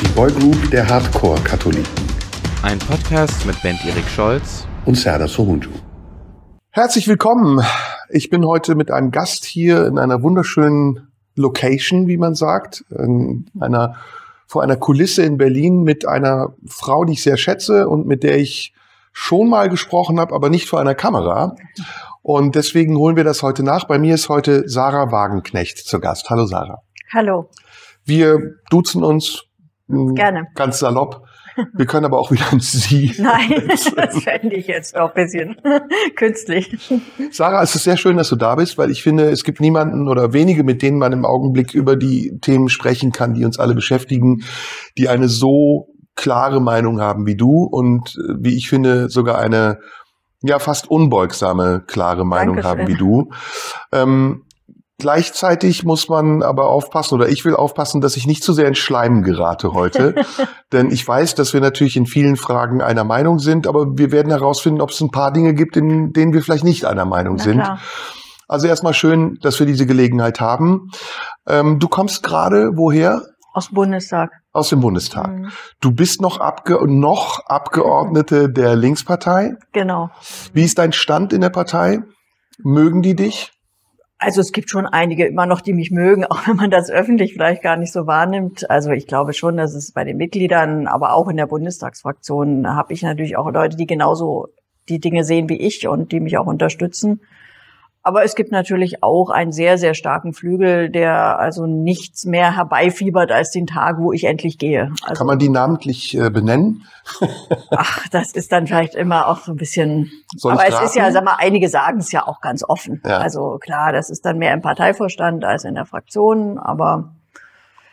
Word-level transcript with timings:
Die 0.00 0.08
Boygroup 0.10 0.70
der 0.70 0.88
Hardcore-Katholiken. 0.88 2.06
Ein 2.62 2.78
Podcast 2.78 3.44
mit 3.44 3.60
Ben 3.62 3.76
Erik 3.84 4.08
Scholz 4.08 4.64
und 4.86 4.94
Serdar 4.94 5.26
Sohunju. 5.26 5.70
Herzlich 6.70 7.08
willkommen. 7.08 7.60
Ich 8.08 8.30
bin 8.30 8.46
heute 8.46 8.76
mit 8.76 8.92
einem 8.92 9.10
Gast 9.10 9.44
hier 9.44 9.86
in 9.86 9.98
einer 9.98 10.22
wunderschönen 10.22 11.08
Location, 11.34 12.06
wie 12.06 12.16
man 12.16 12.36
sagt, 12.36 12.84
in 12.90 13.50
einer, 13.58 13.96
vor 14.46 14.62
einer 14.62 14.76
Kulisse 14.76 15.24
in 15.24 15.36
Berlin 15.36 15.82
mit 15.82 16.06
einer 16.06 16.54
Frau, 16.68 17.04
die 17.04 17.14
ich 17.14 17.24
sehr 17.24 17.36
schätze 17.36 17.88
und 17.88 18.06
mit 18.06 18.22
der 18.22 18.38
ich 18.38 18.74
schon 19.12 19.48
mal 19.48 19.68
gesprochen 19.68 20.20
habe, 20.20 20.32
aber 20.32 20.48
nicht 20.48 20.68
vor 20.68 20.78
einer 20.80 20.94
Kamera. 20.94 21.56
Und 22.22 22.54
deswegen 22.54 22.96
holen 22.96 23.16
wir 23.16 23.24
das 23.24 23.42
heute 23.42 23.64
nach. 23.64 23.82
Bei 23.82 23.98
mir 23.98 24.14
ist 24.14 24.28
heute 24.28 24.68
Sarah 24.68 25.10
Wagenknecht 25.10 25.78
zu 25.78 25.98
Gast. 25.98 26.30
Hallo 26.30 26.46
Sarah. 26.46 26.82
Hallo. 27.12 27.50
Wir 28.04 28.38
duzen 28.70 29.02
uns 29.02 29.47
Gerne. 29.88 30.48
ganz 30.54 30.78
salopp. 30.78 31.24
Wir 31.74 31.86
können 31.86 32.04
aber 32.04 32.18
auch 32.18 32.30
wieder 32.30 32.52
ins 32.52 32.70
Sie. 32.72 33.12
Nein, 33.18 33.64
das 33.96 34.22
fände 34.22 34.54
ich 34.54 34.66
jetzt 34.66 34.96
auch 34.96 35.14
ein 35.14 35.24
bisschen 35.24 35.56
künstlich. 36.14 36.76
Sarah, 37.30 37.62
es 37.62 37.74
ist 37.74 37.84
sehr 37.84 37.96
schön, 37.96 38.16
dass 38.16 38.28
du 38.28 38.36
da 38.36 38.54
bist, 38.54 38.78
weil 38.78 38.90
ich 38.90 39.02
finde, 39.02 39.30
es 39.30 39.44
gibt 39.44 39.60
niemanden 39.60 40.08
oder 40.08 40.32
wenige, 40.32 40.62
mit 40.62 40.82
denen 40.82 40.98
man 40.98 41.12
im 41.12 41.24
Augenblick 41.24 41.74
über 41.74 41.96
die 41.96 42.38
Themen 42.40 42.68
sprechen 42.68 43.12
kann, 43.12 43.34
die 43.34 43.44
uns 43.44 43.58
alle 43.58 43.74
beschäftigen, 43.74 44.44
die 44.96 45.08
eine 45.08 45.28
so 45.28 45.88
klare 46.14 46.60
Meinung 46.60 47.00
haben 47.00 47.26
wie 47.26 47.36
du 47.36 47.64
und 47.64 48.16
äh, 48.16 48.34
wie 48.38 48.56
ich 48.56 48.68
finde, 48.68 49.08
sogar 49.08 49.38
eine 49.38 49.78
ja 50.42 50.58
fast 50.58 50.88
unbeugsame, 50.88 51.82
klare 51.86 52.24
Meinung 52.24 52.56
Dankeschön. 52.56 52.78
haben 52.78 52.88
wie 52.88 52.96
du. 52.96 53.30
Ähm, 53.92 54.44
Gleichzeitig 55.00 55.84
muss 55.84 56.08
man 56.08 56.42
aber 56.42 56.68
aufpassen, 56.68 57.14
oder 57.14 57.28
ich 57.28 57.44
will 57.44 57.54
aufpassen, 57.54 58.00
dass 58.00 58.16
ich 58.16 58.26
nicht 58.26 58.42
zu 58.42 58.52
sehr 58.52 58.66
in 58.66 58.74
Schleim 58.74 59.22
gerate 59.22 59.72
heute. 59.72 60.16
Denn 60.72 60.90
ich 60.90 61.06
weiß, 61.06 61.36
dass 61.36 61.54
wir 61.54 61.60
natürlich 61.60 61.96
in 61.96 62.06
vielen 62.06 62.34
Fragen 62.34 62.82
einer 62.82 63.04
Meinung 63.04 63.38
sind, 63.38 63.68
aber 63.68 63.96
wir 63.96 64.10
werden 64.10 64.30
herausfinden, 64.30 64.80
ob 64.80 64.90
es 64.90 65.00
ein 65.00 65.12
paar 65.12 65.32
Dinge 65.32 65.54
gibt, 65.54 65.76
in 65.76 66.12
denen 66.12 66.32
wir 66.32 66.42
vielleicht 66.42 66.64
nicht 66.64 66.84
einer 66.84 67.04
Meinung 67.04 67.36
Na 67.38 67.44
sind. 67.44 67.60
klar. 67.60 67.80
Also 68.48 68.66
erstmal 68.66 68.94
schön, 68.94 69.38
dass 69.42 69.60
wir 69.60 69.66
diese 69.66 69.86
Gelegenheit 69.86 70.40
haben. 70.40 70.90
Ähm, 71.46 71.78
du 71.78 71.86
kommst 71.86 72.24
gerade 72.24 72.72
woher? 72.74 73.22
Aus 73.52 73.68
dem 73.68 73.74
Bundestag. 73.74 74.32
Aus 74.52 74.70
dem 74.70 74.80
Bundestag. 74.80 75.30
Mhm. 75.30 75.50
Du 75.80 75.92
bist 75.92 76.20
noch, 76.20 76.40
Abge 76.40 76.78
noch 76.88 77.46
Abgeordnete 77.46 78.50
der 78.50 78.74
Linkspartei. 78.74 79.54
Genau. 79.72 80.10
Wie 80.52 80.64
ist 80.64 80.78
dein 80.78 80.92
Stand 80.92 81.32
in 81.32 81.40
der 81.42 81.50
Partei? 81.50 82.00
Mögen 82.58 83.02
die 83.02 83.14
dich? 83.14 83.52
Also 84.18 84.40
es 84.40 84.50
gibt 84.50 84.68
schon 84.68 84.84
einige 84.84 85.26
immer 85.26 85.46
noch, 85.46 85.60
die 85.60 85.72
mich 85.72 85.90
mögen, 85.90 86.24
auch 86.26 86.46
wenn 86.46 86.56
man 86.56 86.70
das 86.70 86.90
öffentlich 86.90 87.32
vielleicht 87.32 87.62
gar 87.62 87.76
nicht 87.76 87.92
so 87.92 88.06
wahrnimmt. 88.06 88.68
Also 88.68 88.90
ich 88.90 89.06
glaube 89.06 89.32
schon, 89.32 89.56
dass 89.56 89.74
es 89.74 89.92
bei 89.92 90.04
den 90.04 90.16
Mitgliedern, 90.16 90.86
aber 90.86 91.14
auch 91.14 91.28
in 91.28 91.36
der 91.36 91.46
Bundestagsfraktion 91.46 92.66
habe 92.66 92.92
ich 92.92 93.02
natürlich 93.02 93.36
auch 93.36 93.50
Leute, 93.50 93.76
die 93.76 93.86
genauso 93.86 94.48
die 94.88 95.00
Dinge 95.00 95.24
sehen 95.24 95.48
wie 95.48 95.60
ich 95.60 95.86
und 95.86 96.12
die 96.12 96.20
mich 96.20 96.38
auch 96.38 96.46
unterstützen. 96.46 97.20
Aber 98.08 98.24
es 98.24 98.34
gibt 98.34 98.52
natürlich 98.52 99.02
auch 99.02 99.28
einen 99.28 99.52
sehr, 99.52 99.76
sehr 99.76 99.92
starken 99.92 100.32
Flügel, 100.32 100.88
der 100.88 101.38
also 101.38 101.66
nichts 101.66 102.24
mehr 102.24 102.56
herbeifiebert 102.56 103.30
als 103.30 103.50
den 103.50 103.66
Tag, 103.66 103.98
wo 103.98 104.14
ich 104.14 104.24
endlich 104.24 104.56
gehe. 104.56 104.90
Also 105.02 105.18
Kann 105.18 105.26
man 105.26 105.38
die 105.38 105.50
namentlich 105.50 106.16
äh, 106.16 106.30
benennen? 106.30 106.86
Ach, 107.70 108.08
das 108.08 108.32
ist 108.32 108.50
dann 108.50 108.66
vielleicht 108.66 108.94
immer 108.94 109.28
auch 109.28 109.40
so 109.40 109.52
ein 109.52 109.56
bisschen. 109.56 110.10
Soll 110.34 110.52
aber 110.52 110.66
es 110.66 110.80
ist 110.80 110.96
ja, 110.96 111.02
raten? 111.02 111.12
sag 111.12 111.24
mal, 111.26 111.36
einige 111.38 111.68
sagen 111.68 111.98
es 111.98 112.10
ja 112.10 112.26
auch 112.26 112.40
ganz 112.40 112.64
offen. 112.66 113.02
Ja. 113.04 113.18
Also 113.18 113.58
klar, 113.60 113.92
das 113.92 114.08
ist 114.08 114.24
dann 114.24 114.38
mehr 114.38 114.54
im 114.54 114.62
Parteivorstand 114.62 115.44
als 115.44 115.64
in 115.64 115.74
der 115.74 115.84
Fraktion, 115.84 116.56
aber 116.56 117.12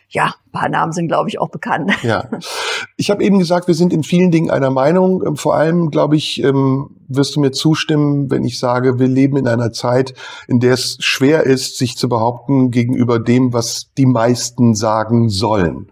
ja, 0.08 0.26
ein 0.46 0.52
paar 0.52 0.68
Namen 0.68 0.92
sind, 0.92 1.08
glaube 1.08 1.28
ich, 1.28 1.40
auch 1.40 1.48
bekannt. 1.48 1.92
Ja. 2.02 2.24
Ich 2.96 3.10
habe 3.10 3.22
eben 3.24 3.38
gesagt, 3.38 3.66
wir 3.66 3.74
sind 3.74 3.92
in 3.92 4.02
vielen 4.02 4.30
Dingen 4.30 4.50
einer 4.50 4.70
Meinung. 4.70 5.22
Ähm, 5.26 5.36
Vor 5.36 5.54
allem, 5.54 5.90
glaube 5.90 6.16
ich, 6.16 6.42
ähm, 6.42 6.90
wirst 7.08 7.36
du 7.36 7.40
mir 7.40 7.50
zustimmen, 7.50 8.30
wenn 8.30 8.44
ich 8.44 8.58
sage, 8.58 8.98
wir 8.98 9.08
leben 9.08 9.36
in 9.36 9.48
einer 9.48 9.72
Zeit, 9.72 10.14
in 10.48 10.60
der 10.60 10.74
es 10.74 10.96
schwer 11.00 11.44
ist, 11.44 11.78
sich 11.78 11.96
zu 11.96 12.08
behaupten 12.08 12.70
gegenüber 12.70 13.18
dem, 13.18 13.52
was 13.52 13.92
die 13.98 14.06
meisten 14.06 14.74
sagen 14.74 15.28
sollen. 15.28 15.90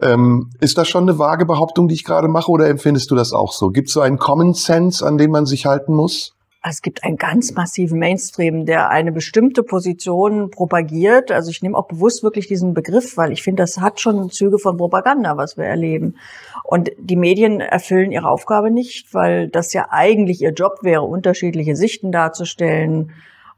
Ähm, 0.00 0.50
ist 0.60 0.78
das 0.78 0.88
schon 0.88 1.04
eine 1.04 1.18
vage 1.18 1.46
Behauptung, 1.46 1.88
die 1.88 1.94
ich 1.94 2.04
gerade 2.04 2.28
mache, 2.28 2.50
oder 2.50 2.68
empfindest 2.68 3.10
du 3.10 3.14
das 3.14 3.32
auch 3.32 3.52
so? 3.52 3.70
Gibt 3.70 3.88
es 3.88 3.94
so 3.94 4.00
einen 4.00 4.18
Common 4.18 4.54
Sense, 4.54 5.04
an 5.04 5.18
den 5.18 5.30
man 5.30 5.46
sich 5.46 5.66
halten 5.66 5.94
muss? 5.94 6.34
Es 6.66 6.80
gibt 6.80 7.04
einen 7.04 7.18
ganz 7.18 7.52
massiven 7.52 7.98
Mainstream, 7.98 8.64
der 8.64 8.88
eine 8.88 9.12
bestimmte 9.12 9.62
Position 9.62 10.50
propagiert. 10.50 11.30
Also 11.30 11.50
ich 11.50 11.60
nehme 11.60 11.76
auch 11.76 11.88
bewusst 11.88 12.22
wirklich 12.22 12.46
diesen 12.46 12.72
Begriff, 12.72 13.18
weil 13.18 13.32
ich 13.32 13.42
finde, 13.42 13.62
das 13.62 13.80
hat 13.80 14.00
schon 14.00 14.30
Züge 14.30 14.58
von 14.58 14.78
Propaganda, 14.78 15.36
was 15.36 15.58
wir 15.58 15.66
erleben. 15.66 16.16
Und 16.62 16.90
die 16.98 17.16
Medien 17.16 17.60
erfüllen 17.60 18.12
ihre 18.12 18.30
Aufgabe 18.30 18.70
nicht, 18.70 19.12
weil 19.12 19.48
das 19.48 19.74
ja 19.74 19.88
eigentlich 19.90 20.40
ihr 20.40 20.52
Job 20.52 20.78
wäre, 20.80 21.02
unterschiedliche 21.02 21.76
Sichten 21.76 22.12
darzustellen. 22.12 23.12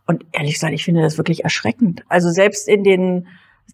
Und 0.09 0.27
ehrlich 0.33 0.55
gesagt, 0.55 0.72
ich 0.72 0.84
finde 0.84 1.03
das 1.03 1.16
wirklich 1.16 1.45
erschreckend. 1.45 2.03
Also 2.09 2.31
selbst 2.31 2.66
in 2.66 2.83
den 2.83 3.28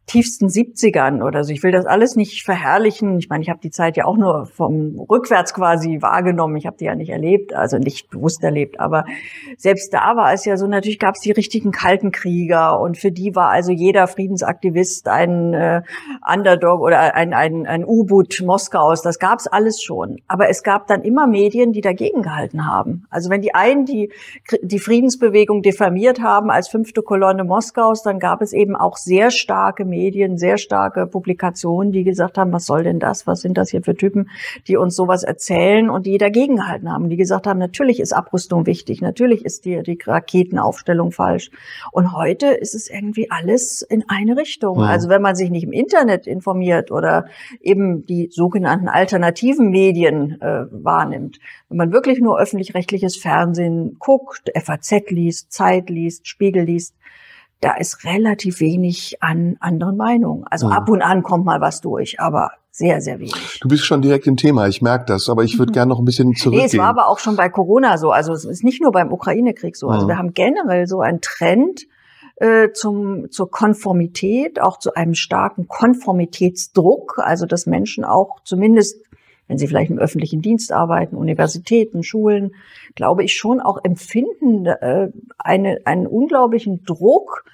tiefsten 0.06 0.48
70ern 0.48 1.22
oder 1.22 1.44
so. 1.44 1.52
Ich 1.52 1.62
will 1.62 1.70
das 1.70 1.86
alles 1.86 2.16
nicht 2.16 2.44
verherrlichen. 2.44 3.18
Ich 3.18 3.28
meine, 3.28 3.42
ich 3.42 3.48
habe 3.48 3.60
die 3.60 3.70
Zeit 3.70 3.96
ja 3.96 4.04
auch 4.04 4.16
nur 4.16 4.46
vom 4.46 4.98
rückwärts 5.08 5.54
quasi 5.54 6.02
wahrgenommen. 6.02 6.56
Ich 6.56 6.66
habe 6.66 6.76
die 6.76 6.86
ja 6.86 6.94
nicht 6.94 7.10
erlebt, 7.10 7.54
also 7.54 7.78
nicht 7.78 8.10
bewusst 8.10 8.42
erlebt. 8.42 8.80
Aber 8.80 9.04
selbst 9.56 9.94
da 9.94 10.16
war 10.16 10.32
es 10.32 10.44
ja 10.44 10.56
so, 10.56 10.66
natürlich 10.66 10.98
gab 10.98 11.14
es 11.14 11.20
die 11.20 11.30
richtigen 11.30 11.70
kalten 11.70 12.10
Krieger 12.10 12.80
und 12.80 12.98
für 12.98 13.12
die 13.12 13.34
war 13.34 13.50
also 13.50 13.70
jeder 13.70 14.06
Friedensaktivist 14.08 15.08
ein 15.08 15.54
äh, 15.54 15.82
Underdog 16.30 16.80
oder 16.80 17.14
ein, 17.14 17.32
ein, 17.32 17.66
ein 17.66 17.84
U-Boot 17.84 18.42
Moskaus. 18.44 19.02
Das 19.02 19.18
gab 19.18 19.38
es 19.38 19.46
alles 19.46 19.82
schon. 19.82 20.18
Aber 20.26 20.48
es 20.48 20.62
gab 20.62 20.88
dann 20.88 21.02
immer 21.02 21.26
Medien, 21.26 21.72
die 21.72 21.80
dagegen 21.80 22.22
gehalten 22.22 22.66
haben. 22.66 23.06
Also 23.08 23.30
wenn 23.30 23.40
die 23.40 23.54
einen 23.54 23.86
die, 23.86 24.12
die 24.62 24.80
Friedensbewegung 24.80 25.62
diffamiert 25.62 26.20
haben 26.20 26.50
als 26.50 26.68
fünfte 26.68 27.02
Kolonne 27.02 27.44
Moskaus, 27.44 28.02
dann 28.02 28.18
gab 28.18 28.42
es 28.42 28.52
eben 28.52 28.74
auch 28.74 28.96
sehr 28.96 29.30
starke 29.30 29.81
Medien, 29.84 30.38
sehr 30.38 30.58
starke 30.58 31.06
Publikationen, 31.06 31.92
die 31.92 32.04
gesagt 32.04 32.38
haben, 32.38 32.52
was 32.52 32.66
soll 32.66 32.84
denn 32.84 32.98
das? 32.98 33.26
Was 33.26 33.40
sind 33.40 33.58
das 33.58 33.70
hier 33.70 33.82
für 33.82 33.94
Typen, 33.94 34.30
die 34.68 34.76
uns 34.76 34.96
sowas 34.96 35.22
erzählen 35.22 35.90
und 35.90 36.06
die 36.06 36.18
dagegen 36.18 36.56
gehalten 36.56 36.90
haben, 36.90 37.08
die 37.08 37.16
gesagt 37.16 37.46
haben, 37.46 37.58
natürlich 37.58 38.00
ist 38.00 38.12
Abrüstung 38.12 38.66
wichtig, 38.66 39.00
natürlich 39.00 39.44
ist 39.44 39.64
die, 39.64 39.82
die 39.82 39.98
Raketenaufstellung 40.04 41.12
falsch. 41.12 41.50
Und 41.92 42.16
heute 42.16 42.46
ist 42.48 42.74
es 42.74 42.88
irgendwie 42.88 43.30
alles 43.30 43.82
in 43.82 44.04
eine 44.08 44.36
Richtung. 44.36 44.78
Mhm. 44.78 44.84
Also 44.84 45.08
wenn 45.08 45.22
man 45.22 45.34
sich 45.34 45.50
nicht 45.50 45.64
im 45.64 45.72
Internet 45.72 46.26
informiert 46.26 46.90
oder 46.90 47.26
eben 47.60 48.06
die 48.06 48.28
sogenannten 48.30 48.88
alternativen 48.88 49.70
Medien 49.70 50.40
äh, 50.40 50.66
wahrnimmt, 50.70 51.38
wenn 51.68 51.78
man 51.78 51.92
wirklich 51.92 52.20
nur 52.20 52.38
öffentlich-rechtliches 52.38 53.16
Fernsehen 53.16 53.96
guckt, 53.98 54.50
FAZ 54.54 55.10
liest, 55.10 55.52
Zeit 55.52 55.90
liest, 55.90 56.26
Spiegel 56.26 56.64
liest, 56.64 56.94
da 57.62 57.74
ist 57.76 58.04
relativ 58.04 58.60
wenig 58.60 59.16
an 59.22 59.56
anderen 59.60 59.96
Meinungen. 59.96 60.44
Also 60.50 60.66
Mhm. 60.66 60.72
ab 60.72 60.88
und 60.90 61.00
an 61.00 61.22
kommt 61.22 61.44
mal 61.46 61.60
was 61.60 61.80
durch, 61.80 62.20
aber 62.20 62.50
sehr, 62.72 63.00
sehr 63.00 63.18
wenig. 63.20 63.58
Du 63.60 63.68
bist 63.68 63.84
schon 63.84 64.02
direkt 64.02 64.26
im 64.26 64.36
Thema, 64.36 64.66
ich 64.66 64.82
merke 64.82 65.04
das, 65.06 65.28
aber 65.28 65.44
ich 65.44 65.58
würde 65.58 65.70
Mhm. 65.70 65.74
gerne 65.74 65.88
noch 65.90 65.98
ein 66.00 66.04
bisschen 66.04 66.34
zurückgehen. 66.34 66.62
Nee, 66.62 66.66
es 66.66 66.78
war 66.78 66.88
aber 66.88 67.06
auch 67.06 67.18
schon 67.20 67.36
bei 67.36 67.48
Corona 67.48 67.98
so. 67.98 68.10
Also 68.10 68.32
es 68.32 68.44
ist 68.44 68.64
nicht 68.64 68.82
nur 68.82 68.90
beim 68.92 69.12
Ukraine-Krieg 69.12 69.76
so. 69.76 69.88
Also 69.88 70.06
Mhm. 70.06 70.10
wir 70.10 70.18
haben 70.18 70.34
generell 70.34 70.86
so 70.86 71.00
einen 71.00 71.20
Trend 71.20 71.86
äh, 72.38 72.72
zum, 72.72 73.30
zur 73.30 73.50
Konformität, 73.50 74.60
auch 74.60 74.78
zu 74.78 74.94
einem 74.94 75.14
starken 75.14 75.68
Konformitätsdruck. 75.68 77.18
Also 77.18 77.46
dass 77.46 77.66
Menschen 77.66 78.04
auch 78.04 78.40
zumindest, 78.42 78.96
wenn 79.46 79.58
sie 79.58 79.68
vielleicht 79.68 79.90
im 79.90 79.98
öffentlichen 79.98 80.40
Dienst 80.42 80.72
arbeiten, 80.72 81.14
Universitäten, 81.16 82.02
Schulen, 82.02 82.54
glaube 82.96 83.22
ich 83.22 83.34
schon 83.36 83.60
auch 83.60 83.78
empfinden 83.84 84.66
äh, 84.66 85.10
eine, 85.38 85.78
einen 85.84 86.06
unglaublichen 86.08 86.82
Druck, 86.84 87.44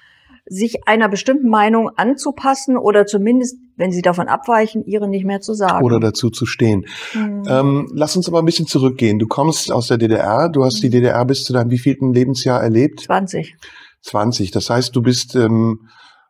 sich 0.49 0.87
einer 0.87 1.07
bestimmten 1.09 1.47
Meinung 1.47 1.89
anzupassen 1.95 2.75
oder 2.77 3.05
zumindest, 3.05 3.57
wenn 3.75 3.91
sie 3.91 4.01
davon 4.01 4.27
abweichen, 4.27 4.83
ihre 4.85 5.07
nicht 5.07 5.25
mehr 5.25 5.41
zu 5.41 5.53
sagen. 5.53 5.85
oder 5.85 5.99
dazu 5.99 6.29
zu 6.29 6.45
stehen. 6.45 6.85
Mhm. 7.13 7.43
Ähm, 7.47 7.87
lass 7.93 8.15
uns 8.15 8.27
aber 8.27 8.39
ein 8.39 8.45
bisschen 8.45 8.67
zurückgehen. 8.67 9.19
Du 9.19 9.27
kommst 9.27 9.71
aus 9.71 9.87
der 9.87 9.97
DDR, 9.97 10.49
du 10.49 10.63
hast 10.65 10.81
die 10.81 10.87
Mhm. 10.87 10.91
DDR 10.91 11.23
bis 11.25 11.43
zu 11.43 11.53
deinem 11.53 11.69
wievielten 11.71 12.13
Lebensjahr 12.13 12.61
erlebt? 12.61 13.01
20. 13.01 13.55
20. 14.01 14.51
Das 14.51 14.69
heißt, 14.69 14.95
du 14.95 15.01
bist 15.01 15.35
ähm, 15.35 15.87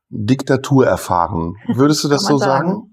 Diktatur 0.10 0.86
erfahren. 0.86 1.56
Würdest 1.74 2.04
du 2.04 2.08
das 2.08 2.24
so 2.24 2.34
man 2.34 2.40
sagen? 2.40 2.84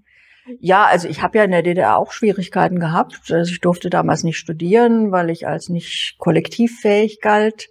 Ja, 0.61 0.85
also 0.85 1.09
ich 1.09 1.23
habe 1.23 1.39
ja 1.39 1.45
in 1.45 1.51
der 1.51 1.63
DDR 1.63 1.97
auch 1.99 2.13
Schwierigkeiten 2.13 2.79
gehabt. 2.79 3.21
Also 3.33 3.51
ich 3.51 3.61
durfte 3.61 3.91
damals 3.91 4.23
nicht 4.23 4.39
studieren, 4.39 5.11
weil 5.11 5.31
ich 5.31 5.49
als 5.49 5.69
nicht 5.71 6.15
kollektivfähig 6.19 7.19
galt. 7.21 7.69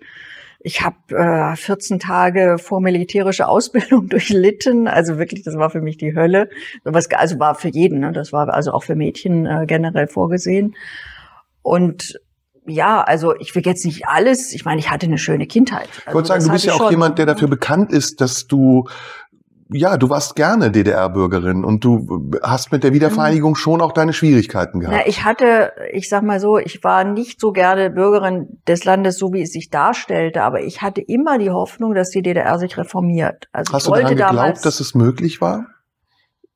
Ich 0.68 0.82
habe 0.82 0.96
äh, 1.10 1.56
14 1.56 2.00
Tage 2.00 2.58
vormilitärische 2.58 3.48
Ausbildung 3.48 4.10
durchlitten. 4.10 4.88
Also 4.88 5.20
wirklich, 5.20 5.44
das 5.44 5.56
war 5.58 5.70
für 5.70 5.80
mich 5.80 5.98
die 5.98 6.16
Hölle. 6.16 6.50
Sowas, 6.84 7.08
also 7.12 7.38
war 7.38 7.54
für 7.54 7.70
jeden, 7.70 8.00
ne? 8.00 8.12
das 8.12 8.34
war 8.34 8.52
also 8.52 8.72
auch 8.72 8.84
für 8.84 8.96
Mädchen 8.96 9.46
äh, 9.46 9.66
generell 9.68 10.08
vorgesehen. 10.08 10.76
Und 11.62 12.20
ja, 12.66 13.02
also 13.02 13.36
ich 13.36 13.54
will 13.54 13.62
jetzt 13.64 13.86
nicht 13.86 14.08
alles. 14.08 14.54
Ich 14.54 14.66
meine, 14.66 14.80
ich 14.80 14.90
hatte 14.90 15.06
eine 15.06 15.20
schöne 15.20 15.46
Kindheit. 15.46 15.88
Ich 16.08 16.14
wollte 16.14 16.34
Also 16.34 16.34
sagen, 16.34 16.44
du 16.46 16.52
bist 16.54 16.66
ja 16.66 16.74
auch 16.74 16.78
schon. 16.80 16.90
jemand, 16.90 17.20
der 17.20 17.28
dafür 17.28 17.48
bekannt 17.48 17.92
ist, 17.92 18.20
dass 18.20 18.48
du 18.48 18.88
ja, 19.70 19.98
du 19.98 20.10
warst 20.10 20.36
gerne 20.36 20.70
DDR-Bürgerin 20.70 21.64
und 21.64 21.84
du 21.84 22.30
hast 22.44 22.72
mit 22.72 22.84
der 22.84 22.94
Wiedervereinigung 22.94 23.52
mhm. 23.52 23.56
schon 23.56 23.82
auch 23.82 23.94
deine 23.94 24.14
Schwierigkeiten 24.14 24.80
gehabt. 24.80 24.98
Na, 24.98 25.08
ich 25.08 25.24
hatte, 25.24 25.72
ich 25.92 26.08
sag 26.08 26.24
mal 26.24 26.40
so, 26.40 26.58
ich 26.58 26.84
war 26.84 27.04
nicht 27.04 27.40
so 27.40 27.52
gerne 27.52 27.90
Bürgerin 27.90 28.60
des 28.68 28.86
Landes, 28.86 29.18
so 29.18 29.34
wie 29.34 29.42
es 29.42 29.52
sich 29.52 29.72
darstellte, 29.72 30.44
aber 30.44 30.62
ich 30.62 30.82
hatte 30.82 31.02
immer 31.02 31.40
die 31.40 31.50
Hoffnung, 31.50 31.96
dass 31.96 32.10
die 32.10 32.22
DDR 32.22 32.60
sich 32.60 32.78
reformiert. 32.78 33.48
Also 33.52 33.74
hast 33.74 33.88
du 33.88 33.92
daran 33.92 34.16
geglaubt, 34.16 34.64
dass 34.66 34.80
es 34.80 34.94
möglich 34.94 35.42
war? 35.42 35.66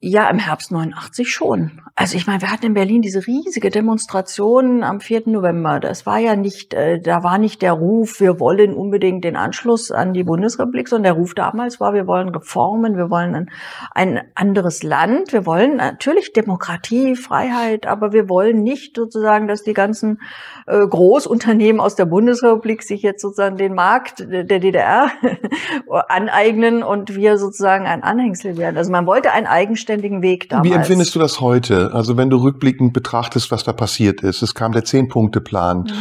Ja, 0.01 0.30
im 0.30 0.40
Herbst 0.40 0.72
89 0.72 1.30
schon. 1.30 1.81
Also 1.94 2.16
ich 2.16 2.25
meine, 2.25 2.42
wir 2.42 2.50
hatten 2.50 2.68
in 2.68 2.74
Berlin 2.74 3.01
diese 3.01 3.28
riesige 3.28 3.69
Demonstration 3.69 4.81
am 4.81 5.01
4. 5.01 5.24
November. 5.25 5.81
Das 5.81 6.06
war 6.06 6.18
ja 6.19 6.38
nicht, 6.38 6.74
äh, 6.74 7.01
da 7.01 7.22
war 7.24 7.38
nicht 7.38 7.62
der 7.62 7.74
Ruf, 7.74 8.22
wir 8.22 8.40
wollen 8.40 8.74
unbedingt 8.74 9.25
den 9.25 9.36
Anschluss 9.36 9.92
an 9.92 10.13
die 10.13 10.24
Bundesrepublik, 10.24 10.88
sondern 10.88 11.16
der 11.16 11.22
Ruf 11.22 11.34
damals 11.34 11.81
war, 11.81 11.94
wir 11.94 12.07
wollen 12.07 12.30
Reformen, 12.30 12.96
wir 12.96 13.10
wollen 13.10 13.36
ein, 13.36 13.50
ein 13.94 14.22
anderes 14.36 14.84
Land, 14.84 15.34
wir 15.34 15.46
wollen 15.46 15.75
natürlich 15.75 16.31
Demokratie, 16.31 17.18
Freiheit, 17.18 17.86
aber 17.86 18.13
wir 18.13 18.30
wollen 18.30 18.63
nicht 18.63 18.96
sozusagen, 18.96 19.50
dass 19.50 19.63
die 19.63 19.74
ganzen 19.74 20.22
äh, 20.68 20.88
Großunternehmen 20.88 21.81
aus 21.81 21.96
der 21.96 22.06
Bundesrepublik 22.06 22.84
sich 22.84 23.01
jetzt 23.01 23.22
sozusagen 23.22 23.57
den 23.57 23.75
Markt 23.75 24.19
der 24.22 24.46
DDR 24.46 25.12
aneignen 26.07 26.84
und 26.84 27.13
wir 27.18 27.38
sozusagen 27.38 27.86
ein 27.88 28.04
Anhängsel 28.04 28.56
werden. 28.56 28.78
Also 28.78 28.94
man 28.94 29.06
wollte 29.06 29.34
einen 29.34 29.48
eigenständigen 29.89 30.21
Weg 30.21 30.50
damals. 30.50 30.69
Wie 30.69 30.74
empfindest 30.74 31.15
du 31.15 31.19
das 31.19 31.41
heute? 31.41 31.91
Also 31.94 32.18
wenn 32.18 32.30
du 32.30 32.38
rückblickend 32.38 32.94
betrachtest, 32.94 33.51
was 33.51 33.63
da 33.63 33.74
passiert 33.74 34.21
ist. 34.21 34.41
Es 34.41 34.53
kam 34.53 34.71
der 34.71 34.86
Zehn-Punkte-Plan. 34.86 35.80
Mhm. 35.80 35.94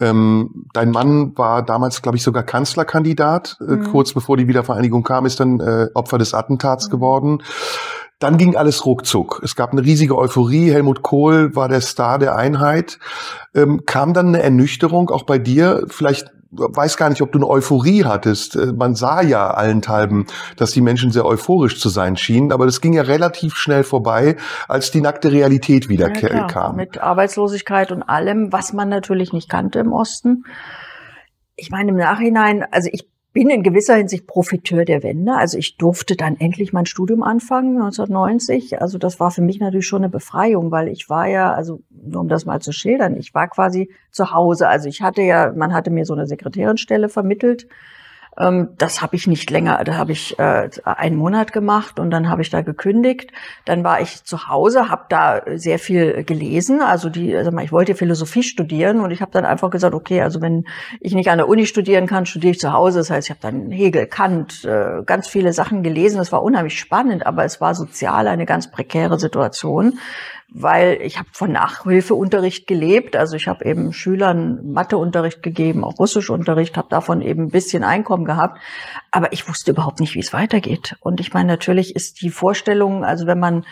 Ähm, 0.00 0.64
dein 0.72 0.90
Mann 0.90 1.36
war 1.36 1.64
damals, 1.64 2.02
glaube 2.02 2.16
ich, 2.16 2.22
sogar 2.22 2.42
Kanzlerkandidat. 2.42 3.56
Äh, 3.60 3.72
mhm. 3.72 3.84
Kurz 3.84 4.12
bevor 4.12 4.36
die 4.36 4.48
Wiedervereinigung 4.48 5.02
kam, 5.02 5.26
ist 5.26 5.40
dann 5.40 5.60
äh, 5.60 5.88
Opfer 5.94 6.18
des 6.18 6.34
Attentats 6.34 6.88
mhm. 6.88 6.90
geworden. 6.90 7.42
Dann 8.18 8.38
ging 8.38 8.56
alles 8.56 8.86
ruckzuck. 8.86 9.42
Es 9.44 9.56
gab 9.56 9.72
eine 9.72 9.84
riesige 9.84 10.16
Euphorie. 10.16 10.72
Helmut 10.72 11.02
Kohl 11.02 11.54
war 11.54 11.68
der 11.68 11.82
Star 11.82 12.18
der 12.18 12.34
Einheit. 12.34 12.98
Ähm, 13.54 13.82
kam 13.84 14.14
dann 14.14 14.28
eine 14.28 14.42
Ernüchterung 14.42 15.10
auch 15.10 15.24
bei 15.24 15.38
dir? 15.38 15.84
Vielleicht 15.88 16.32
weiß 16.58 16.96
gar 16.96 17.08
nicht, 17.10 17.22
ob 17.22 17.32
du 17.32 17.38
eine 17.38 17.48
Euphorie 17.48 18.04
hattest. 18.04 18.56
Äh, 18.56 18.72
man 18.72 18.94
sah 18.94 19.22
ja 19.22 19.50
allenthalben, 19.50 20.26
dass 20.56 20.72
die 20.72 20.80
Menschen 20.80 21.10
sehr 21.10 21.24
euphorisch 21.24 21.80
zu 21.80 21.88
sein 21.88 22.16
schienen, 22.16 22.52
aber 22.52 22.66
das 22.66 22.80
ging 22.80 22.92
ja 22.92 23.02
relativ 23.02 23.54
schnell 23.56 23.84
vorbei, 23.84 24.36
als 24.68 24.90
die 24.90 25.00
nackte 25.00 25.32
Realität 25.32 25.88
wieder 25.88 26.14
ja, 26.14 26.46
kam. 26.46 26.76
Mit 26.76 26.98
Arbeitslosigkeit 26.98 27.92
und 27.92 28.02
allem, 28.02 28.52
was 28.52 28.72
man 28.72 28.88
natürlich 28.88 29.32
nicht 29.32 29.48
kannte 29.48 29.78
im 29.78 29.92
Osten. 29.92 30.44
Ich 31.56 31.70
meine, 31.70 31.90
im 31.90 31.96
Nachhinein, 31.96 32.64
also 32.70 32.90
ich 32.92 33.08
bin 33.36 33.50
in 33.50 33.62
gewisser 33.62 33.96
Hinsicht 33.96 34.26
Profiteur 34.26 34.86
der 34.86 35.02
Wende. 35.02 35.34
Also 35.34 35.58
ich 35.58 35.76
durfte 35.76 36.16
dann 36.16 36.40
endlich 36.40 36.72
mein 36.72 36.86
Studium 36.86 37.22
anfangen, 37.22 37.76
1990. 37.76 38.80
Also 38.80 38.96
das 38.96 39.20
war 39.20 39.30
für 39.30 39.42
mich 39.42 39.60
natürlich 39.60 39.86
schon 39.86 40.00
eine 40.00 40.08
Befreiung, 40.08 40.70
weil 40.70 40.88
ich 40.88 41.10
war 41.10 41.26
ja, 41.26 41.52
also 41.52 41.82
nur 41.90 42.22
um 42.22 42.28
das 42.28 42.46
mal 42.46 42.62
zu 42.62 42.72
schildern, 42.72 43.14
ich 43.14 43.34
war 43.34 43.48
quasi 43.48 43.90
zu 44.10 44.32
Hause. 44.32 44.68
Also 44.68 44.88
ich 44.88 45.02
hatte 45.02 45.20
ja, 45.20 45.52
man 45.54 45.74
hatte 45.74 45.90
mir 45.90 46.06
so 46.06 46.14
eine 46.14 46.26
Sekretärinstelle 46.26 47.10
vermittelt 47.10 47.66
das 48.38 49.00
habe 49.00 49.16
ich 49.16 49.26
nicht 49.26 49.50
länger, 49.50 49.82
da 49.84 49.94
habe 49.94 50.12
ich 50.12 50.38
äh, 50.38 50.68
einen 50.84 51.16
Monat 51.16 51.54
gemacht 51.54 51.98
und 51.98 52.10
dann 52.10 52.28
habe 52.28 52.42
ich 52.42 52.50
da 52.50 52.60
gekündigt. 52.60 53.32
Dann 53.64 53.82
war 53.82 54.02
ich 54.02 54.24
zu 54.24 54.48
Hause, 54.48 54.90
habe 54.90 55.06
da 55.08 55.40
sehr 55.54 55.78
viel 55.78 56.22
gelesen. 56.22 56.82
Also 56.82 57.08
die, 57.08 57.34
also 57.34 57.50
ich 57.58 57.72
wollte 57.72 57.94
Philosophie 57.94 58.42
studieren 58.42 59.00
und 59.00 59.10
ich 59.10 59.22
habe 59.22 59.32
dann 59.32 59.46
einfach 59.46 59.70
gesagt, 59.70 59.94
okay, 59.94 60.20
also 60.20 60.42
wenn 60.42 60.66
ich 61.00 61.14
nicht 61.14 61.30
an 61.30 61.38
der 61.38 61.48
Uni 61.48 61.64
studieren 61.64 62.06
kann, 62.06 62.26
studiere 62.26 62.50
ich 62.50 62.60
zu 62.60 62.74
Hause. 62.74 62.98
Das 62.98 63.10
heißt, 63.10 63.28
ich 63.28 63.30
habe 63.30 63.40
dann 63.40 63.70
Hegel, 63.70 64.06
Kant, 64.06 64.66
äh, 64.66 65.02
ganz 65.06 65.28
viele 65.28 65.54
Sachen 65.54 65.82
gelesen. 65.82 66.18
Das 66.18 66.30
war 66.30 66.42
unheimlich 66.42 66.78
spannend, 66.78 67.26
aber 67.26 67.44
es 67.44 67.62
war 67.62 67.74
sozial 67.74 68.28
eine 68.28 68.44
ganz 68.44 68.70
prekäre 68.70 69.18
Situation 69.18 69.98
weil 70.48 70.98
ich 71.02 71.18
habe 71.18 71.28
von 71.32 71.52
Nachhilfeunterricht 71.52 72.66
gelebt. 72.66 73.16
Also 73.16 73.36
ich 73.36 73.48
habe 73.48 73.64
eben 73.64 73.92
Schülern 73.92 74.72
Matheunterricht 74.72 75.42
gegeben, 75.42 75.84
auch 75.84 75.98
Russischunterricht, 75.98 76.76
habe 76.76 76.88
davon 76.88 77.20
eben 77.20 77.44
ein 77.44 77.50
bisschen 77.50 77.84
Einkommen 77.84 78.24
gehabt. 78.26 78.60
Aber 79.10 79.32
ich 79.32 79.48
wusste 79.48 79.70
überhaupt 79.70 80.00
nicht, 80.00 80.14
wie 80.14 80.20
es 80.20 80.32
weitergeht. 80.32 80.96
Und 81.00 81.20
ich 81.20 81.32
meine, 81.32 81.48
natürlich 81.48 81.96
ist 81.96 82.20
die 82.20 82.30
Vorstellung, 82.30 83.04
also 83.04 83.26
wenn 83.26 83.38
man 83.38 83.64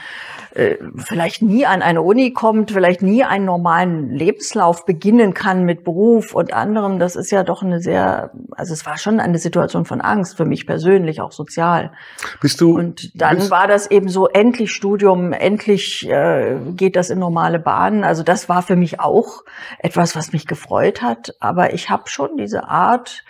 äh, 0.55 0.77
vielleicht 0.97 1.43
nie 1.43 1.67
an 1.67 1.83
eine 1.83 2.03
Uni 2.03 2.33
kommt, 2.33 2.71
vielleicht 2.71 3.03
nie 3.03 3.25
einen 3.25 3.45
normalen 3.45 4.11
Lebenslauf 4.11 4.87
beginnen 4.87 5.35
kann 5.35 5.65
mit 5.65 5.85
Beruf 5.85 6.35
und 6.35 6.53
anderem, 6.53 6.99
das 6.99 7.17
ist 7.17 7.31
ja 7.31 7.43
doch 7.43 7.62
eine 7.62 7.81
sehr, 7.81 8.31
also 8.53 8.73
es 8.73 8.87
war 8.87 8.97
schon 8.97 9.21
eine 9.21 9.39
Situation 9.39 9.85
von 9.85 10.01
Angst 10.01 10.37
für 10.37 10.45
mich 10.45 10.67
persönlich, 10.67 11.21
auch 11.21 11.33
sozial. 11.33 11.93
Bist 12.41 12.61
du? 12.61 12.79
Und 12.79 13.21
dann 13.21 13.50
war 13.50 13.67
das 13.67 13.91
eben 13.91 14.09
so 14.09 14.29
endlich 14.29 14.73
Studium, 14.73 15.33
endlich 15.33 16.09
äh, 16.09 16.57
geht 16.77 16.97
das 16.97 17.11
in 17.11 17.19
normale 17.19 17.59
Bahnen. 17.59 18.05
Also 18.05 18.23
das 18.23 18.49
war 18.49 18.62
für 18.62 18.77
mich 18.77 19.00
auch 19.00 19.43
etwas, 19.79 20.17
was 20.17 20.33
mich 20.33 20.47
gefreut 20.47 21.03
hat. 21.03 21.35
Aber 21.41 21.75
ich 21.75 21.91
habe 21.91 22.09
schon 22.09 22.37
diese 22.37 22.69
Art 22.69 23.25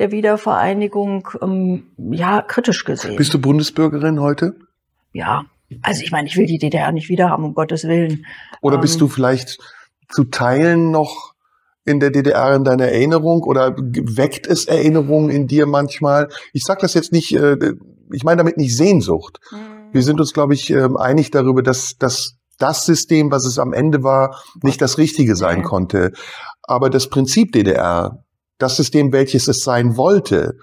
der 0.00 0.10
Wiedervereinigung 0.10 1.28
ähm, 1.42 1.84
ja 1.96 2.40
kritisch 2.42 2.84
gesehen. 2.84 3.16
Bist 3.16 3.34
du 3.34 3.38
Bundesbürgerin 3.38 4.20
heute? 4.20 4.56
Ja. 5.12 5.44
Also 5.82 6.02
ich 6.02 6.10
meine, 6.10 6.26
ich 6.26 6.36
will 6.36 6.46
die 6.46 6.58
DDR 6.58 6.90
nicht 6.90 7.08
wieder 7.08 7.28
haben, 7.28 7.44
um 7.44 7.54
Gottes 7.54 7.84
Willen. 7.84 8.26
Oder 8.62 8.78
bist 8.78 8.94
ähm, 8.94 9.00
du 9.00 9.08
vielleicht 9.08 9.58
zu 10.08 10.24
Teilen 10.24 10.90
noch 10.90 11.34
in 11.84 12.00
der 12.00 12.10
DDR 12.10 12.56
in 12.56 12.64
deiner 12.64 12.86
Erinnerung 12.86 13.42
oder 13.42 13.76
weckt 13.76 14.46
es 14.46 14.64
Erinnerungen 14.64 15.30
in 15.30 15.46
dir 15.46 15.66
manchmal? 15.66 16.28
Ich 16.52 16.64
sage 16.64 16.80
das 16.80 16.94
jetzt 16.94 17.12
nicht, 17.12 17.36
äh, 17.36 17.74
ich 18.10 18.24
meine 18.24 18.38
damit 18.38 18.56
nicht 18.56 18.76
Sehnsucht. 18.76 19.38
Mhm. 19.52 19.92
Wir 19.92 20.02
sind 20.02 20.18
uns, 20.18 20.32
glaube 20.32 20.54
ich, 20.54 20.70
ähm, 20.70 20.96
einig 20.96 21.30
darüber, 21.30 21.62
dass, 21.62 21.98
dass 21.98 22.36
das 22.58 22.86
System, 22.86 23.30
was 23.30 23.44
es 23.44 23.58
am 23.58 23.74
Ende 23.74 24.02
war, 24.02 24.42
nicht 24.62 24.80
das 24.80 24.98
Richtige 24.98 25.36
sein 25.36 25.62
konnte. 25.62 26.12
Aber 26.62 26.88
das 26.90 27.08
Prinzip 27.08 27.52
DDR, 27.52 28.24
das 28.62 28.76
System, 28.76 29.12
welches 29.12 29.48
es 29.48 29.64
sein 29.64 29.96
wollte, 29.96 30.56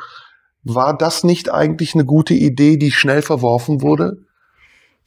war 0.64 0.98
das 0.98 1.24
nicht 1.24 1.52
eigentlich 1.52 1.94
eine 1.94 2.06
gute 2.06 2.34
Idee, 2.34 2.78
die 2.78 2.92
schnell 2.92 3.22
verworfen 3.22 3.82
wurde? 3.82 4.18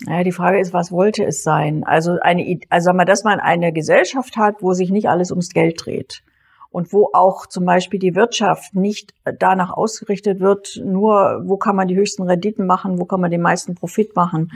Naja, 0.06 0.24
die 0.24 0.32
Frage 0.32 0.58
ist, 0.58 0.72
was 0.72 0.90
wollte 0.90 1.24
es 1.24 1.42
sein? 1.42 1.84
Also 1.84 2.16
eine, 2.22 2.60
also 2.70 2.86
sagen 2.86 2.98
wir, 2.98 3.04
dass 3.04 3.24
man 3.24 3.38
eine 3.38 3.72
Gesellschaft 3.72 4.36
hat, 4.36 4.56
wo 4.60 4.72
sich 4.72 4.90
nicht 4.90 5.08
alles 5.08 5.30
ums 5.30 5.50
Geld 5.50 5.84
dreht 5.84 6.22
und 6.70 6.92
wo 6.92 7.10
auch 7.12 7.46
zum 7.46 7.64
Beispiel 7.64 7.98
die 7.98 8.14
Wirtschaft 8.14 8.74
nicht 8.74 9.12
danach 9.38 9.70
ausgerichtet 9.70 10.40
wird, 10.40 10.80
nur 10.82 11.42
wo 11.44 11.56
kann 11.58 11.76
man 11.76 11.88
die 11.88 11.96
höchsten 11.96 12.22
Renditen 12.22 12.66
machen, 12.66 12.98
wo 12.98 13.04
kann 13.04 13.20
man 13.20 13.30
den 13.30 13.42
meisten 13.42 13.74
Profit 13.74 14.16
machen, 14.16 14.52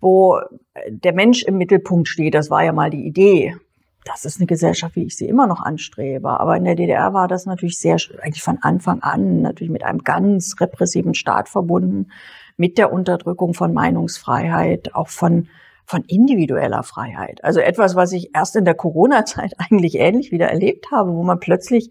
wo 0.00 0.40
der 0.88 1.12
Mensch 1.12 1.42
im 1.42 1.58
Mittelpunkt 1.58 2.08
steht. 2.08 2.34
Das 2.34 2.50
war 2.50 2.64
ja 2.64 2.72
mal 2.72 2.90
die 2.90 3.04
Idee. 3.04 3.56
Das 4.06 4.24
ist 4.24 4.38
eine 4.38 4.46
Gesellschaft, 4.46 4.94
wie 4.94 5.04
ich 5.04 5.16
sie 5.16 5.26
immer 5.26 5.48
noch 5.48 5.60
anstrebe. 5.60 6.38
Aber 6.40 6.56
in 6.56 6.64
der 6.64 6.76
DDR 6.76 7.12
war 7.12 7.26
das 7.26 7.44
natürlich 7.44 7.78
sehr, 7.78 7.96
eigentlich 8.22 8.42
von 8.42 8.58
Anfang 8.62 9.02
an, 9.02 9.42
natürlich 9.42 9.70
mit 9.70 9.84
einem 9.84 10.04
ganz 10.04 10.54
repressiven 10.60 11.12
Staat 11.12 11.48
verbunden, 11.48 12.12
mit 12.56 12.78
der 12.78 12.92
Unterdrückung 12.92 13.52
von 13.52 13.74
Meinungsfreiheit, 13.74 14.94
auch 14.94 15.08
von 15.08 15.48
von 15.88 16.02
individueller 16.02 16.82
Freiheit. 16.82 17.44
Also 17.44 17.60
etwas, 17.60 17.94
was 17.94 18.10
ich 18.10 18.34
erst 18.34 18.56
in 18.56 18.64
der 18.64 18.74
Corona-Zeit 18.74 19.52
eigentlich 19.58 19.94
ähnlich 19.94 20.32
wieder 20.32 20.48
erlebt 20.48 20.90
habe, 20.90 21.14
wo 21.14 21.22
man 21.22 21.38
plötzlich 21.38 21.90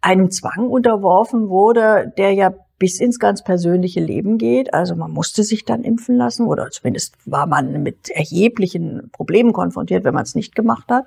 einem 0.00 0.30
Zwang 0.30 0.68
unterworfen 0.68 1.48
wurde, 1.48 2.12
der 2.16 2.32
ja 2.32 2.54
bis 2.78 2.98
ins 3.00 3.18
ganz 3.20 3.44
persönliche 3.44 4.00
Leben 4.00 4.38
geht. 4.38 4.74
Also 4.74 4.96
man 4.96 5.10
musste 5.10 5.44
sich 5.44 5.64
dann 5.64 5.84
impfen 5.84 6.16
lassen 6.16 6.46
oder 6.46 6.70
zumindest 6.70 7.16
war 7.24 7.46
man 7.46 7.82
mit 7.82 8.10
erheblichen 8.10 9.08
Problemen 9.12 9.52
konfrontiert, 9.52 10.04
wenn 10.04 10.14
man 10.14 10.24
es 10.24 10.34
nicht 10.34 10.54
gemacht 10.54 10.88
hat. 10.88 11.06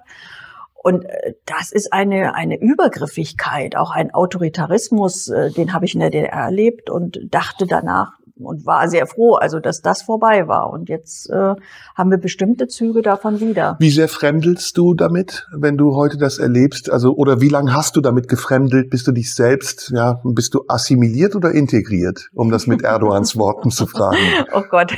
Und 0.85 1.05
äh, 1.05 1.33
das 1.47 1.71
ist 1.71 1.91
eine, 1.91 2.35
eine 2.35 2.61
Übergriffigkeit, 2.61 3.75
auch 3.75 3.89
ein 3.89 4.13
Autoritarismus, 4.13 5.29
äh, 5.29 5.49
den 5.49 5.73
habe 5.73 5.85
ich 5.85 5.95
in 5.95 5.99
der 5.99 6.11
DDR 6.11 6.43
erlebt 6.43 6.91
und 6.91 7.19
dachte 7.31 7.65
danach, 7.65 8.11
und 8.37 8.67
war 8.67 8.87
sehr 8.87 9.07
froh, 9.07 9.33
also 9.33 9.59
dass 9.59 9.81
das 9.81 10.03
vorbei 10.03 10.47
war. 10.47 10.69
Und 10.69 10.89
jetzt 10.89 11.27
äh, 11.31 11.55
haben 11.95 12.11
wir 12.11 12.17
bestimmte 12.17 12.67
Züge 12.67 13.01
davon 13.01 13.39
wieder. 13.39 13.77
Wie 13.79 13.89
sehr 13.89 14.07
fremdelst 14.07 14.77
du 14.77 14.93
damit, 14.93 15.47
wenn 15.57 15.75
du 15.75 15.95
heute 15.95 16.17
das 16.17 16.37
erlebst? 16.37 16.91
Also 16.91 17.15
oder 17.15 17.41
wie 17.41 17.49
lange 17.49 17.73
hast 17.73 17.95
du 17.95 18.01
damit 18.01 18.27
gefremdelt? 18.27 18.91
Bist 18.91 19.07
du 19.07 19.11
dich 19.11 19.33
selbst, 19.33 19.91
ja, 19.95 20.21
bist 20.23 20.53
du 20.53 20.65
assimiliert 20.67 21.35
oder 21.35 21.51
integriert, 21.51 22.29
um 22.33 22.51
das 22.51 22.67
mit 22.67 22.81
Erdogans 22.83 23.37
Worten 23.37 23.71
zu 23.71 23.87
fragen? 23.87 24.19
Oh 24.53 24.63
Gott. 24.69 24.93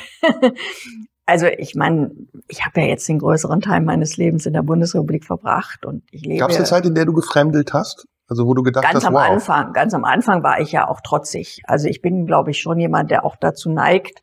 Also 1.27 1.45
ich 1.45 1.75
meine, 1.75 2.09
ich 2.47 2.65
habe 2.65 2.81
ja 2.81 2.87
jetzt 2.87 3.07
den 3.07 3.19
größeren 3.19 3.59
Teil 3.59 3.81
meines 3.81 4.15
Lebens 4.15 4.45
in 4.45 4.53
der 4.53 4.63
Bundesrepublik 4.63 5.25
verbracht 5.25 5.85
und 5.85 6.01
ich 6.09 6.21
lebe. 6.25 6.39
Gab 6.39 6.49
es 6.49 6.55
eine 6.55 6.65
Zeit, 6.65 6.85
in 6.85 6.95
der 6.95 7.05
du 7.05 7.13
gefremdelt 7.13 7.73
hast? 7.73 8.07
Also 8.29 8.47
wo 8.47 8.53
du 8.53 8.63
gedacht 8.63 8.83
ganz 8.83 8.95
hast, 8.95 9.05
am 9.05 9.13
wow. 9.13 9.29
Anfang, 9.29 9.73
ganz 9.73 9.93
am 9.93 10.05
Anfang 10.05 10.41
war 10.41 10.61
ich 10.61 10.71
ja 10.71 10.87
auch 10.87 11.01
trotzig. 11.01 11.61
Also 11.65 11.89
ich 11.89 12.01
bin, 12.01 12.25
glaube 12.25 12.51
ich, 12.51 12.61
schon 12.61 12.79
jemand, 12.79 13.11
der 13.11 13.25
auch 13.25 13.35
dazu 13.35 13.69
neigt, 13.69 14.21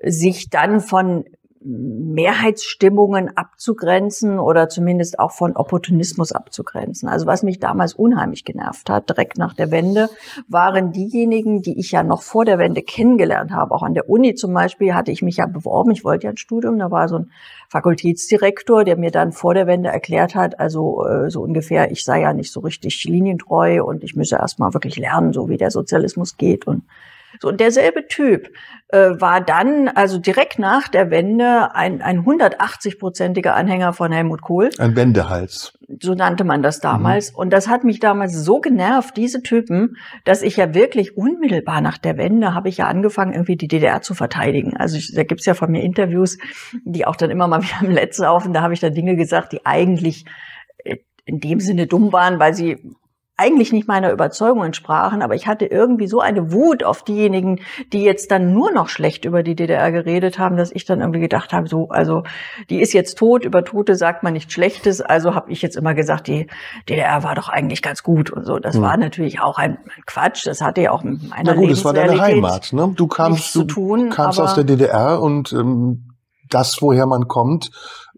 sich 0.00 0.48
dann 0.48 0.80
von 0.80 1.24
Mehrheitsstimmungen 1.60 3.36
abzugrenzen 3.36 4.38
oder 4.38 4.68
zumindest 4.68 5.18
auch 5.18 5.32
von 5.32 5.56
Opportunismus 5.56 6.32
abzugrenzen. 6.32 7.08
Also 7.08 7.26
was 7.26 7.42
mich 7.42 7.58
damals 7.58 7.94
unheimlich 7.94 8.44
genervt 8.44 8.90
hat, 8.90 9.08
direkt 9.08 9.38
nach 9.38 9.54
der 9.54 9.70
Wende, 9.70 10.08
waren 10.48 10.92
diejenigen, 10.92 11.62
die 11.62 11.78
ich 11.78 11.90
ja 11.90 12.02
noch 12.02 12.22
vor 12.22 12.44
der 12.44 12.58
Wende 12.58 12.82
kennengelernt 12.82 13.50
habe. 13.50 13.74
Auch 13.74 13.82
an 13.82 13.94
der 13.94 14.08
Uni 14.08 14.34
zum 14.34 14.54
Beispiel 14.54 14.94
hatte 14.94 15.10
ich 15.10 15.22
mich 15.22 15.38
ja 15.38 15.46
beworben. 15.46 15.90
Ich 15.90 16.04
wollte 16.04 16.26
ja 16.26 16.30
ein 16.30 16.36
Studium. 16.36 16.78
Da 16.78 16.90
war 16.90 17.08
so 17.08 17.16
ein 17.16 17.30
Fakultätsdirektor, 17.68 18.84
der 18.84 18.96
mir 18.96 19.10
dann 19.10 19.32
vor 19.32 19.54
der 19.54 19.66
Wende 19.66 19.90
erklärt 19.90 20.34
hat, 20.34 20.58
also 20.58 21.04
äh, 21.06 21.30
so 21.30 21.42
ungefähr, 21.42 21.90
ich 21.90 22.02
sei 22.02 22.22
ja 22.22 22.32
nicht 22.32 22.50
so 22.50 22.60
richtig 22.60 23.04
linientreu 23.04 23.84
und 23.84 24.02
ich 24.04 24.16
müsse 24.16 24.36
erst 24.36 24.58
mal 24.58 24.72
wirklich 24.74 24.96
lernen, 24.96 25.32
so 25.32 25.48
wie 25.48 25.58
der 25.58 25.70
Sozialismus 25.70 26.36
geht 26.36 26.66
und 26.66 26.84
so, 27.40 27.48
und 27.48 27.60
derselbe 27.60 28.06
Typ 28.06 28.50
äh, 28.88 29.10
war 29.20 29.40
dann, 29.40 29.88
also 29.88 30.18
direkt 30.18 30.58
nach 30.58 30.88
der 30.88 31.10
Wende, 31.10 31.74
ein, 31.74 32.00
ein 32.00 32.24
180-prozentiger 32.24 33.50
Anhänger 33.50 33.92
von 33.92 34.10
Helmut 34.12 34.40
Kohl. 34.40 34.70
Ein 34.78 34.96
Wendehals. 34.96 35.78
So 36.00 36.14
nannte 36.14 36.44
man 36.44 36.62
das 36.62 36.80
damals. 36.80 37.32
Mhm. 37.32 37.38
Und 37.38 37.50
das 37.50 37.68
hat 37.68 37.84
mich 37.84 38.00
damals 38.00 38.34
so 38.34 38.60
genervt, 38.60 39.16
diese 39.16 39.42
Typen, 39.42 39.96
dass 40.24 40.42
ich 40.42 40.56
ja 40.56 40.74
wirklich 40.74 41.16
unmittelbar 41.16 41.80
nach 41.80 41.98
der 41.98 42.16
Wende 42.16 42.54
habe 42.54 42.68
ich 42.68 42.78
ja 42.78 42.86
angefangen, 42.86 43.32
irgendwie 43.32 43.56
die 43.56 43.68
DDR 43.68 44.00
zu 44.00 44.14
verteidigen. 44.14 44.76
Also 44.76 44.96
ich, 44.96 45.12
da 45.14 45.22
gibt's 45.22 45.46
ja 45.46 45.54
von 45.54 45.70
mir 45.70 45.82
Interviews, 45.82 46.38
die 46.84 47.06
auch 47.06 47.16
dann 47.16 47.30
immer 47.30 47.46
mal 47.46 47.62
wieder 47.62 47.86
im 47.86 47.92
Netz 47.92 48.18
laufen. 48.18 48.52
Da 48.52 48.62
habe 48.62 48.74
ich 48.74 48.80
dann 48.80 48.94
Dinge 48.94 49.16
gesagt, 49.16 49.52
die 49.52 49.66
eigentlich 49.66 50.24
äh, 50.84 50.96
in 51.24 51.40
dem 51.40 51.60
Sinne 51.60 51.86
dumm 51.86 52.12
waren, 52.12 52.38
weil 52.38 52.54
sie 52.54 52.78
eigentlich 53.38 53.72
nicht 53.72 53.86
meiner 53.86 54.10
Überzeugung 54.10 54.64
entsprachen, 54.64 55.22
aber 55.22 55.36
ich 55.36 55.46
hatte 55.46 55.64
irgendwie 55.64 56.08
so 56.08 56.20
eine 56.20 56.52
Wut 56.52 56.82
auf 56.82 57.04
diejenigen, 57.04 57.60
die 57.92 58.02
jetzt 58.02 58.32
dann 58.32 58.52
nur 58.52 58.72
noch 58.72 58.88
schlecht 58.88 59.24
über 59.24 59.44
die 59.44 59.54
DDR 59.54 59.92
geredet 59.92 60.40
haben, 60.40 60.56
dass 60.56 60.72
ich 60.72 60.84
dann 60.84 61.00
irgendwie 61.00 61.20
gedacht 61.20 61.52
habe, 61.52 61.68
so, 61.68 61.88
also 61.88 62.24
die 62.68 62.80
ist 62.80 62.92
jetzt 62.92 63.16
tot, 63.16 63.44
über 63.44 63.64
Tote 63.64 63.94
sagt 63.94 64.24
man 64.24 64.32
nichts 64.32 64.52
Schlechtes, 64.52 65.00
also 65.00 65.36
habe 65.36 65.52
ich 65.52 65.62
jetzt 65.62 65.76
immer 65.76 65.94
gesagt, 65.94 66.26
die 66.26 66.48
DDR 66.88 67.22
war 67.22 67.36
doch 67.36 67.48
eigentlich 67.48 67.80
ganz 67.80 68.02
gut 68.02 68.30
und 68.30 68.44
so. 68.44 68.58
Das 68.58 68.76
mhm. 68.76 68.82
war 68.82 68.96
natürlich 68.96 69.40
auch 69.40 69.56
ein, 69.56 69.78
ein, 69.78 70.02
Quatsch, 70.04 70.44
das 70.44 70.60
hatte 70.60 70.80
ja 70.82 70.90
auch 70.90 71.04
mit 71.04 71.28
meiner 71.28 71.54
Na 71.54 71.60
gut, 71.60 71.70
es 71.70 71.84
war 71.84 71.92
deine 71.92 72.20
Heimat, 72.20 72.72
ne? 72.72 72.92
Du 72.96 73.06
kamst, 73.06 73.54
du 73.54 73.62
tun, 73.62 74.10
kamst 74.10 74.40
aus 74.40 74.56
der 74.56 74.64
DDR 74.64 75.22
und 75.22 75.52
ähm, 75.52 76.08
das, 76.50 76.78
woher 76.80 77.06
man 77.06 77.28
kommt, 77.28 77.70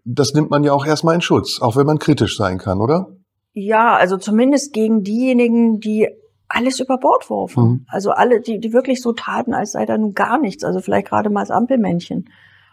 das 0.03 0.33
nimmt 0.33 0.49
man 0.49 0.63
ja 0.63 0.73
auch 0.73 0.85
erstmal 0.85 1.13
in 1.13 1.21
Schutz, 1.21 1.61
auch 1.61 1.75
wenn 1.75 1.85
man 1.85 1.99
kritisch 1.99 2.37
sein 2.37 2.57
kann, 2.57 2.79
oder? 2.79 3.07
Ja, 3.53 3.95
also 3.95 4.17
zumindest 4.17 4.73
gegen 4.73 5.03
diejenigen, 5.03 5.79
die 5.79 6.07
alles 6.47 6.79
über 6.79 6.97
Bord 6.97 7.29
warfen. 7.29 7.63
Mhm. 7.63 7.85
Also 7.87 8.11
alle, 8.11 8.41
die, 8.41 8.59
die 8.59 8.73
wirklich 8.73 9.01
so 9.01 9.13
taten, 9.13 9.53
als 9.53 9.73
sei 9.73 9.85
da 9.85 9.97
nun 9.97 10.13
gar 10.13 10.39
nichts. 10.39 10.63
Also 10.63 10.79
vielleicht 10.79 11.07
gerade 11.07 11.29
mal 11.29 11.41
das 11.41 11.51
Ampelmännchen. 11.51 12.29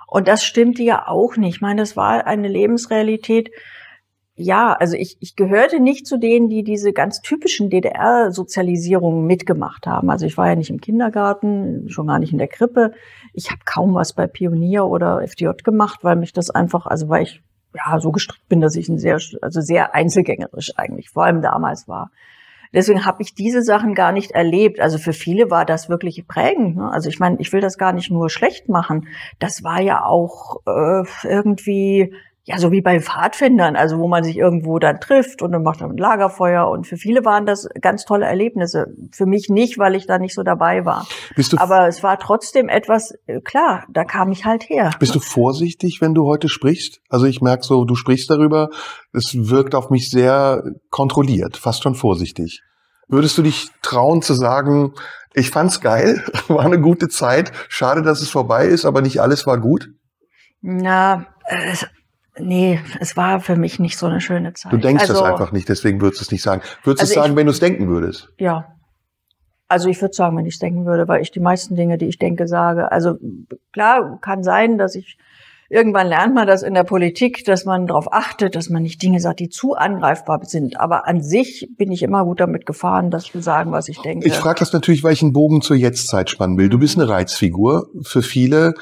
Und 0.06 0.26
das 0.28 0.44
stimmte 0.44 0.82
ja 0.82 1.06
auch 1.06 1.36
nicht. 1.36 1.56
Ich 1.56 1.60
meine, 1.60 1.82
das 1.82 1.96
war 1.96 2.26
eine 2.26 2.48
Lebensrealität. 2.48 3.50
Ja, 4.34 4.72
also 4.72 4.96
ich, 4.96 5.16
ich 5.20 5.34
gehörte 5.34 5.80
nicht 5.80 6.06
zu 6.06 6.16
denen, 6.16 6.48
die 6.48 6.62
diese 6.62 6.92
ganz 6.92 7.20
typischen 7.20 7.70
DDR-Sozialisierungen 7.70 9.26
mitgemacht 9.26 9.86
haben. 9.86 10.10
Also 10.10 10.26
ich 10.26 10.36
war 10.38 10.48
ja 10.48 10.54
nicht 10.54 10.70
im 10.70 10.80
Kindergarten, 10.80 11.88
schon 11.88 12.06
gar 12.06 12.20
nicht 12.20 12.32
in 12.32 12.38
der 12.38 12.48
Krippe. 12.48 12.92
Ich 13.32 13.50
habe 13.50 13.60
kaum 13.64 13.94
was 13.94 14.12
bei 14.12 14.28
Pionier 14.28 14.86
oder 14.86 15.22
FDJ 15.22 15.62
gemacht, 15.64 16.00
weil 16.04 16.16
mich 16.16 16.32
das 16.32 16.50
einfach, 16.50 16.86
also 16.86 17.08
weil 17.08 17.24
ich 17.24 17.42
ja, 17.74 18.00
so 18.00 18.12
gestrickt 18.12 18.48
bin, 18.48 18.60
dass 18.60 18.76
ich 18.76 18.88
ein 18.88 18.98
sehr, 18.98 19.18
also 19.42 19.60
sehr 19.60 19.94
einzelgängerisch 19.94 20.72
eigentlich, 20.76 21.10
vor 21.10 21.24
allem 21.24 21.42
damals 21.42 21.88
war. 21.88 22.10
Deswegen 22.72 23.06
habe 23.06 23.22
ich 23.22 23.34
diese 23.34 23.62
Sachen 23.62 23.94
gar 23.94 24.12
nicht 24.12 24.32
erlebt. 24.32 24.80
Also 24.80 24.98
für 24.98 25.12
viele 25.12 25.50
war 25.50 25.64
das 25.64 25.88
wirklich 25.88 26.26
prägend. 26.26 26.76
Ne? 26.76 26.90
Also 26.90 27.08
ich 27.08 27.18
meine, 27.18 27.36
ich 27.40 27.52
will 27.52 27.60
das 27.60 27.78
gar 27.78 27.92
nicht 27.92 28.10
nur 28.10 28.28
schlecht 28.28 28.68
machen. 28.68 29.08
Das 29.38 29.64
war 29.64 29.80
ja 29.80 30.04
auch 30.04 30.60
äh, 30.66 31.04
irgendwie 31.24 32.12
ja, 32.48 32.58
so 32.58 32.72
wie 32.72 32.80
bei 32.80 32.98
Pfadfindern, 32.98 33.76
also 33.76 33.98
wo 33.98 34.08
man 34.08 34.24
sich 34.24 34.38
irgendwo 34.38 34.78
dann 34.78 35.00
trifft 35.00 35.42
und 35.42 35.52
dann 35.52 35.62
macht 35.62 35.82
man 35.82 35.90
ein 35.90 35.98
Lagerfeuer. 35.98 36.66
Und 36.66 36.86
für 36.86 36.96
viele 36.96 37.22
waren 37.26 37.44
das 37.44 37.68
ganz 37.78 38.06
tolle 38.06 38.24
Erlebnisse. 38.24 38.86
Für 39.12 39.26
mich 39.26 39.50
nicht, 39.50 39.78
weil 39.78 39.94
ich 39.94 40.06
da 40.06 40.18
nicht 40.18 40.34
so 40.34 40.42
dabei 40.42 40.86
war. 40.86 41.06
Bist 41.36 41.52
du 41.52 41.58
Aber 41.58 41.88
es 41.88 42.02
war 42.02 42.18
trotzdem 42.18 42.70
etwas, 42.70 43.12
äh, 43.26 43.42
klar, 43.42 43.84
da 43.90 44.04
kam 44.04 44.32
ich 44.32 44.46
halt 44.46 44.66
her. 44.70 44.92
Bist 44.98 45.14
du 45.14 45.20
vorsichtig, 45.20 46.00
wenn 46.00 46.14
du 46.14 46.24
heute 46.24 46.48
sprichst? 46.48 47.02
Also 47.10 47.26
ich 47.26 47.42
merke 47.42 47.64
so, 47.64 47.84
du 47.84 47.94
sprichst 47.94 48.30
darüber, 48.30 48.70
es 49.12 49.34
wirkt 49.34 49.74
auf 49.74 49.90
mich 49.90 50.08
sehr 50.08 50.62
kontrolliert, 50.88 51.58
fast 51.58 51.82
schon 51.82 51.94
vorsichtig. 51.94 52.62
Würdest 53.08 53.36
du 53.36 53.42
dich 53.42 53.68
trauen 53.82 54.22
zu 54.22 54.32
sagen, 54.32 54.94
ich 55.34 55.50
fand's 55.50 55.82
geil, 55.82 56.24
war 56.48 56.64
eine 56.64 56.80
gute 56.80 57.08
Zeit, 57.08 57.52
schade, 57.68 58.00
dass 58.00 58.22
es 58.22 58.30
vorbei 58.30 58.64
ist, 58.68 58.86
aber 58.86 59.02
nicht 59.02 59.20
alles 59.20 59.46
war 59.46 59.58
gut? 59.58 59.90
Na, 60.62 61.26
es, 61.44 61.86
Nee, 62.40 62.80
es 63.00 63.16
war 63.16 63.40
für 63.40 63.56
mich 63.56 63.78
nicht 63.78 63.98
so 63.98 64.06
eine 64.06 64.20
schöne 64.20 64.54
Zeit. 64.54 64.72
Du 64.72 64.76
denkst 64.76 65.02
also, 65.02 65.14
das 65.14 65.22
einfach 65.22 65.52
nicht, 65.52 65.68
deswegen 65.68 66.00
würdest 66.00 66.20
du 66.20 66.24
es 66.24 66.32
nicht 66.32 66.42
sagen. 66.42 66.62
Würdest 66.82 67.02
also 67.02 67.14
du 67.14 67.18
es 67.18 67.22
sagen, 67.22 67.32
ich, 67.32 67.36
wenn 67.36 67.46
du 67.46 67.52
es 67.52 67.60
denken 67.60 67.88
würdest? 67.88 68.32
Ja. 68.38 68.74
Also 69.68 69.88
ich 69.88 70.00
würde 70.00 70.14
sagen, 70.14 70.36
wenn 70.36 70.46
ich 70.46 70.54
es 70.54 70.60
denken 70.60 70.86
würde, 70.86 71.06
weil 71.08 71.20
ich 71.20 71.30
die 71.30 71.40
meisten 71.40 71.76
Dinge, 71.76 71.98
die 71.98 72.06
ich 72.06 72.18
denke, 72.18 72.48
sage. 72.48 72.90
Also 72.90 73.18
klar, 73.72 74.18
kann 74.20 74.42
sein, 74.42 74.78
dass 74.78 74.94
ich 74.94 75.18
Irgendwann 75.70 76.06
lernt 76.06 76.34
man 76.34 76.46
das 76.46 76.62
in 76.62 76.72
der 76.72 76.84
Politik, 76.84 77.44
dass 77.44 77.66
man 77.66 77.86
darauf 77.86 78.10
achtet, 78.10 78.56
dass 78.56 78.70
man 78.70 78.82
nicht 78.82 79.02
Dinge 79.02 79.20
sagt, 79.20 79.40
die 79.40 79.50
zu 79.50 79.74
angreifbar 79.74 80.40
sind. 80.44 80.80
Aber 80.80 81.06
an 81.06 81.22
sich 81.22 81.68
bin 81.76 81.92
ich 81.92 82.02
immer 82.02 82.24
gut 82.24 82.40
damit 82.40 82.64
gefahren, 82.64 83.10
das 83.10 83.24
zu 83.24 83.42
sagen, 83.42 83.70
was 83.70 83.88
ich 83.88 83.98
denke. 83.98 84.26
Ich 84.26 84.34
frage 84.34 84.60
das 84.60 84.72
natürlich, 84.72 85.04
weil 85.04 85.12
ich 85.12 85.20
einen 85.20 85.34
Bogen 85.34 85.60
zur 85.60 85.76
Jetztzeit 85.76 86.30
spannen 86.30 86.56
will. 86.56 86.70
Du 86.70 86.78
bist 86.78 86.98
eine 86.98 87.06
Reizfigur 87.06 87.88
für 88.02 88.22
viele, 88.22 88.72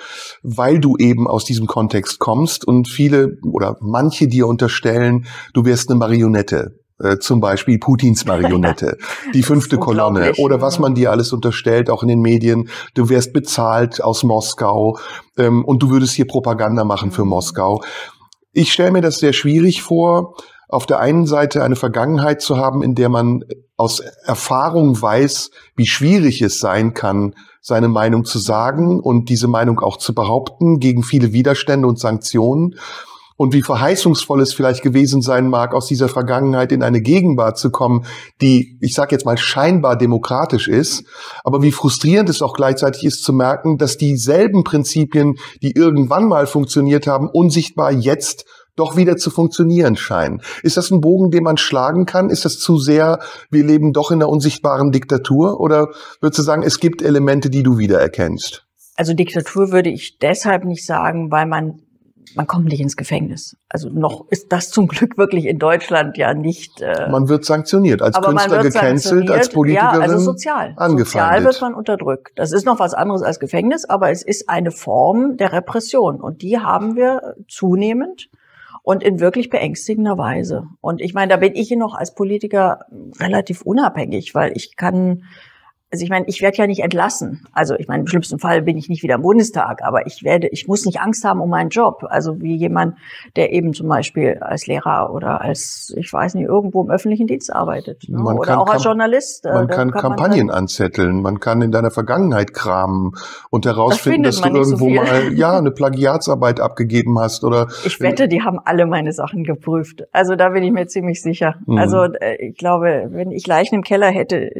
weil 0.45 0.78
du 0.78 0.97
eben 0.97 1.26
aus 1.26 1.45
diesem 1.45 1.66
Kontext 1.66 2.21
kommst 2.21 2.64
und 2.64 2.88
viele 2.88 3.37
oder 3.43 3.76
manche 3.81 4.28
dir 4.28 4.47
unterstellen, 4.47 5.26
du 5.55 5.64
wärst 5.64 5.90
eine 5.90 5.99
Marionette 5.99 6.86
äh, 6.98 7.18
zum 7.18 7.40
Beispiel 7.40 7.78
Putins 7.78 8.24
Marionette, 8.24 8.96
die 9.34 9.42
fünfte 9.42 9.78
Kolonne 9.78 10.32
oder 10.38 10.60
was 10.60 10.78
man 10.78 10.94
dir 10.94 11.10
alles 11.10 11.32
unterstellt, 11.32 11.90
auch 11.90 12.02
in 12.02 12.08
den 12.08 12.20
Medien. 12.20 12.68
Du 12.94 13.08
wärst 13.08 13.32
bezahlt 13.32 14.02
aus 14.02 14.22
Moskau 14.22 14.98
ähm, 15.36 15.64
und 15.64 15.82
du 15.82 15.90
würdest 15.90 16.14
hier 16.14 16.26
Propaganda 16.26 16.84
machen 16.84 17.10
für 17.10 17.24
mhm. 17.24 17.30
Moskau. 17.30 17.82
Ich 18.52 18.72
stelle 18.72 18.92
mir 18.92 19.02
das 19.02 19.18
sehr 19.18 19.34
schwierig 19.34 19.82
vor, 19.82 20.36
auf 20.68 20.86
der 20.86 20.98
einen 20.98 21.26
Seite 21.26 21.62
eine 21.62 21.76
Vergangenheit 21.76 22.40
zu 22.40 22.56
haben, 22.56 22.82
in 22.82 22.94
der 22.94 23.08
man 23.08 23.44
aus 23.76 24.00
Erfahrung 24.00 25.00
weiß, 25.00 25.50
wie 25.76 25.86
schwierig 25.86 26.40
es 26.42 26.58
sein 26.58 26.94
kann, 26.94 27.34
seine 27.60 27.88
Meinung 27.88 28.24
zu 28.24 28.38
sagen 28.38 29.00
und 29.00 29.28
diese 29.28 29.48
Meinung 29.48 29.80
auch 29.80 29.98
zu 29.98 30.14
behaupten 30.14 30.80
gegen 30.80 31.02
viele 31.02 31.32
Widerstände 31.32 31.86
und 31.86 31.98
Sanktionen 31.98 32.76
und 33.37 33.52
wie 33.52 33.62
verheißungsvoll 33.62 34.40
es 34.40 34.55
vielleicht 34.55 34.83
gewesen 34.83 35.23
sein 35.23 35.49
mag, 35.49 35.75
aus 35.75 35.87
dieser 35.87 36.09
Vergangenheit 36.09 36.73
in 36.73 36.83
eine 36.83 37.00
Gegenwart 37.00 37.59
zu 37.59 37.71
kommen, 37.71 38.07
die, 38.40 38.78
ich 38.81 38.95
sage 38.95 39.14
jetzt 39.14 39.25
mal, 39.25 39.37
scheinbar 39.37 39.97
demokratisch 39.97 40.69
ist, 40.69 41.05
aber 41.45 41.62
wie 41.62 41.73
frustrierend 41.73 42.28
es 42.28 42.43
auch 42.43 42.55
gleichzeitig 42.55 43.05
ist 43.05 43.23
zu 43.23 43.33
merken, 43.33 43.78
dass 43.78 43.99
dieselben 43.99 44.64
Prinzipien, 44.64 45.37
die 45.62 45.73
irgendwann 45.73 46.28
mal 46.28 46.47
funktioniert 46.47 47.07
haben, 47.07 47.28
unsichtbar 47.28 47.93
jetzt 47.93 48.47
doch 48.76 48.97
wieder 48.97 49.16
zu 49.16 49.31
funktionieren 49.31 49.97
scheinen. 49.97 50.43
Ist 50.62 50.76
das 50.76 50.90
ein 50.90 51.00
Bogen, 51.00 51.31
den 51.31 51.43
man 51.43 51.57
schlagen 51.57 52.05
kann? 52.05 52.28
Ist 52.28 52.45
das 52.45 52.59
zu 52.59 52.78
sehr, 52.78 53.21
wir 53.50 53.64
leben 53.64 53.93
doch 53.93 54.11
in 54.11 54.19
einer 54.19 54.28
unsichtbaren 54.28 54.93
Diktatur? 54.93 55.61
Oder 55.61 55.88
würdest 56.21 56.38
du 56.38 56.43
sagen, 56.43 56.62
es 56.62 56.78
gibt 56.78 57.00
Elemente, 57.00 57.49
die 57.49 57.62
du 57.62 57.78
wiedererkennst? 57.78 58.66
Also 58.95 59.14
Diktatur 59.14 59.73
würde 59.73 59.90
ich 59.90 60.19
deshalb 60.19 60.64
nicht 60.64 60.85
sagen, 60.85 61.31
weil 61.31 61.47
man 61.47 61.81
man 62.37 62.47
kommt 62.47 62.66
nicht 62.66 62.81
ins 62.81 62.97
Gefängnis. 62.97 63.57
Also 63.69 63.88
noch 63.88 64.26
ist 64.31 64.52
das 64.52 64.71
zum 64.71 64.87
Glück 64.87 65.16
wirklich 65.19 65.47
in 65.47 65.59
Deutschland 65.59 66.16
ja 66.19 66.35
nicht. 66.35 66.81
Äh, 66.81 67.11
man 67.11 67.28
wird 67.28 67.45
sanktioniert, 67.45 68.02
als 68.02 68.21
Künstler 68.21 68.62
gecancelt, 68.62 69.31
als 69.31 69.49
Politikerin. 69.49 70.00
Ja, 70.00 70.00
also 70.00 70.19
sozial. 70.19 70.75
Angefeindet. 70.76 71.07
Sozial 71.07 71.45
wird 71.45 71.61
man 71.61 71.75
unterdrückt. 71.75 72.33
Das 72.37 72.52
ist 72.52 72.66
noch 72.66 72.78
was 72.78 72.95
anderes 72.95 73.23
als 73.23 73.40
Gefängnis, 73.40 73.85
aber 73.85 74.11
es 74.11 74.23
ist 74.23 74.49
eine 74.49 74.71
Form 74.71 75.37
der 75.37 75.52
Repression 75.52 76.21
und 76.21 76.43
die 76.43 76.59
haben 76.59 76.95
wir 76.95 77.35
zunehmend 77.49 78.28
und 78.83 79.02
in 79.02 79.19
wirklich 79.19 79.50
beängstigender 79.50 80.16
Weise. 80.16 80.69
Und 80.81 81.00
ich 81.00 81.12
meine, 81.12 81.31
da 81.31 81.38
bin 81.38 81.57
ich 81.57 81.71
noch 81.73 81.95
als 81.95 82.14
Politiker 82.14 82.87
relativ 83.19 83.62
unabhängig, 83.62 84.35
weil 84.35 84.52
ich 84.55 84.76
kann 84.76 85.25
also 85.93 86.02
ich 86.02 86.11
meine, 86.11 86.26
ich 86.26 86.43
werde 86.43 86.57
ja 86.57 86.66
nicht 86.66 86.83
entlassen. 86.83 87.47
Also 87.52 87.76
ich 87.76 87.87
meine, 87.87 88.00
im 88.00 88.07
schlimmsten 88.09 88.40
Fall 88.40 88.62
bin 88.62 88.76
ich 88.76 88.88
nicht 88.88 89.05
wieder 89.05 89.14
im 89.14 89.23
Bundestag, 89.23 89.83
aber 89.85 90.07
ich 90.09 90.25
werde, 90.25 90.49
ich 90.49 90.66
muss 90.66 90.85
nicht 90.85 91.00
Angst 91.00 91.25
haben 91.25 91.40
um 91.40 91.49
meinen 91.49 91.71
Job. 91.71 92.05
Also 92.09 92.40
wie 92.40 92.57
jemand, 92.57 92.97
der 93.37 93.52
eben 93.52 93.73
zum 93.73 93.88
Beispiel 93.88 94.38
als 94.40 94.66
Lehrer 94.66 95.12
oder 95.14 95.40
als, 95.40 95.95
ich 95.97 96.12
weiß 96.12 96.35
nicht, 96.35 96.47
irgendwo 96.49 96.83
im 96.83 96.90
öffentlichen 96.90 97.28
Dienst 97.28 97.55
arbeitet. 97.55 98.02
Ne? 98.09 98.19
Oder 98.21 98.61
auch 98.61 98.66
als 98.66 98.83
Journalist. 98.83 99.47
Äh, 99.47 99.52
man 99.52 99.69
kann, 99.69 99.93
kann 99.93 100.02
Kampagnen 100.02 100.47
man 100.49 100.57
anzetteln, 100.57 101.23
man 101.23 101.38
kann 101.38 101.62
in 101.62 101.71
deiner 101.71 101.93
Vergangenheit 101.93 102.52
kramen 102.52 103.12
und 103.50 103.64
herausfinden, 103.64 104.25
das 104.25 104.40
dass 104.40 104.50
du 104.50 104.57
irgendwo 104.57 104.88
so 104.88 104.90
mal 104.90 105.33
ja 105.35 105.57
eine 105.57 105.71
Plagiatsarbeit 105.71 106.59
abgegeben 106.61 107.19
hast 107.19 107.45
oder. 107.45 107.69
Ich 107.87 108.00
wette, 108.00 108.26
die 108.26 108.43
haben 108.43 108.59
alle 108.64 108.87
meine 108.87 109.12
Sachen 109.12 109.45
geprüft. 109.45 110.02
Also 110.12 110.35
da 110.35 110.49
bin 110.49 110.64
ich 110.64 110.73
mir 110.73 110.87
ziemlich 110.88 111.23
sicher. 111.23 111.55
Mhm. 111.66 111.78
Also 111.78 112.02
äh, 112.02 112.49
ich 112.49 112.57
glaube, 112.57 113.07
wenn 113.11 113.31
ich 113.31 113.47
Leichen 113.47 113.76
im 113.76 113.83
Keller 113.83 114.09
hätte, 114.09 114.50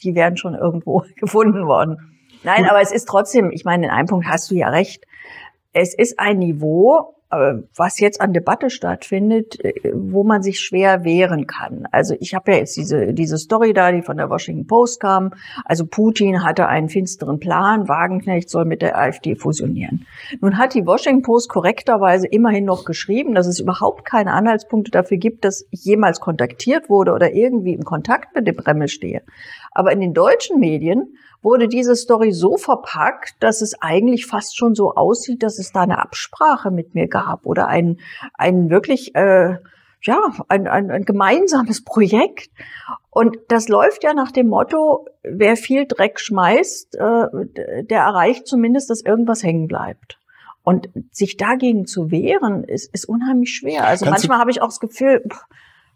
die 0.00 0.14
wären 0.14 0.36
schon 0.36 0.54
irgendwo 0.54 1.04
gefunden 1.16 1.66
worden. 1.66 1.96
Nein, 2.42 2.66
aber 2.68 2.80
es 2.80 2.92
ist 2.92 3.06
trotzdem, 3.06 3.50
ich 3.50 3.64
meine, 3.64 3.86
in 3.86 3.92
einem 3.92 4.08
Punkt 4.08 4.26
hast 4.26 4.50
du 4.50 4.54
ja 4.54 4.68
recht. 4.70 5.04
es 5.72 5.94
ist 5.94 6.18
ein 6.18 6.38
Niveau, 6.38 7.14
äh, 7.30 7.62
was 7.76 8.00
jetzt 8.00 8.20
an 8.20 8.32
Debatte 8.32 8.70
stattfindet, 8.70 9.64
äh, 9.64 9.92
wo 9.94 10.24
man 10.24 10.42
sich 10.42 10.58
schwer 10.58 11.04
wehren 11.04 11.46
kann. 11.46 11.86
Also 11.92 12.16
ich 12.18 12.34
habe 12.34 12.50
ja 12.50 12.58
jetzt 12.58 12.76
diese, 12.76 13.14
diese 13.14 13.38
Story 13.38 13.72
da, 13.72 13.92
die 13.92 14.02
von 14.02 14.16
der 14.16 14.30
Washington 14.30 14.66
Post 14.66 15.00
kam. 15.00 15.32
Also 15.64 15.86
Putin 15.86 16.42
hatte 16.42 16.66
einen 16.66 16.88
finsteren 16.88 17.38
Plan, 17.38 17.88
Wagenknecht 17.88 18.50
soll 18.50 18.64
mit 18.64 18.82
der 18.82 18.98
AfD 18.98 19.36
fusionieren. 19.36 20.06
Nun 20.40 20.58
hat 20.58 20.74
die 20.74 20.84
Washington 20.84 21.22
Post 21.22 21.48
korrekterweise 21.48 22.26
immerhin 22.26 22.64
noch 22.64 22.84
geschrieben, 22.84 23.34
dass 23.34 23.46
es 23.46 23.60
überhaupt 23.60 24.04
keine 24.04 24.32
Anhaltspunkte 24.32 24.90
dafür 24.90 25.18
gibt, 25.18 25.44
dass 25.44 25.64
ich 25.70 25.84
jemals 25.84 26.18
kontaktiert 26.18 26.88
wurde 26.90 27.12
oder 27.12 27.32
irgendwie 27.32 27.74
im 27.74 27.84
Kontakt 27.84 28.34
mit 28.34 28.48
dem 28.48 28.56
Kreml 28.56 28.88
stehe. 28.88 29.22
Aber 29.72 29.92
in 29.92 30.00
den 30.00 30.14
deutschen 30.14 30.58
Medien 30.58 31.16
wurde 31.42 31.68
diese 31.68 31.96
Story 31.96 32.32
so 32.32 32.56
verpackt, 32.56 33.34
dass 33.40 33.62
es 33.62 33.80
eigentlich 33.80 34.26
fast 34.26 34.56
schon 34.56 34.74
so 34.74 34.94
aussieht, 34.94 35.42
dass 35.42 35.58
es 35.58 35.72
da 35.72 35.82
eine 35.82 35.98
Absprache 35.98 36.70
mit 36.70 36.94
mir 36.94 37.08
gab 37.08 37.46
oder 37.46 37.68
ein, 37.68 37.98
ein 38.34 38.68
wirklich, 38.68 39.14
äh, 39.14 39.56
ja, 40.02 40.18
ein, 40.48 40.66
ein, 40.66 40.90
ein 40.90 41.04
gemeinsames 41.04 41.84
Projekt. 41.84 42.50
Und 43.10 43.36
das 43.48 43.68
läuft 43.68 44.04
ja 44.04 44.12
nach 44.14 44.32
dem 44.32 44.48
Motto, 44.48 45.06
wer 45.22 45.56
viel 45.56 45.86
Dreck 45.86 46.20
schmeißt, 46.20 46.96
äh, 46.96 47.82
der 47.84 48.00
erreicht 48.00 48.46
zumindest, 48.46 48.90
dass 48.90 49.02
irgendwas 49.02 49.42
hängen 49.42 49.66
bleibt. 49.66 50.18
Und 50.62 50.90
sich 51.10 51.36
dagegen 51.36 51.86
zu 51.86 52.10
wehren, 52.10 52.64
ist, 52.64 52.92
ist 52.92 53.06
unheimlich 53.06 53.54
schwer. 53.54 53.86
Also 53.86 54.04
Kannst 54.04 54.22
manchmal 54.22 54.38
habe 54.38 54.50
ich 54.50 54.60
auch 54.60 54.68
das 54.68 54.80
Gefühl, 54.80 55.24
pff, 55.26 55.44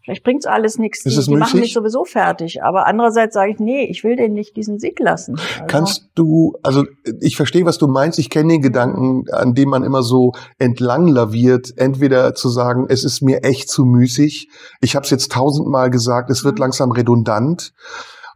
Vielleicht 0.05 0.23
bringt's 0.23 0.45
alles 0.45 0.77
nichts. 0.77 1.03
Die, 1.03 1.09
die 1.09 1.35
machen 1.35 1.59
mich 1.59 1.73
sowieso 1.73 2.05
fertig. 2.05 2.61
Aber 2.61 2.85
andererseits 2.85 3.33
sage 3.33 3.53
ich, 3.53 3.59
nee, 3.59 3.85
ich 3.85 4.03
will 4.03 4.15
den 4.15 4.33
nicht 4.33 4.55
diesen 4.55 4.77
Sieg 4.77 4.99
lassen. 4.99 5.35
Also 5.35 5.65
Kannst 5.65 6.09
du, 6.13 6.53
also 6.61 6.85
ich 7.21 7.35
verstehe, 7.35 7.65
was 7.65 7.79
du 7.79 7.87
meinst. 7.87 8.19
Ich 8.19 8.29
kenne 8.29 8.53
den 8.53 8.61
Gedanken, 8.61 9.25
an 9.31 9.55
dem 9.55 9.69
man 9.69 9.83
immer 9.83 10.03
so 10.03 10.33
entlang 10.59 11.07
laviert. 11.07 11.73
Entweder 11.75 12.35
zu 12.35 12.49
sagen, 12.49 12.85
es 12.87 13.03
ist 13.03 13.23
mir 13.23 13.43
echt 13.43 13.67
zu 13.67 13.83
müßig. 13.83 14.47
Ich 14.79 14.95
habe 14.95 15.05
es 15.05 15.09
jetzt 15.09 15.31
tausendmal 15.31 15.89
gesagt, 15.89 16.29
es 16.29 16.43
wird 16.43 16.55
mhm. 16.55 16.61
langsam 16.61 16.91
redundant 16.91 17.73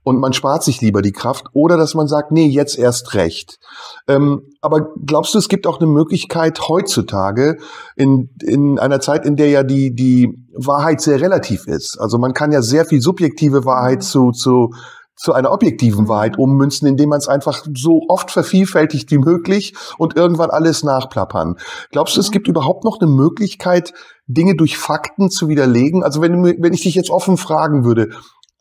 und 0.09 0.19
man 0.19 0.33
spart 0.33 0.63
sich 0.63 0.81
lieber 0.81 1.03
die 1.03 1.11
Kraft 1.11 1.45
oder 1.53 1.77
dass 1.77 1.93
man 1.93 2.07
sagt, 2.07 2.31
nee, 2.31 2.47
jetzt 2.47 2.79
erst 2.79 3.13
recht. 3.13 3.59
Ähm, 4.07 4.41
aber 4.59 4.87
glaubst 5.05 5.35
du, 5.35 5.37
es 5.37 5.49
gibt 5.49 5.67
auch 5.67 5.79
eine 5.79 5.87
Möglichkeit 5.87 6.67
heutzutage 6.67 7.57
in, 7.95 8.31
in 8.41 8.79
einer 8.79 8.99
Zeit, 8.99 9.23
in 9.23 9.35
der 9.35 9.49
ja 9.49 9.61
die, 9.61 9.93
die 9.93 10.33
Wahrheit 10.55 10.99
sehr 10.99 11.21
relativ 11.21 11.67
ist? 11.67 11.99
Also 11.99 12.17
man 12.17 12.33
kann 12.33 12.51
ja 12.51 12.63
sehr 12.63 12.85
viel 12.85 13.01
subjektive 13.01 13.65
Wahrheit 13.65 14.01
zu, 14.01 14.31
zu 14.31 14.71
zu 15.19 15.33
einer 15.33 15.51
objektiven 15.51 16.07
Wahrheit 16.07 16.39
ummünzen, 16.39 16.87
indem 16.87 17.09
man 17.09 17.17
es 17.17 17.27
einfach 17.27 17.65
so 17.75 18.03
oft 18.07 18.31
vervielfältigt 18.31 19.11
wie 19.11 19.17
möglich 19.17 19.73
und 19.97 20.15
irgendwann 20.15 20.49
alles 20.49 20.81
nachplappern. 20.81 21.57
Glaubst 21.91 22.15
du, 22.15 22.21
es 22.21 22.31
gibt 22.31 22.47
überhaupt 22.47 22.85
noch 22.85 23.01
eine 23.01 23.11
Möglichkeit, 23.11 23.93
Dinge 24.27 24.55
durch 24.55 24.77
Fakten 24.77 25.29
zu 25.29 25.49
widerlegen? 25.49 26.03
Also 26.03 26.21
wenn, 26.21 26.41
wenn 26.43 26.73
ich 26.73 26.83
dich 26.83 26.95
jetzt 26.95 27.09
offen 27.09 27.35
fragen 27.35 27.83
würde, 27.83 28.11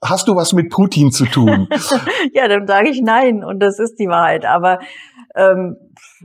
hast 0.03 0.29
du 0.29 0.37
was 0.37 0.53
mit 0.53 0.71
Putin 0.71 1.11
zu 1.11 1.27
tun? 1.27 1.69
ja, 2.33 2.49
dann 2.49 2.67
sage 2.67 2.89
ich 2.91 3.01
nein 3.03 3.45
und 3.45 3.61
das 3.61 3.79
ist 3.79 3.99
die 3.99 4.09
Wahrheit. 4.09 4.45
Aber 4.45 4.79
ähm, 5.35 5.77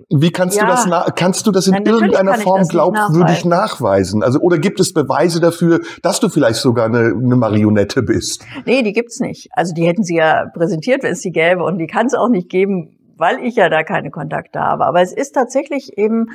wie 0.09 0.31
kannst 0.31 0.57
ja. 0.57 0.63
du 0.63 0.69
das 0.69 1.15
kannst 1.15 1.45
du 1.45 1.51
das 1.51 1.67
in 1.67 1.73
Nein, 1.73 1.85
irgendeiner 1.85 2.35
Form 2.35 2.67
glaubwürdig 2.67 3.45
nachweisen. 3.45 3.49
nachweisen? 3.49 4.23
Also 4.23 4.39
oder 4.39 4.57
gibt 4.57 4.79
es 4.79 4.93
Beweise 4.93 5.39
dafür, 5.39 5.81
dass 6.01 6.19
du 6.19 6.29
vielleicht 6.29 6.59
sogar 6.59 6.85
eine, 6.85 7.13
eine 7.15 7.35
Marionette 7.35 8.01
bist? 8.01 8.45
Nee, 8.65 8.81
die 8.81 8.93
gibt's 8.93 9.19
nicht. 9.19 9.49
Also 9.51 9.73
die 9.73 9.85
hätten 9.85 10.03
sie 10.03 10.15
ja 10.15 10.45
präsentiert, 10.53 11.03
wenn 11.03 11.13
es 11.13 11.21
die 11.21 11.31
gäbe 11.31 11.63
und 11.63 11.77
die 11.77 11.87
kann 11.87 12.07
es 12.07 12.13
auch 12.13 12.29
nicht 12.29 12.49
geben, 12.49 12.97
weil 13.17 13.39
ich 13.39 13.55
ja 13.55 13.69
da 13.69 13.83
keine 13.83 14.09
Kontakte 14.09 14.59
habe. 14.59 14.85
Aber 14.85 15.01
es 15.01 15.13
ist 15.13 15.33
tatsächlich 15.33 15.97
eben 15.97 16.27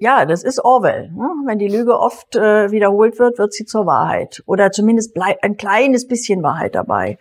ja, 0.00 0.26
das 0.26 0.42
ist 0.42 0.64
Orwell. 0.64 1.10
Ne? 1.12 1.28
Wenn 1.46 1.58
die 1.58 1.68
Lüge 1.68 1.98
oft 1.98 2.34
äh, 2.34 2.70
wiederholt 2.70 3.18
wird, 3.18 3.38
wird 3.38 3.52
sie 3.52 3.64
zur 3.64 3.86
Wahrheit. 3.86 4.42
Oder 4.46 4.72
zumindest 4.72 5.14
bleibt 5.14 5.44
ein 5.44 5.56
kleines 5.56 6.08
bisschen 6.08 6.42
Wahrheit 6.42 6.74
dabei. 6.74 7.18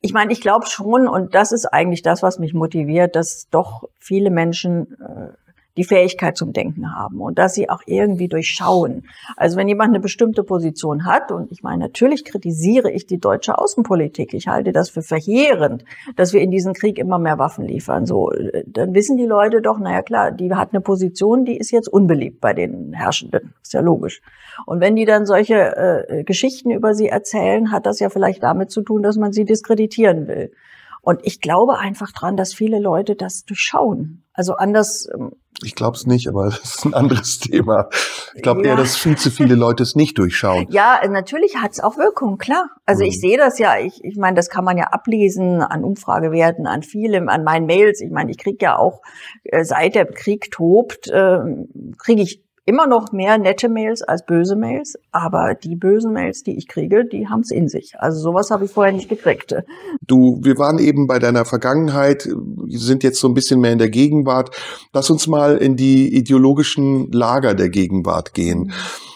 Ich 0.00 0.12
meine, 0.12 0.32
ich 0.32 0.40
glaube 0.40 0.66
schon, 0.66 1.06
und 1.06 1.34
das 1.34 1.52
ist 1.52 1.66
eigentlich 1.66 2.02
das, 2.02 2.22
was 2.22 2.38
mich 2.38 2.54
motiviert, 2.54 3.14
dass 3.14 3.48
doch 3.50 3.84
viele 3.98 4.30
Menschen 4.30 4.96
äh, 5.00 5.49
die 5.76 5.84
Fähigkeit 5.84 6.36
zum 6.36 6.52
Denken 6.52 6.94
haben 6.94 7.20
und 7.20 7.38
dass 7.38 7.54
sie 7.54 7.70
auch 7.70 7.82
irgendwie 7.86 8.28
durchschauen. 8.28 9.04
Also 9.36 9.56
wenn 9.56 9.68
jemand 9.68 9.90
eine 9.90 10.00
bestimmte 10.00 10.42
Position 10.42 11.04
hat, 11.04 11.30
und 11.30 11.52
ich 11.52 11.62
meine, 11.62 11.84
natürlich 11.84 12.24
kritisiere 12.24 12.90
ich 12.90 13.06
die 13.06 13.18
deutsche 13.18 13.56
Außenpolitik, 13.58 14.34
ich 14.34 14.48
halte 14.48 14.72
das 14.72 14.90
für 14.90 15.02
verheerend, 15.02 15.84
dass 16.16 16.32
wir 16.32 16.40
in 16.40 16.50
diesen 16.50 16.74
Krieg 16.74 16.98
immer 16.98 17.18
mehr 17.18 17.38
Waffen 17.38 17.64
liefern, 17.64 18.06
so, 18.06 18.30
dann 18.66 18.94
wissen 18.94 19.16
die 19.16 19.26
Leute 19.26 19.62
doch, 19.62 19.78
naja 19.78 20.02
klar, 20.02 20.32
die 20.32 20.52
hat 20.52 20.72
eine 20.72 20.80
Position, 20.80 21.44
die 21.44 21.56
ist 21.56 21.70
jetzt 21.70 21.88
unbeliebt 21.88 22.40
bei 22.40 22.52
den 22.52 22.92
Herrschenden, 22.92 23.54
ist 23.62 23.72
ja 23.72 23.80
logisch. 23.80 24.20
Und 24.66 24.80
wenn 24.80 24.96
die 24.96 25.04
dann 25.04 25.26
solche 25.26 26.06
äh, 26.08 26.24
Geschichten 26.24 26.70
über 26.70 26.94
sie 26.94 27.08
erzählen, 27.08 27.70
hat 27.70 27.86
das 27.86 28.00
ja 28.00 28.10
vielleicht 28.10 28.42
damit 28.42 28.70
zu 28.70 28.82
tun, 28.82 29.02
dass 29.02 29.16
man 29.16 29.32
sie 29.32 29.44
diskreditieren 29.44 30.26
will. 30.26 30.52
Und 31.02 31.20
ich 31.22 31.40
glaube 31.40 31.78
einfach 31.78 32.12
dran, 32.12 32.36
dass 32.36 32.52
viele 32.52 32.78
Leute 32.78 33.16
das 33.16 33.44
durchschauen. 33.44 34.22
Also 34.32 34.54
anders. 34.54 35.08
Ich 35.64 35.74
glaube 35.74 35.96
es 35.96 36.06
nicht, 36.06 36.28
aber 36.28 36.44
das 36.50 36.76
ist 36.76 36.84
ein 36.84 36.94
anderes 36.94 37.38
Thema. 37.38 37.88
Ich 38.34 38.42
glaube 38.42 38.62
ja. 38.62 38.70
eher, 38.70 38.76
dass 38.76 38.96
viel 38.96 39.16
zu 39.16 39.30
viele 39.30 39.54
Leute 39.54 39.82
es 39.82 39.94
nicht 39.94 40.18
durchschauen. 40.18 40.66
Ja, 40.70 41.00
natürlich 41.08 41.56
hat 41.56 41.72
es 41.72 41.80
auch 41.80 41.96
Wirkung, 41.96 42.38
klar. 42.38 42.68
Also 42.86 43.02
mhm. 43.02 43.10
ich 43.10 43.20
sehe 43.20 43.36
das 43.36 43.58
ja, 43.58 43.78
ich, 43.78 44.02
ich 44.04 44.16
meine, 44.16 44.36
das 44.36 44.50
kann 44.50 44.64
man 44.64 44.78
ja 44.78 44.84
ablesen 44.84 45.62
an 45.62 45.84
Umfragewerten, 45.84 46.66
an 46.66 46.82
vielem, 46.82 47.28
an 47.28 47.44
meinen 47.44 47.66
Mails. 47.66 48.00
Ich 48.00 48.10
meine, 48.10 48.30
ich 48.30 48.38
kriege 48.38 48.58
ja 48.60 48.76
auch, 48.76 49.02
äh, 49.44 49.64
seit 49.64 49.94
der 49.94 50.06
Krieg 50.06 50.50
tobt, 50.50 51.08
äh, 51.08 51.38
kriege 51.98 52.22
ich 52.22 52.42
immer 52.70 52.86
noch 52.86 53.10
mehr 53.10 53.36
nette 53.36 53.68
Mails 53.68 54.00
als 54.02 54.24
böse 54.24 54.54
Mails, 54.54 54.96
aber 55.10 55.54
die 55.54 55.74
bösen 55.74 56.12
Mails, 56.12 56.44
die 56.44 56.56
ich 56.56 56.68
kriege, 56.68 57.04
die 57.04 57.26
haben 57.26 57.40
es 57.40 57.50
in 57.50 57.68
sich. 57.68 57.94
Also 57.98 58.20
sowas 58.20 58.52
habe 58.52 58.64
ich 58.64 58.70
vorher 58.70 58.92
nicht 58.92 59.08
gekriegt. 59.08 59.52
Du, 60.06 60.38
wir 60.40 60.56
waren 60.56 60.78
eben 60.78 61.08
bei 61.08 61.18
deiner 61.18 61.44
Vergangenheit, 61.44 62.28
sind 62.68 63.02
jetzt 63.02 63.18
so 63.18 63.26
ein 63.26 63.34
bisschen 63.34 63.60
mehr 63.60 63.72
in 63.72 63.78
der 63.78 63.90
Gegenwart. 63.90 64.54
Lass 64.92 65.10
uns 65.10 65.26
mal 65.26 65.56
in 65.56 65.74
die 65.74 66.14
ideologischen 66.14 67.10
Lager 67.10 67.54
der 67.54 67.70
Gegenwart 67.70 68.34
gehen. 68.34 68.68
Mhm 68.68 69.09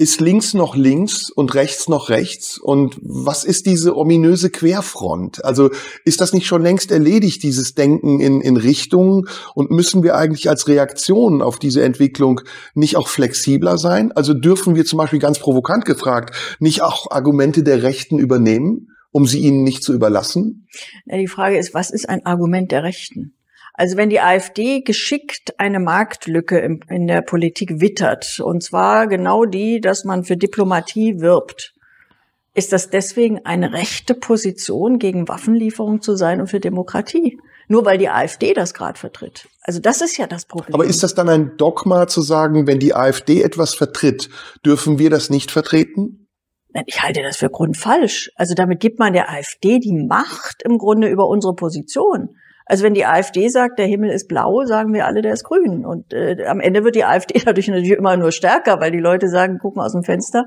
ist 0.00 0.20
links 0.20 0.54
noch 0.54 0.76
links 0.76 1.28
und 1.28 1.54
rechts 1.54 1.88
noch 1.88 2.08
rechts? 2.08 2.56
Und 2.56 2.96
was 3.02 3.42
ist 3.42 3.66
diese 3.66 3.96
ominöse 3.96 4.48
Querfront? 4.48 5.44
Also 5.44 5.70
ist 6.04 6.20
das 6.20 6.32
nicht 6.32 6.46
schon 6.46 6.62
längst 6.62 6.92
erledigt, 6.92 7.42
dieses 7.42 7.74
Denken 7.74 8.20
in, 8.20 8.40
in 8.40 8.56
Richtungen? 8.56 9.26
Und 9.54 9.72
müssen 9.72 10.04
wir 10.04 10.16
eigentlich 10.16 10.48
als 10.48 10.68
Reaktion 10.68 11.42
auf 11.42 11.58
diese 11.58 11.82
Entwicklung 11.82 12.40
nicht 12.74 12.96
auch 12.96 13.08
flexibler 13.08 13.76
sein? 13.76 14.12
Also 14.12 14.34
dürfen 14.34 14.76
wir 14.76 14.84
zum 14.84 14.98
Beispiel 14.98 15.18
ganz 15.18 15.40
provokant 15.40 15.84
gefragt 15.84 16.34
nicht 16.60 16.82
auch 16.82 17.10
Argumente 17.10 17.64
der 17.64 17.82
Rechten 17.82 18.20
übernehmen, 18.20 18.88
um 19.10 19.26
sie 19.26 19.40
ihnen 19.40 19.64
nicht 19.64 19.82
zu 19.82 19.92
überlassen? 19.92 20.68
Die 21.10 21.26
Frage 21.26 21.58
ist, 21.58 21.74
was 21.74 21.90
ist 21.90 22.08
ein 22.08 22.24
Argument 22.24 22.70
der 22.70 22.84
Rechten? 22.84 23.34
Also 23.78 23.96
wenn 23.96 24.10
die 24.10 24.18
AfD 24.18 24.80
geschickt 24.80 25.54
eine 25.56 25.78
Marktlücke 25.78 26.58
in 26.88 27.06
der 27.06 27.22
Politik 27.22 27.80
wittert, 27.80 28.40
und 28.40 28.60
zwar 28.60 29.06
genau 29.06 29.44
die, 29.44 29.80
dass 29.80 30.02
man 30.02 30.24
für 30.24 30.36
Diplomatie 30.36 31.20
wirbt, 31.20 31.74
ist 32.54 32.72
das 32.72 32.90
deswegen 32.90 33.46
eine 33.46 33.72
rechte 33.72 34.14
Position, 34.14 34.98
gegen 34.98 35.28
Waffenlieferung 35.28 36.02
zu 36.02 36.16
sein 36.16 36.40
und 36.40 36.48
für 36.48 36.58
Demokratie? 36.58 37.38
Nur 37.68 37.84
weil 37.84 37.98
die 37.98 38.08
AfD 38.08 38.52
das 38.52 38.74
gerade 38.74 38.98
vertritt. 38.98 39.46
Also 39.62 39.78
das 39.78 40.00
ist 40.00 40.16
ja 40.16 40.26
das 40.26 40.46
Problem. 40.46 40.74
Aber 40.74 40.84
ist 40.84 41.04
das 41.04 41.14
dann 41.14 41.28
ein 41.28 41.56
Dogma 41.56 42.08
zu 42.08 42.20
sagen, 42.20 42.66
wenn 42.66 42.80
die 42.80 42.94
AfD 42.94 43.42
etwas 43.42 43.74
vertritt, 43.74 44.28
dürfen 44.66 44.98
wir 44.98 45.08
das 45.08 45.30
nicht 45.30 45.52
vertreten? 45.52 46.26
Ich 46.86 47.00
halte 47.00 47.22
das 47.22 47.36
für 47.36 47.48
grundfalsch. 47.48 48.32
Also 48.34 48.54
damit 48.54 48.80
gibt 48.80 48.98
man 48.98 49.12
der 49.12 49.30
AfD 49.30 49.78
die 49.78 49.92
Macht 49.92 50.64
im 50.64 50.78
Grunde 50.78 51.06
über 51.06 51.28
unsere 51.28 51.54
Position. 51.54 52.30
Also 52.70 52.84
wenn 52.84 52.92
die 52.92 53.06
AfD 53.06 53.48
sagt, 53.48 53.78
der 53.78 53.86
Himmel 53.86 54.10
ist 54.10 54.28
blau, 54.28 54.62
sagen 54.66 54.92
wir 54.92 55.06
alle, 55.06 55.22
der 55.22 55.32
ist 55.32 55.42
grün. 55.42 55.86
Und 55.86 56.12
äh, 56.12 56.44
am 56.46 56.60
Ende 56.60 56.84
wird 56.84 56.96
die 56.96 57.04
AfD 57.04 57.40
dadurch 57.42 57.66
natürlich 57.68 57.92
immer 57.92 58.14
nur 58.18 58.30
stärker, 58.30 58.78
weil 58.78 58.92
die 58.92 58.98
Leute 58.98 59.28
sagen, 59.28 59.58
gucken 59.58 59.80
aus 59.80 59.92
dem 59.92 60.02
Fenster 60.02 60.46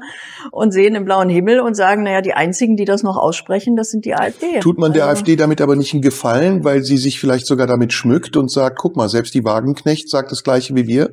und 0.52 0.72
sehen 0.72 0.94
den 0.94 1.04
blauen 1.04 1.30
Himmel 1.30 1.60
und 1.62 1.74
sagen, 1.74 2.04
naja, 2.04 2.22
die 2.22 2.34
einzigen, 2.34 2.78
die 2.78 2.86
das 2.86 3.02
noch 3.02 3.18
aussprechen, 3.18 3.76
das 3.76 3.90
sind 3.90 4.06
die 4.06 4.14
AfD. 4.14 4.60
Tut 4.60 4.78
man 4.78 4.94
der 4.94 5.08
also, 5.08 5.22
AfD 5.22 5.36
damit 5.36 5.62
aber 5.62 5.76
nicht 5.76 5.94
einen 5.94 6.04
Gefallen, 6.04 6.64
weil 6.64 6.84
sie 6.84 6.98
sich 6.98 7.20
vielleicht 7.20 7.48
sogar 7.48 7.66
damit 7.66 7.92
schmückt 7.92 8.38
und 8.38 8.52
sagt, 8.52 8.78
guck 8.78 8.96
mal, 8.96 9.10
selbst 9.10 9.34
die 9.34 9.44
Wagenknecht 9.44 10.08
sagt 10.08 10.32
das 10.32 10.44
gleiche 10.44 10.76
wie 10.76 10.86
wir? 10.86 11.10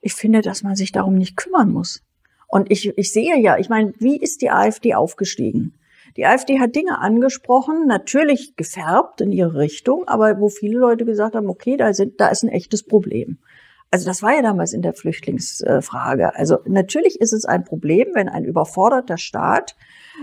Ich 0.00 0.14
finde, 0.14 0.40
dass 0.40 0.64
man 0.64 0.74
sich 0.74 0.90
darum 0.90 1.14
nicht 1.14 1.36
kümmern 1.36 1.70
muss. 1.70 2.02
Und 2.48 2.72
ich, 2.72 2.92
ich 2.98 3.12
sehe 3.12 3.38
ja, 3.38 3.56
ich 3.56 3.68
meine, 3.68 3.92
wie 4.00 4.18
ist 4.18 4.42
die 4.42 4.50
AfD 4.50 4.94
aufgestiegen? 4.94 5.74
Die 6.20 6.26
AfD 6.26 6.60
hat 6.60 6.76
Dinge 6.76 6.98
angesprochen, 6.98 7.86
natürlich 7.86 8.54
gefärbt 8.54 9.22
in 9.22 9.32
ihre 9.32 9.54
Richtung, 9.54 10.06
aber 10.06 10.38
wo 10.38 10.50
viele 10.50 10.78
Leute 10.78 11.06
gesagt 11.06 11.34
haben, 11.34 11.48
okay, 11.48 11.78
da, 11.78 11.94
sind, 11.94 12.20
da 12.20 12.28
ist 12.28 12.42
ein 12.42 12.50
echtes 12.50 12.82
Problem. 12.82 13.38
Also 13.90 14.04
das 14.04 14.22
war 14.22 14.34
ja 14.36 14.42
damals 14.42 14.74
in 14.74 14.82
der 14.82 14.92
Flüchtlingsfrage. 14.92 16.34
Also 16.36 16.58
natürlich 16.66 17.22
ist 17.22 17.32
es 17.32 17.46
ein 17.46 17.64
Problem, 17.64 18.08
wenn 18.12 18.28
ein 18.28 18.44
überforderter 18.44 19.16
Staat, 19.16 19.76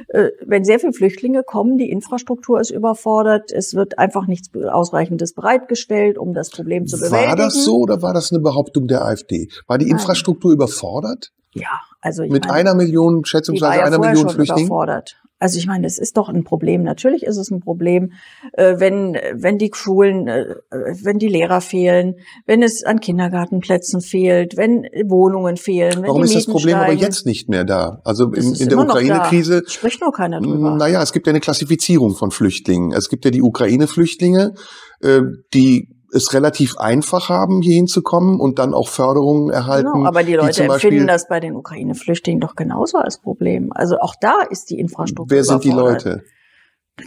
äh, 0.10 0.30
wenn 0.46 0.64
sehr 0.64 0.80
viele 0.80 0.94
Flüchtlinge 0.94 1.42
kommen, 1.42 1.80
die 1.80 1.90
Infrastruktur 1.90 2.62
ist 2.62 2.70
überfordert, 2.70 3.52
es 3.52 3.74
wird 3.74 3.98
einfach 3.98 4.28
nichts 4.28 4.54
Ausreichendes 4.54 5.34
bereitgestellt, 5.34 6.20
um 6.20 6.36
das 6.36 6.52
Problem 6.52 6.86
zu 6.86 6.98
bewältigen. 6.98 7.28
War 7.28 7.36
das 7.36 7.66
so 7.66 7.78
oder 7.78 8.04
war 8.04 8.14
das 8.14 8.32
eine 8.32 8.40
Behauptung 8.40 8.86
der 8.86 9.04
AfD? 9.04 9.50
War 9.66 9.80
die 9.80 9.90
Infrastruktur 9.90 10.52
Nein. 10.52 10.58
überfordert? 10.58 11.32
Ja, 11.60 11.82
also 12.02 12.24
mit 12.24 12.48
meine, 12.48 12.54
einer 12.54 12.76
Million, 12.76 13.26
schätzungsweise 13.26 13.80
ja 13.80 13.86
einer 13.86 14.00
Million. 14.00 14.30
Überfordert. 14.30 15.18
Also 15.40 15.60
ich 15.60 15.68
meine, 15.68 15.86
es 15.86 16.00
ist 16.00 16.18
doch 16.18 16.30
ein 16.30 16.44
Problem. 16.44 16.82
Natürlich 16.82 17.24
ist 17.24 17.38
es 17.38 17.52
ein 17.52 17.60
Problem, 17.60 18.14
äh, 18.54 18.80
wenn 18.80 19.18
wenn 19.34 19.60
die 19.60 19.70
Schulen, 19.72 20.28
äh, 20.28 20.56
wenn 20.72 21.20
die 21.20 21.28
Lehrer 21.28 21.62
fehlen, 21.62 22.16
wenn 22.48 22.64
es 22.64 22.84
an 22.84 23.00
Kindergartenplätzen 23.00 24.02
fehlt, 24.02 24.58
wenn 24.58 24.88
Wohnungen 25.06 25.58
fehlen. 25.58 25.98
Wenn 25.98 26.08
Warum 26.08 26.24
ist 26.24 26.36
das 26.36 26.48
Problem 26.48 26.78
steigen. 26.78 26.92
aber 26.92 27.02
jetzt 27.02 27.28
nicht 27.28 27.50
mehr 27.50 27.66
da? 27.66 28.02
Also 28.04 28.32
in, 28.32 28.54
in 28.56 28.70
der 28.70 28.80
Ukraine-Krise 28.80 29.64
spricht 29.68 30.02
noch 30.02 30.12
keiner 30.12 30.42
drüber. 30.42 30.76
Naja, 30.76 31.04
es 31.04 31.14
gibt 31.14 31.28
ja 31.28 31.32
eine 31.32 31.40
Klassifizierung 31.40 32.16
von 32.16 32.32
Flüchtlingen. 32.32 32.92
Es 32.92 33.08
gibt 33.08 33.24
ja 33.24 33.30
die 33.30 33.44
Ukraine-Flüchtlinge, 33.44 34.56
äh, 35.02 35.22
die 35.54 35.97
es 36.14 36.34
relativ 36.34 36.78
einfach 36.78 37.30
haben, 37.30 37.62
hier 37.62 37.76
hinzukommen 37.76 38.40
und 38.40 38.60
dann 38.60 38.74
auch 38.74 38.88
Förderungen 38.88 39.50
erhalten. 39.50 39.92
Genau, 39.94 40.08
aber 40.08 40.24
die 40.24 40.36
Leute 40.36 40.62
die 40.62 40.70
empfinden 40.70 41.08
das 41.08 41.28
bei 41.28 41.40
den 41.40 41.56
Ukraine-Flüchtlingen 41.56 42.40
doch 42.40 42.56
genauso 42.56 42.98
als 42.98 43.20
Problem. 43.20 43.72
Also 43.74 44.00
auch 44.00 44.16
da 44.20 44.42
ist 44.50 44.70
die 44.70 44.80
Infrastruktur. 44.80 45.36
Wer 45.36 45.44
sind 45.44 45.64
die 45.64 45.72
Leute? 45.72 46.24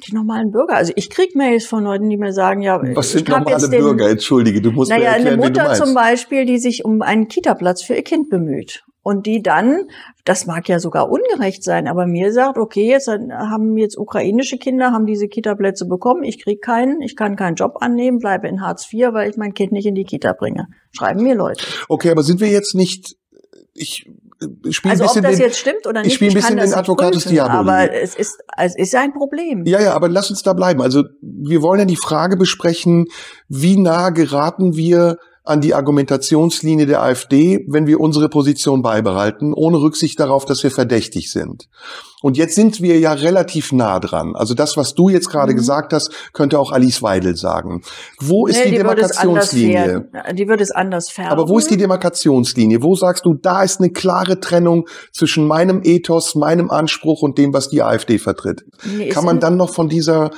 Die 0.06 0.14
normalen 0.14 0.52
Bürger. 0.52 0.76
Also 0.76 0.92
ich 0.94 1.10
krieg 1.10 1.34
Mails 1.34 1.66
von 1.66 1.82
Leuten, 1.82 2.08
die 2.08 2.16
mir 2.16 2.32
sagen, 2.32 2.62
ja, 2.62 2.80
was 2.94 3.10
sind 3.10 3.28
normale 3.28 3.68
Bürger? 3.68 4.08
Entschuldige, 4.08 4.60
du 4.60 4.70
musst 4.70 4.90
naja, 4.90 5.10
mir 5.10 5.16
erklären, 5.16 5.40
eine 5.40 5.48
Mutter 5.48 5.74
zum 5.74 5.94
Beispiel, 5.94 6.44
die 6.44 6.58
sich 6.58 6.84
um 6.84 7.02
einen 7.02 7.26
Kita-Platz 7.26 7.82
für 7.82 7.94
ihr 7.94 8.04
Kind 8.04 8.30
bemüht 8.30 8.84
und 9.02 9.26
die 9.26 9.42
dann, 9.42 9.88
das 10.24 10.46
mag 10.46 10.68
ja 10.68 10.78
sogar 10.78 11.10
ungerecht 11.10 11.64
sein, 11.64 11.88
aber 11.88 12.06
mir 12.06 12.32
sagt, 12.32 12.58
okay, 12.58 12.88
jetzt 12.90 13.08
haben 13.08 13.76
jetzt 13.78 13.96
ukrainische 13.96 14.58
Kinder, 14.58 14.92
haben 14.92 15.06
diese 15.06 15.28
Kita-Plätze 15.28 15.86
bekommen, 15.86 16.22
ich 16.22 16.42
krieg 16.42 16.60
keinen, 16.60 17.00
ich 17.00 17.16
kann 17.16 17.36
keinen 17.36 17.54
Job 17.54 17.78
annehmen, 17.80 18.18
bleibe 18.18 18.48
in 18.48 18.60
Hartz 18.60 18.92
IV, 18.92 19.12
weil 19.12 19.30
ich 19.30 19.36
mein 19.36 19.54
Kind 19.54 19.72
nicht 19.72 19.86
in 19.86 19.94
die 19.94 20.04
Kita 20.04 20.32
bringe. 20.32 20.68
Schreiben 20.92 21.22
mir 21.22 21.34
Leute. 21.34 21.64
Okay, 21.88 22.10
aber 22.10 22.22
sind 22.22 22.40
wir 22.40 22.48
jetzt 22.48 22.74
nicht, 22.74 23.16
ich 23.72 24.06
spiele 24.70 24.92
also 24.92 25.04
ein 25.04 25.08
bisschen 25.08 25.24
ob 25.24 25.30
das 25.30 25.36
den, 25.36 25.46
jetzt 25.46 25.58
stimmt 25.58 25.86
oder 25.86 26.02
nicht, 26.02 26.08
ich 26.08 26.14
spiele 26.14 26.32
ein 26.32 26.34
bisschen 26.34 26.56
den 26.58 26.74
Advocatus 26.74 27.24
Diaboli. 27.24 27.58
Aber 27.58 27.92
es 27.92 28.14
ist, 28.14 28.38
es 28.58 28.76
ist 28.76 28.94
ein 28.94 29.12
Problem. 29.14 29.64
Ja, 29.64 29.80
ja, 29.80 29.94
aber 29.94 30.08
lass 30.08 30.30
uns 30.30 30.42
da 30.42 30.52
bleiben. 30.52 30.82
Also 30.82 31.04
wir 31.22 31.62
wollen 31.62 31.80
ja 31.80 31.86
die 31.86 31.96
Frage 31.96 32.36
besprechen, 32.36 33.06
wie 33.48 33.78
nah 33.78 34.10
geraten 34.10 34.76
wir 34.76 35.18
an 35.50 35.60
die 35.60 35.74
Argumentationslinie 35.74 36.86
der 36.86 37.02
AfD, 37.02 37.66
wenn 37.68 37.86
wir 37.86 38.00
unsere 38.00 38.28
Position 38.28 38.82
beibehalten, 38.82 39.52
ohne 39.52 39.78
Rücksicht 39.78 40.18
darauf, 40.18 40.44
dass 40.44 40.62
wir 40.62 40.70
verdächtig 40.70 41.30
sind. 41.30 41.68
Und 42.22 42.36
jetzt 42.36 42.54
sind 42.54 42.80
wir 42.80 42.98
ja 42.98 43.12
relativ 43.12 43.72
nah 43.72 43.98
dran. 43.98 44.36
Also 44.36 44.54
das, 44.54 44.76
was 44.76 44.94
du 44.94 45.08
jetzt 45.08 45.30
gerade 45.30 45.52
mhm. 45.52 45.56
gesagt 45.56 45.92
hast, 45.92 46.10
könnte 46.32 46.58
auch 46.58 46.70
Alice 46.70 47.02
Weidel 47.02 47.34
sagen. 47.34 47.82
Wo 48.20 48.46
ist 48.46 48.56
nee, 48.58 48.64
die, 48.64 48.70
die 48.72 48.76
Demarkationslinie? 48.76 50.10
Die 50.34 50.46
wird 50.46 50.60
es 50.60 50.70
anders 50.70 51.10
färben. 51.10 51.32
Aber 51.32 51.48
wo 51.48 51.58
ist 51.58 51.70
die 51.70 51.76
Demarkationslinie? 51.76 52.82
Wo 52.82 52.94
sagst 52.94 53.24
du, 53.24 53.34
da 53.34 53.62
ist 53.62 53.80
eine 53.80 53.90
klare 53.90 54.38
Trennung 54.38 54.86
zwischen 55.12 55.46
meinem 55.46 55.80
Ethos, 55.82 56.34
meinem 56.34 56.70
Anspruch 56.70 57.22
und 57.22 57.38
dem, 57.38 57.54
was 57.54 57.70
die 57.70 57.82
AfD 57.82 58.18
vertritt? 58.18 58.64
Nee, 58.84 59.08
Kann 59.08 59.24
man 59.24 59.40
dann 59.40 59.56
noch 59.56 59.72
von 59.72 59.88
dieser 59.88 60.30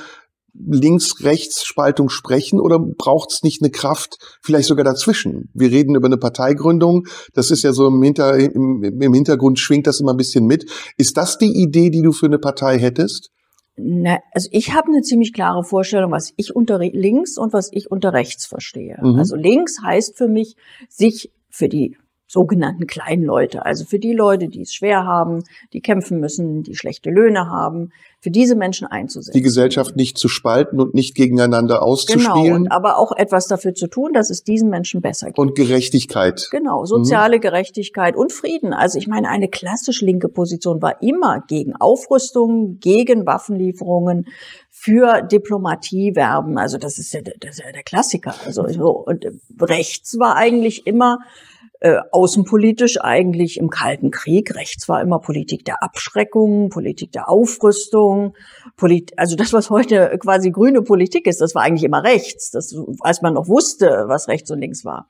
Links-Rechts-Spaltung 0.53 2.09
sprechen 2.09 2.59
oder 2.59 2.79
braucht 2.79 3.31
es 3.31 3.43
nicht 3.43 3.61
eine 3.61 3.71
Kraft, 3.71 4.17
vielleicht 4.41 4.67
sogar 4.67 4.85
dazwischen? 4.85 5.49
Wir 5.53 5.71
reden 5.71 5.95
über 5.95 6.07
eine 6.07 6.17
Parteigründung, 6.17 7.07
das 7.33 7.51
ist 7.51 7.63
ja 7.63 7.73
so 7.73 7.87
im, 7.87 8.01
Hinter, 8.03 8.37
im, 8.37 8.83
im 8.83 9.13
Hintergrund 9.13 9.59
schwingt 9.59 9.87
das 9.87 9.99
immer 9.99 10.13
ein 10.13 10.17
bisschen 10.17 10.45
mit. 10.45 10.69
Ist 10.97 11.17
das 11.17 11.37
die 11.37 11.61
Idee, 11.61 11.89
die 11.89 12.01
du 12.01 12.11
für 12.11 12.27
eine 12.27 12.39
Partei 12.39 12.77
hättest? 12.77 13.31
Na, 13.75 14.19
also 14.31 14.49
ich 14.51 14.73
habe 14.73 14.89
eine 14.89 15.01
ziemlich 15.01 15.33
klare 15.33 15.63
Vorstellung, 15.63 16.11
was 16.11 16.31
ich 16.37 16.55
unter 16.55 16.77
links 16.77 17.37
und 17.37 17.53
was 17.53 17.69
ich 17.71 17.89
unter 17.89 18.13
rechts 18.13 18.45
verstehe. 18.45 18.99
Mhm. 19.01 19.17
Also 19.17 19.35
links 19.35 19.77
heißt 19.83 20.15
für 20.15 20.27
mich, 20.27 20.55
sich 20.89 21.31
für 21.49 21.69
die 21.69 21.97
sogenannten 22.27 22.87
kleinen 22.87 23.23
Leute, 23.23 23.65
also 23.65 23.85
für 23.85 23.99
die 23.99 24.13
Leute, 24.13 24.47
die 24.47 24.61
es 24.61 24.73
schwer 24.73 25.05
haben, 25.05 25.43
die 25.71 25.81
kämpfen 25.81 26.19
müssen, 26.19 26.63
die 26.63 26.75
schlechte 26.75 27.09
Löhne 27.09 27.47
haben, 27.47 27.91
für 28.23 28.31
diese 28.31 28.55
Menschen 28.55 28.87
einzusetzen. 28.87 29.35
Die 29.35 29.41
Gesellschaft 29.41 29.97
nicht 29.97 30.17
zu 30.17 30.29
spalten 30.29 30.79
und 30.79 30.93
nicht 30.93 31.13
gegeneinander 31.13 31.83
auszuspielen. 31.83 32.63
Genau, 32.63 32.73
aber 32.73 32.97
auch 32.97 33.11
etwas 33.11 33.47
dafür 33.47 33.75
zu 33.75 33.87
tun, 33.87 34.13
dass 34.13 34.29
es 34.29 34.45
diesen 34.45 34.69
Menschen 34.69 35.01
besser 35.01 35.27
geht. 35.27 35.37
Und 35.37 35.55
Gerechtigkeit. 35.55 36.47
Genau, 36.49 36.85
soziale 36.85 37.35
mhm. 37.35 37.41
Gerechtigkeit 37.41 38.15
und 38.15 38.31
Frieden. 38.31 38.71
Also 38.71 38.97
ich 38.97 39.07
meine, 39.07 39.27
eine 39.27 39.49
klassisch 39.49 39.99
linke 39.99 40.29
Position 40.29 40.81
war 40.81 41.01
immer 41.01 41.43
gegen 41.49 41.75
Aufrüstung, 41.75 42.77
gegen 42.79 43.25
Waffenlieferungen, 43.25 44.27
für 44.69 45.21
Diplomatie 45.21 46.15
werben. 46.15 46.57
Also 46.57 46.77
das 46.77 46.99
ist 46.99 47.13
ja, 47.13 47.19
das 47.21 47.57
ist 47.57 47.59
ja 47.65 47.73
der 47.73 47.83
Klassiker. 47.83 48.35
Also 48.45 48.65
so, 48.69 48.91
und 48.91 49.25
rechts 49.59 50.17
war 50.17 50.37
eigentlich 50.37 50.87
immer 50.87 51.19
äh, 51.83 51.99
außenpolitisch 52.11 53.01
eigentlich 53.01 53.57
im 53.57 53.69
Kalten 53.69 54.09
Krieg. 54.09 54.55
Rechts 54.55 54.87
war 54.87 55.01
immer 55.01 55.19
Politik 55.19 55.65
der 55.65 55.83
Abschreckung, 55.83 56.69
Politik 56.69 57.11
der 57.11 57.27
Aufrüstung, 57.27 58.35
Polit 58.77 59.11
also 59.17 59.35
das, 59.35 59.51
was 59.51 59.69
heute 59.69 60.17
quasi 60.17 60.51
grüne 60.51 60.81
Politik 60.81 61.27
ist, 61.27 61.41
das 61.41 61.55
war 61.55 61.63
eigentlich 61.63 61.83
immer 61.83 62.01
rechts, 62.05 62.51
das, 62.51 62.73
als 63.01 63.21
man 63.21 63.33
noch 63.33 63.49
wusste, 63.49 64.05
was 64.07 64.29
rechts 64.29 64.49
und 64.49 64.61
links 64.61 64.85
war. 64.85 65.09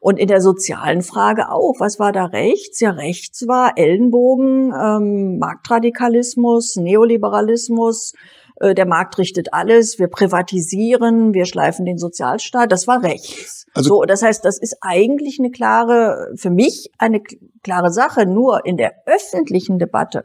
Und 0.00 0.18
in 0.18 0.28
der 0.28 0.40
sozialen 0.40 1.02
Frage 1.02 1.50
auch. 1.50 1.74
Was 1.78 1.98
war 1.98 2.10
da 2.10 2.24
rechts? 2.24 2.80
Ja, 2.80 2.92
rechts 2.92 3.46
war 3.46 3.72
Ellenbogen, 3.76 4.72
ähm, 4.72 5.38
Marktradikalismus, 5.38 6.76
Neoliberalismus, 6.76 8.14
der 8.60 8.86
Markt 8.86 9.18
richtet 9.18 9.52
alles, 9.52 9.98
wir 9.98 10.08
privatisieren, 10.08 11.34
wir 11.34 11.44
schleifen 11.44 11.84
den 11.84 11.98
Sozialstaat. 11.98 12.70
Das 12.70 12.86
war 12.86 13.02
rechts. 13.02 13.66
Also 13.74 13.88
so, 13.88 14.02
das 14.02 14.22
heißt, 14.22 14.44
das 14.44 14.58
ist 14.58 14.76
eigentlich 14.80 15.40
eine 15.40 15.50
klare, 15.50 16.32
für 16.36 16.50
mich 16.50 16.90
eine 16.98 17.20
klare 17.64 17.90
Sache. 17.90 18.26
Nur 18.26 18.64
in 18.64 18.76
der 18.76 18.94
öffentlichen 19.06 19.80
Debatte 19.80 20.24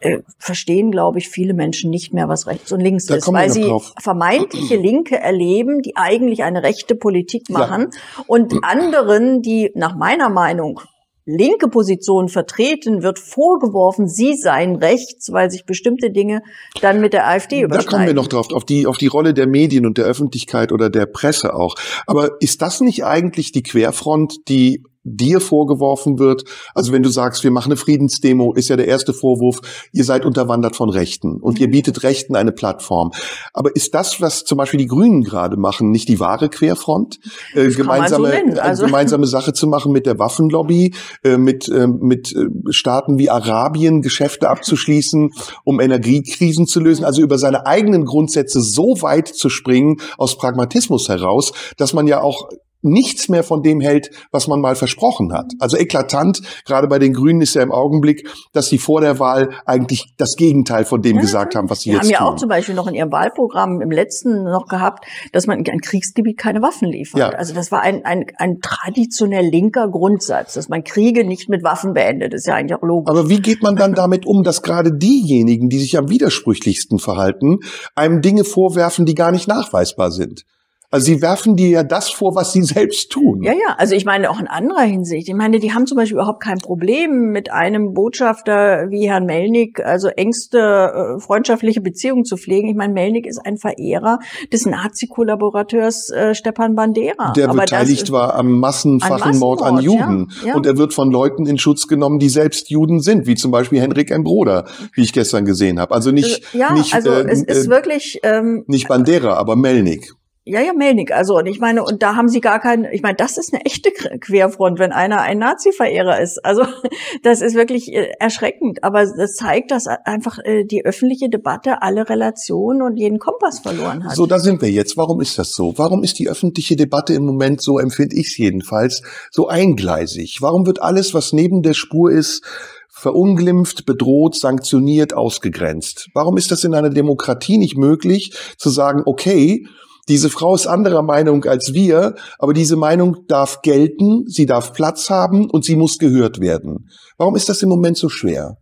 äh, 0.00 0.12
äh 0.12 0.22
verstehen, 0.38 0.92
glaube 0.92 1.18
ich, 1.18 1.28
viele 1.28 1.52
Menschen 1.52 1.90
nicht 1.90 2.14
mehr, 2.14 2.28
was 2.28 2.46
rechts 2.46 2.70
und 2.70 2.78
links 2.78 3.06
da 3.06 3.16
ist, 3.16 3.32
weil 3.32 3.50
sie 3.50 3.64
drauf. 3.64 3.92
vermeintliche 4.00 4.76
Linke 4.76 5.18
erleben, 5.18 5.82
die 5.82 5.96
eigentlich 5.96 6.44
eine 6.44 6.62
rechte 6.62 6.94
Politik 6.94 7.50
machen 7.50 7.88
ja. 7.92 8.24
und 8.28 8.54
anderen, 8.62 9.42
die 9.42 9.72
nach 9.74 9.96
meiner 9.96 10.28
Meinung 10.28 10.80
linke 11.26 11.68
Position 11.68 12.28
vertreten, 12.28 13.02
wird 13.02 13.18
vorgeworfen, 13.18 14.08
sie 14.08 14.34
seien 14.34 14.76
rechts, 14.76 15.32
weil 15.32 15.50
sich 15.50 15.66
bestimmte 15.66 16.10
Dinge 16.10 16.40
dann 16.80 17.00
mit 17.00 17.12
der 17.12 17.26
AfD 17.28 17.62
überschneiden. 17.62 17.84
Da 17.84 17.90
kommen 17.90 18.06
wir 18.06 18.14
noch 18.14 18.28
drauf, 18.28 18.52
auf 18.52 18.64
die, 18.64 18.86
auf 18.86 18.96
die 18.96 19.08
Rolle 19.08 19.34
der 19.34 19.48
Medien 19.48 19.84
und 19.84 19.98
der 19.98 20.04
Öffentlichkeit 20.04 20.70
oder 20.72 20.88
der 20.88 21.06
Presse 21.06 21.54
auch. 21.54 21.74
Aber 22.06 22.40
ist 22.40 22.62
das 22.62 22.80
nicht 22.80 23.04
eigentlich 23.04 23.50
die 23.50 23.64
Querfront, 23.64 24.48
die 24.48 24.84
dir 25.06 25.40
vorgeworfen 25.40 26.18
wird. 26.18 26.44
Also 26.74 26.92
wenn 26.92 27.02
du 27.02 27.08
sagst, 27.08 27.44
wir 27.44 27.50
machen 27.50 27.68
eine 27.70 27.76
Friedensdemo, 27.76 28.52
ist 28.54 28.68
ja 28.68 28.76
der 28.76 28.88
erste 28.88 29.14
Vorwurf, 29.14 29.60
ihr 29.92 30.04
seid 30.04 30.24
unterwandert 30.24 30.76
von 30.76 30.90
Rechten 30.90 31.36
und 31.40 31.60
ihr 31.60 31.70
bietet 31.70 32.02
Rechten 32.02 32.34
eine 32.34 32.52
Plattform. 32.52 33.12
Aber 33.52 33.74
ist 33.74 33.94
das, 33.94 34.20
was 34.20 34.44
zum 34.44 34.58
Beispiel 34.58 34.78
die 34.78 34.86
Grünen 34.86 35.22
gerade 35.22 35.56
machen, 35.56 35.90
nicht 35.90 36.08
die 36.08 36.18
wahre 36.18 36.48
Querfront? 36.48 37.20
Äh, 37.54 37.68
gemeinsame, 37.68 38.32
so 38.54 38.60
also. 38.60 38.84
gemeinsame 38.86 39.26
Sache 39.26 39.52
zu 39.52 39.66
machen 39.68 39.92
mit 39.92 40.06
der 40.06 40.18
Waffenlobby, 40.18 40.94
äh, 41.22 41.36
mit, 41.36 41.68
äh, 41.68 41.86
mit 41.86 42.34
äh, 42.34 42.46
Staaten 42.70 43.18
wie 43.18 43.30
Arabien 43.30 44.02
Geschäfte 44.02 44.50
abzuschließen, 44.50 45.30
um 45.64 45.80
Energiekrisen 45.80 46.66
zu 46.66 46.80
lösen. 46.80 47.04
Also 47.04 47.22
über 47.22 47.38
seine 47.38 47.66
eigenen 47.66 48.04
Grundsätze 48.04 48.60
so 48.60 49.00
weit 49.00 49.28
zu 49.28 49.48
springen 49.48 49.98
aus 50.18 50.36
Pragmatismus 50.36 51.08
heraus, 51.08 51.52
dass 51.76 51.92
man 51.92 52.06
ja 52.06 52.20
auch 52.20 52.48
nichts 52.86 53.28
mehr 53.28 53.42
von 53.42 53.62
dem 53.62 53.80
hält, 53.80 54.10
was 54.30 54.48
man 54.48 54.60
mal 54.60 54.76
versprochen 54.76 55.32
hat. 55.32 55.52
Also 55.58 55.76
eklatant, 55.76 56.42
gerade 56.64 56.88
bei 56.88 56.98
den 56.98 57.12
Grünen 57.12 57.40
ist 57.40 57.54
ja 57.54 57.62
im 57.62 57.72
Augenblick, 57.72 58.28
dass 58.52 58.68
sie 58.68 58.78
vor 58.78 59.00
der 59.00 59.18
Wahl 59.18 59.50
eigentlich 59.66 60.14
das 60.16 60.36
Gegenteil 60.36 60.84
von 60.84 61.02
dem 61.02 61.16
ja, 61.16 61.22
gesagt 61.22 61.54
haben, 61.54 61.68
was 61.70 61.80
sie 61.80 61.90
jetzt 61.90 62.00
tun. 62.00 62.08
Sie 62.08 62.16
haben 62.16 62.24
ja 62.24 62.32
auch 62.32 62.36
zum 62.36 62.48
Beispiel 62.48 62.74
noch 62.74 62.86
in 62.86 62.94
ihrem 62.94 63.12
Wahlprogramm 63.12 63.80
im 63.80 63.90
letzten 63.90 64.44
noch 64.44 64.66
gehabt, 64.66 65.04
dass 65.32 65.46
man 65.46 65.58
in 65.58 65.70
ein 65.70 65.80
Kriegsgebiet 65.80 66.38
keine 66.38 66.62
Waffen 66.62 66.88
liefert. 66.88 67.20
Ja. 67.20 67.28
Also 67.30 67.54
das 67.54 67.70
war 67.72 67.82
ein, 67.82 68.04
ein, 68.04 68.26
ein 68.38 68.60
traditionell 68.60 69.46
linker 69.46 69.88
Grundsatz, 69.88 70.54
dass 70.54 70.68
man 70.68 70.84
Kriege 70.84 71.24
nicht 71.24 71.48
mit 71.48 71.62
Waffen 71.64 71.94
beendet. 71.94 72.32
Das 72.32 72.40
ist 72.40 72.46
ja 72.46 72.54
eigentlich 72.54 72.78
auch 72.78 72.82
logisch. 72.82 73.10
Aber 73.10 73.28
wie 73.28 73.40
geht 73.40 73.62
man 73.62 73.76
dann 73.76 73.94
damit 73.94 74.26
um, 74.26 74.42
dass 74.42 74.62
gerade 74.62 74.92
diejenigen, 74.92 75.68
die 75.68 75.78
sich 75.78 75.98
am 75.98 76.08
widersprüchlichsten 76.08 76.98
verhalten, 76.98 77.58
einem 77.94 78.22
Dinge 78.22 78.44
vorwerfen, 78.44 79.06
die 79.06 79.14
gar 79.14 79.32
nicht 79.32 79.48
nachweisbar 79.48 80.10
sind? 80.10 80.44
Also 80.90 81.06
sie 81.06 81.22
werfen 81.22 81.56
dir 81.56 81.68
ja 81.68 81.82
das 81.82 82.10
vor, 82.10 82.34
was 82.34 82.52
sie 82.52 82.62
selbst 82.62 83.10
tun. 83.10 83.42
Ja, 83.42 83.52
ja, 83.52 83.74
also 83.78 83.94
ich 83.94 84.04
meine 84.04 84.30
auch 84.30 84.40
in 84.40 84.46
anderer 84.46 84.82
Hinsicht. 84.82 85.28
Ich 85.28 85.34
meine, 85.34 85.58
die 85.58 85.72
haben 85.72 85.86
zum 85.86 85.96
Beispiel 85.96 86.16
überhaupt 86.16 86.42
kein 86.42 86.58
Problem 86.58 87.32
mit 87.32 87.50
einem 87.50 87.92
Botschafter 87.94 88.90
wie 88.90 89.08
Herrn 89.08 89.26
Melnik, 89.26 89.84
also 89.84 90.08
engste 90.08 90.58
äh, 90.58 91.20
freundschaftliche 91.20 91.80
Beziehungen 91.80 92.24
zu 92.24 92.36
pflegen. 92.36 92.68
Ich 92.68 92.76
meine, 92.76 92.92
Melnik 92.92 93.26
ist 93.26 93.40
ein 93.44 93.56
Verehrer 93.56 94.18
des 94.52 94.66
Nazi-Kollaborateurs 94.66 96.10
äh, 96.10 96.34
Stepan 96.34 96.74
Bandera. 96.74 97.32
Der 97.32 97.48
Aber 97.48 97.60
beteiligt 97.60 98.12
war 98.12 98.34
am 98.34 98.58
massenfachen 98.58 99.38
Mord 99.38 99.62
an 99.62 99.78
Juden. 99.78 100.30
Ja, 100.42 100.48
ja. 100.48 100.54
Und 100.54 100.66
er 100.66 100.76
wird 100.76 100.94
von 100.94 101.10
Leuten 101.10 101.46
in 101.46 101.58
Schutz 101.58 101.86
genommen, 101.88 102.18
die 102.18 102.28
selbst 102.28 102.70
Juden 102.70 103.00
sind, 103.00 103.26
wie 103.26 103.34
zum 103.34 103.50
Beispiel 103.50 103.80
Henrik 103.80 104.10
M. 104.10 104.22
Broder, 104.22 104.66
wie 104.94 105.02
ich 105.02 105.12
gestern 105.12 105.44
gesehen 105.44 105.80
habe. 105.80 105.94
Also 105.94 106.10
nicht, 106.10 106.54
äh, 106.54 106.58
ja, 106.58 106.72
nicht, 106.72 106.94
also 106.94 107.10
äh, 107.10 107.26
es 107.28 107.42
ist 107.42 107.68
wirklich 107.68 108.20
ähm, 108.22 108.64
nicht 108.66 108.88
Bandera, 108.88 109.34
aber 109.34 109.56
Melnik. 109.56 110.14
Ja, 110.48 110.60
ja, 110.60 110.72
Melnik. 110.72 111.10
Also, 111.10 111.36
und 111.36 111.46
ich 111.46 111.58
meine, 111.58 111.82
und 111.82 112.04
da 112.04 112.14
haben 112.14 112.28
sie 112.28 112.40
gar 112.40 112.60
keinen, 112.60 112.84
ich 112.92 113.02
meine, 113.02 113.16
das 113.16 113.36
ist 113.36 113.52
eine 113.52 113.64
echte 113.64 113.90
Querfront, 113.90 114.78
wenn 114.78 114.92
einer 114.92 115.20
ein 115.22 115.38
Nazi-Verehrer 115.40 116.20
ist. 116.20 116.38
Also, 116.44 116.62
das 117.24 117.40
ist 117.40 117.56
wirklich 117.56 117.92
äh, 117.92 118.12
erschreckend. 118.20 118.84
Aber 118.84 119.04
das 119.04 119.34
zeigt, 119.34 119.72
dass 119.72 119.88
einfach 119.88 120.38
äh, 120.44 120.62
die 120.62 120.84
öffentliche 120.84 121.28
Debatte 121.28 121.82
alle 121.82 122.08
Relationen 122.08 122.82
und 122.82 122.96
jeden 122.96 123.18
Kompass 123.18 123.58
verloren 123.58 124.04
hat. 124.04 124.14
So, 124.14 124.26
da 124.26 124.38
sind 124.38 124.62
wir 124.62 124.70
jetzt. 124.70 124.96
Warum 124.96 125.20
ist 125.20 125.36
das 125.36 125.50
so? 125.50 125.76
Warum 125.78 126.04
ist 126.04 126.20
die 126.20 126.28
öffentliche 126.28 126.76
Debatte 126.76 127.12
im 127.14 127.26
Moment, 127.26 127.60
so 127.60 127.80
empfinde 127.80 128.14
ich 128.14 128.28
es 128.28 128.38
jedenfalls, 128.38 129.02
so 129.32 129.48
eingleisig? 129.48 130.42
Warum 130.42 130.64
wird 130.64 130.80
alles, 130.80 131.12
was 131.12 131.32
neben 131.32 131.64
der 131.64 131.74
Spur 131.74 132.12
ist, 132.12 132.44
verunglimpft, 132.88 133.84
bedroht, 133.84 134.36
sanktioniert, 134.36 135.12
ausgegrenzt? 135.12 136.08
Warum 136.14 136.36
ist 136.36 136.52
das 136.52 136.62
in 136.62 136.72
einer 136.72 136.90
Demokratie 136.90 137.58
nicht 137.58 137.76
möglich, 137.76 138.32
zu 138.58 138.70
sagen, 138.70 139.02
okay, 139.06 139.66
diese 140.08 140.30
Frau 140.30 140.54
ist 140.54 140.66
anderer 140.66 141.02
Meinung 141.02 141.44
als 141.44 141.74
wir, 141.74 142.14
aber 142.38 142.52
diese 142.52 142.76
Meinung 142.76 143.26
darf 143.26 143.62
gelten, 143.62 144.24
sie 144.26 144.46
darf 144.46 144.72
Platz 144.72 145.10
haben 145.10 145.50
und 145.50 145.64
sie 145.64 145.76
muss 145.76 145.98
gehört 145.98 146.40
werden. 146.40 146.88
Warum 147.18 147.34
ist 147.34 147.48
das 147.48 147.62
im 147.62 147.68
Moment 147.68 147.96
so 147.96 148.08
schwer? 148.08 148.56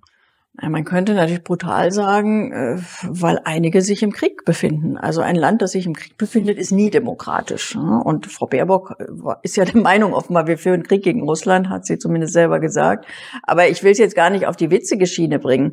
Man 0.62 0.84
könnte 0.84 1.14
natürlich 1.14 1.42
brutal 1.42 1.90
sagen, 1.90 2.52
äh, 2.52 2.78
weil 3.02 3.40
einige 3.44 3.82
sich 3.82 4.04
im 4.04 4.12
Krieg 4.12 4.44
befinden. 4.44 4.96
Also 4.96 5.20
ein 5.20 5.34
Land, 5.34 5.62
das 5.62 5.72
sich 5.72 5.84
im 5.84 5.94
Krieg 5.94 6.16
befindet, 6.16 6.58
ist 6.58 6.70
nie 6.70 6.90
demokratisch. 6.90 7.74
Und 7.74 8.26
Frau 8.26 8.46
Baerbock 8.46 8.94
äh, 9.00 9.04
ist 9.42 9.56
ja 9.56 9.64
der 9.64 9.76
Meinung 9.82 10.14
offenbar, 10.14 10.46
wir 10.46 10.56
führen 10.56 10.84
Krieg 10.84 11.02
gegen 11.02 11.22
Russland, 11.22 11.68
hat 11.70 11.86
sie 11.86 11.98
zumindest 11.98 12.34
selber 12.34 12.60
gesagt. 12.60 13.06
Aber 13.42 13.68
ich 13.68 13.82
will 13.82 13.90
es 13.90 13.98
jetzt 13.98 14.14
gar 14.14 14.30
nicht 14.30 14.46
auf 14.46 14.54
die 14.54 14.70
witzige 14.70 15.08
Schiene 15.08 15.40
bringen 15.40 15.72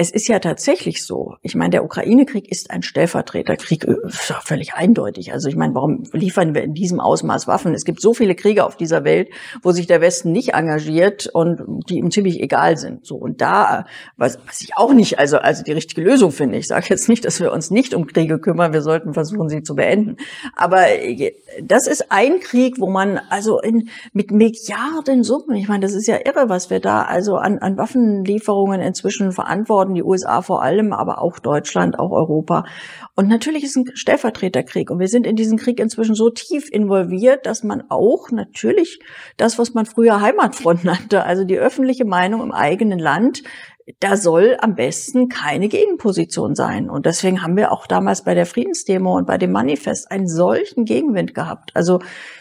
es 0.00 0.10
ist 0.10 0.28
ja 0.28 0.38
tatsächlich 0.38 1.04
so. 1.04 1.34
Ich 1.42 1.54
meine, 1.54 1.72
der 1.72 1.84
Ukraine-Krieg 1.84 2.50
ist 2.50 2.70
ein 2.70 2.82
Stellvertreterkrieg, 2.82 3.84
äh, 3.84 3.96
völlig 4.08 4.72
eindeutig. 4.72 5.34
Also 5.34 5.50
ich 5.50 5.56
meine, 5.56 5.74
warum 5.74 6.04
liefern 6.14 6.54
wir 6.54 6.62
in 6.62 6.72
diesem 6.72 7.00
Ausmaß 7.00 7.46
Waffen? 7.46 7.74
Es 7.74 7.84
gibt 7.84 8.00
so 8.00 8.14
viele 8.14 8.34
Kriege 8.34 8.64
auf 8.64 8.78
dieser 8.78 9.04
Welt, 9.04 9.28
wo 9.62 9.72
sich 9.72 9.86
der 9.86 10.00
Westen 10.00 10.32
nicht 10.32 10.54
engagiert 10.54 11.26
und 11.26 11.60
die 11.90 11.98
ihm 11.98 12.10
ziemlich 12.10 12.40
egal 12.40 12.78
sind. 12.78 13.04
So 13.04 13.16
und 13.16 13.42
da, 13.42 13.84
was, 14.16 14.38
was 14.46 14.62
ich 14.62 14.74
auch 14.74 14.94
nicht, 14.94 15.18
also 15.18 15.36
also 15.36 15.62
die 15.62 15.72
richtige 15.72 16.00
Lösung 16.00 16.32
finde. 16.32 16.56
Ich 16.56 16.68
sage 16.68 16.86
jetzt 16.88 17.10
nicht, 17.10 17.26
dass 17.26 17.38
wir 17.38 17.52
uns 17.52 17.70
nicht 17.70 17.92
um 17.92 18.06
Kriege 18.06 18.38
kümmern. 18.38 18.72
Wir 18.72 18.80
sollten 18.80 19.12
versuchen, 19.12 19.50
sie 19.50 19.62
zu 19.62 19.74
beenden. 19.74 20.16
Aber 20.56 20.88
äh, 20.88 21.34
das 21.62 21.86
ist 21.86 22.10
ein 22.10 22.40
Krieg, 22.40 22.80
wo 22.80 22.88
man 22.88 23.20
also 23.28 23.60
in, 23.60 23.90
mit 24.14 24.30
Milliarden 24.30 25.24
Summen, 25.24 25.56
ich 25.56 25.68
meine, 25.68 25.82
das 25.82 25.92
ist 25.92 26.06
ja 26.06 26.16
irre, 26.24 26.48
was 26.48 26.70
wir 26.70 26.80
da 26.80 27.02
also 27.02 27.36
an, 27.36 27.58
an 27.58 27.76
Waffenlieferungen 27.76 28.80
inzwischen 28.80 29.32
verantworten 29.32 29.89
worden, 29.90 29.94
die 29.94 30.02
USA 30.02 30.42
vor 30.42 30.62
allem, 30.62 30.92
aber 30.92 31.20
auch 31.20 31.38
Deutschland, 31.38 31.98
auch 31.98 32.10
Europa. 32.10 32.64
Und 33.14 33.28
natürlich 33.28 33.64
ist 33.64 33.76
ein 33.76 33.84
Stellvertreterkrieg. 33.94 34.90
Und 34.90 34.98
wir 34.98 35.08
sind 35.08 35.26
in 35.26 35.36
diesen 35.36 35.58
Krieg 35.58 35.80
inzwischen 35.80 36.14
so 36.14 36.30
tief 36.30 36.70
involviert, 36.70 37.46
dass 37.46 37.62
man 37.62 37.82
auch 37.88 38.30
natürlich 38.30 39.00
das, 39.36 39.58
was 39.58 39.74
man 39.74 39.86
früher 39.86 40.20
Heimatfront 40.20 40.84
nannte, 40.90 41.24
also 41.24 41.44
die 41.44 41.58
öffentliche 41.58 42.04
Meinung 42.04 42.42
im 42.42 42.52
eigenen 42.52 42.98
Land, 42.98 43.42
da 43.98 44.16
soll 44.16 44.56
am 44.60 44.74
besten 44.74 45.28
keine 45.28 45.68
Gegenposition 45.68 46.54
sein. 46.54 46.88
Und 46.88 47.06
deswegen 47.06 47.42
haben 47.42 47.56
wir 47.56 47.72
auch 47.72 47.86
damals 47.86 48.22
bei 48.22 48.34
der 48.34 48.46
Friedensdemo 48.46 49.16
und 49.16 49.26
bei 49.26 49.38
dem 49.38 49.52
Manifest 49.52 50.10
einen 50.10 50.28
solchen 50.28 50.84
Gegenwind 50.84 51.34
gehabt. 51.34 51.70
Also 51.74 52.00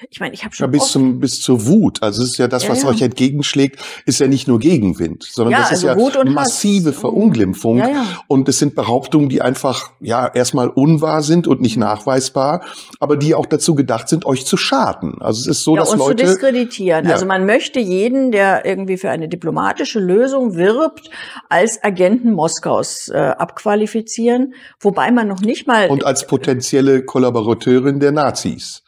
ich 0.09 0.19
meine, 0.19 0.33
ich 0.33 0.43
habe 0.43 0.53
schon 0.55 0.65
ja, 0.65 0.71
bis 0.71 0.91
zum 0.91 1.19
bis 1.19 1.41
zur 1.41 1.65
Wut. 1.65 2.03
Also 2.03 2.23
es 2.23 2.31
ist 2.31 2.37
ja 2.37 2.47
das, 2.47 2.69
was 2.69 2.83
ja, 2.83 2.89
euch 2.89 3.01
entgegenschlägt, 3.01 3.79
ist 4.05 4.19
ja 4.19 4.27
nicht 4.27 4.47
nur 4.47 4.59
Gegenwind, 4.59 5.23
sondern 5.23 5.53
ja, 5.53 5.59
das 5.59 5.71
ist 5.71 5.85
also 5.85 6.19
ja 6.19 6.25
massive 6.25 6.89
Hass. 6.89 6.97
Mhm. 6.97 6.99
Verunglimpfung. 6.99 7.77
Ja, 7.79 8.05
und 8.27 8.47
es 8.49 8.59
sind 8.59 8.75
Behauptungen, 8.75 9.29
die 9.29 9.41
einfach 9.41 9.91
ja 9.99 10.27
erstmal 10.27 10.69
unwahr 10.69 11.21
sind 11.21 11.47
und 11.47 11.61
nicht 11.61 11.77
nachweisbar, 11.77 12.63
aber 12.99 13.17
die 13.17 13.35
auch 13.35 13.45
dazu 13.45 13.75
gedacht 13.75 14.09
sind, 14.09 14.25
euch 14.25 14.45
zu 14.45 14.57
schaden. 14.57 15.21
Also 15.21 15.41
es 15.41 15.47
ist 15.47 15.63
so, 15.63 15.75
dass 15.75 15.91
uns 15.91 15.99
Leute 15.99 16.23
zu 16.23 16.31
diskreditieren. 16.31 17.07
Also 17.07 17.25
man 17.25 17.45
möchte 17.45 17.79
jeden, 17.79 18.31
der 18.31 18.65
irgendwie 18.65 18.97
für 18.97 19.09
eine 19.09 19.27
diplomatische 19.27 19.99
Lösung 19.99 20.55
wirbt, 20.55 21.09
als 21.47 21.83
Agenten 21.83 22.33
Moskaus 22.33 23.09
äh, 23.09 23.17
abqualifizieren, 23.17 24.53
wobei 24.79 25.11
man 25.11 25.27
noch 25.27 25.41
nicht 25.41 25.67
mal 25.67 25.89
und 25.89 26.05
als 26.05 26.27
potenzielle 26.27 27.03
Kollaborateurin 27.03 27.99
der 27.99 28.11
Nazis 28.11 28.83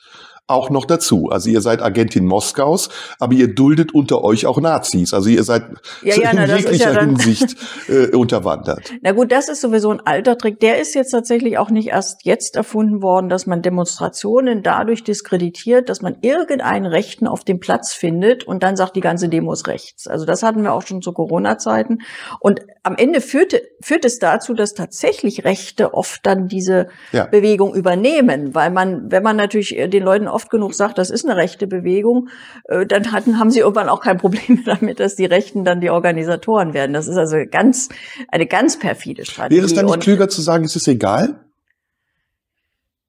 auch 0.51 0.69
noch 0.69 0.85
dazu. 0.85 1.29
Also 1.29 1.49
ihr 1.49 1.61
seid 1.61 1.81
Agentin 1.81 2.25
Moskaus, 2.25 2.89
aber 3.19 3.33
ihr 3.33 3.53
duldet 3.53 3.93
unter 3.93 4.23
euch 4.23 4.45
auch 4.45 4.59
Nazis. 4.59 5.13
Also 5.13 5.29
ihr 5.29 5.43
seid 5.43 5.63
ja, 6.03 6.15
ja, 6.15 6.29
in 6.31 6.37
na, 6.37 6.57
jeglicher 6.57 6.93
ja 6.93 7.01
Hinsicht 7.01 7.55
äh, 7.87 8.15
unterwandert. 8.15 8.91
Na 9.01 9.11
gut, 9.11 9.31
das 9.31 9.49
ist 9.49 9.61
sowieso 9.61 9.91
ein 9.91 10.01
alter 10.05 10.37
Trick. 10.37 10.59
Der 10.59 10.79
ist 10.79 10.95
jetzt 10.95 11.11
tatsächlich 11.11 11.57
auch 11.57 11.69
nicht 11.69 11.89
erst 11.89 12.25
jetzt 12.25 12.55
erfunden 12.55 13.01
worden, 13.01 13.29
dass 13.29 13.45
man 13.47 13.61
Demonstrationen 13.61 14.63
dadurch 14.63 15.03
diskreditiert, 15.03 15.89
dass 15.89 16.01
man 16.01 16.17
irgendeinen 16.21 16.85
Rechten 16.85 17.27
auf 17.27 17.43
dem 17.43 17.59
Platz 17.59 17.93
findet 17.93 18.43
und 18.43 18.63
dann 18.63 18.75
sagt, 18.75 18.95
die 18.95 19.01
ganze 19.01 19.29
Demo 19.29 19.53
ist 19.53 19.67
rechts. 19.67 20.07
Also 20.07 20.25
das 20.25 20.43
hatten 20.43 20.63
wir 20.63 20.73
auch 20.73 20.85
schon 20.85 21.01
zu 21.01 21.13
Corona-Zeiten. 21.13 21.99
Und 22.39 22.61
am 22.83 22.95
Ende 22.95 23.21
führte, 23.21 23.61
führt 23.81 24.05
es 24.05 24.19
dazu, 24.19 24.53
dass 24.53 24.73
tatsächlich 24.73 25.43
Rechte 25.45 25.93
oft 25.93 26.25
dann 26.25 26.47
diese 26.47 26.87
ja. 27.11 27.25
Bewegung 27.25 27.75
übernehmen, 27.75 28.55
weil 28.55 28.71
man, 28.71 29.11
wenn 29.11 29.23
man 29.23 29.35
natürlich 29.35 29.75
den 29.89 30.03
Leuten 30.03 30.27
oft 30.27 30.40
oft 30.41 30.49
genug 30.49 30.73
sagt, 30.73 30.97
das 30.97 31.09
ist 31.09 31.25
eine 31.25 31.35
rechte 31.35 31.67
Bewegung, 31.67 32.29
äh, 32.65 32.85
dann 32.85 33.11
hatten, 33.11 33.37
haben 33.39 33.51
sie 33.51 33.59
irgendwann 33.59 33.89
auch 33.89 34.01
kein 34.01 34.17
Problem 34.17 34.63
damit, 34.65 34.99
dass 34.99 35.15
die 35.15 35.25
Rechten 35.25 35.63
dann 35.63 35.81
die 35.81 35.89
Organisatoren 35.89 36.73
werden. 36.73 36.93
Das 36.93 37.07
ist 37.07 37.17
also 37.17 37.37
ganz, 37.49 37.89
eine 38.29 38.47
ganz 38.47 38.79
perfide 38.79 39.25
Strategie. 39.25 39.57
Wäre 39.57 39.65
es 39.65 39.73
dann 39.73 39.85
nicht 39.85 39.99
klüger 40.01 40.29
zu 40.29 40.41
sagen, 40.41 40.65
es 40.65 40.75
ist 40.75 40.87
egal? 40.87 41.45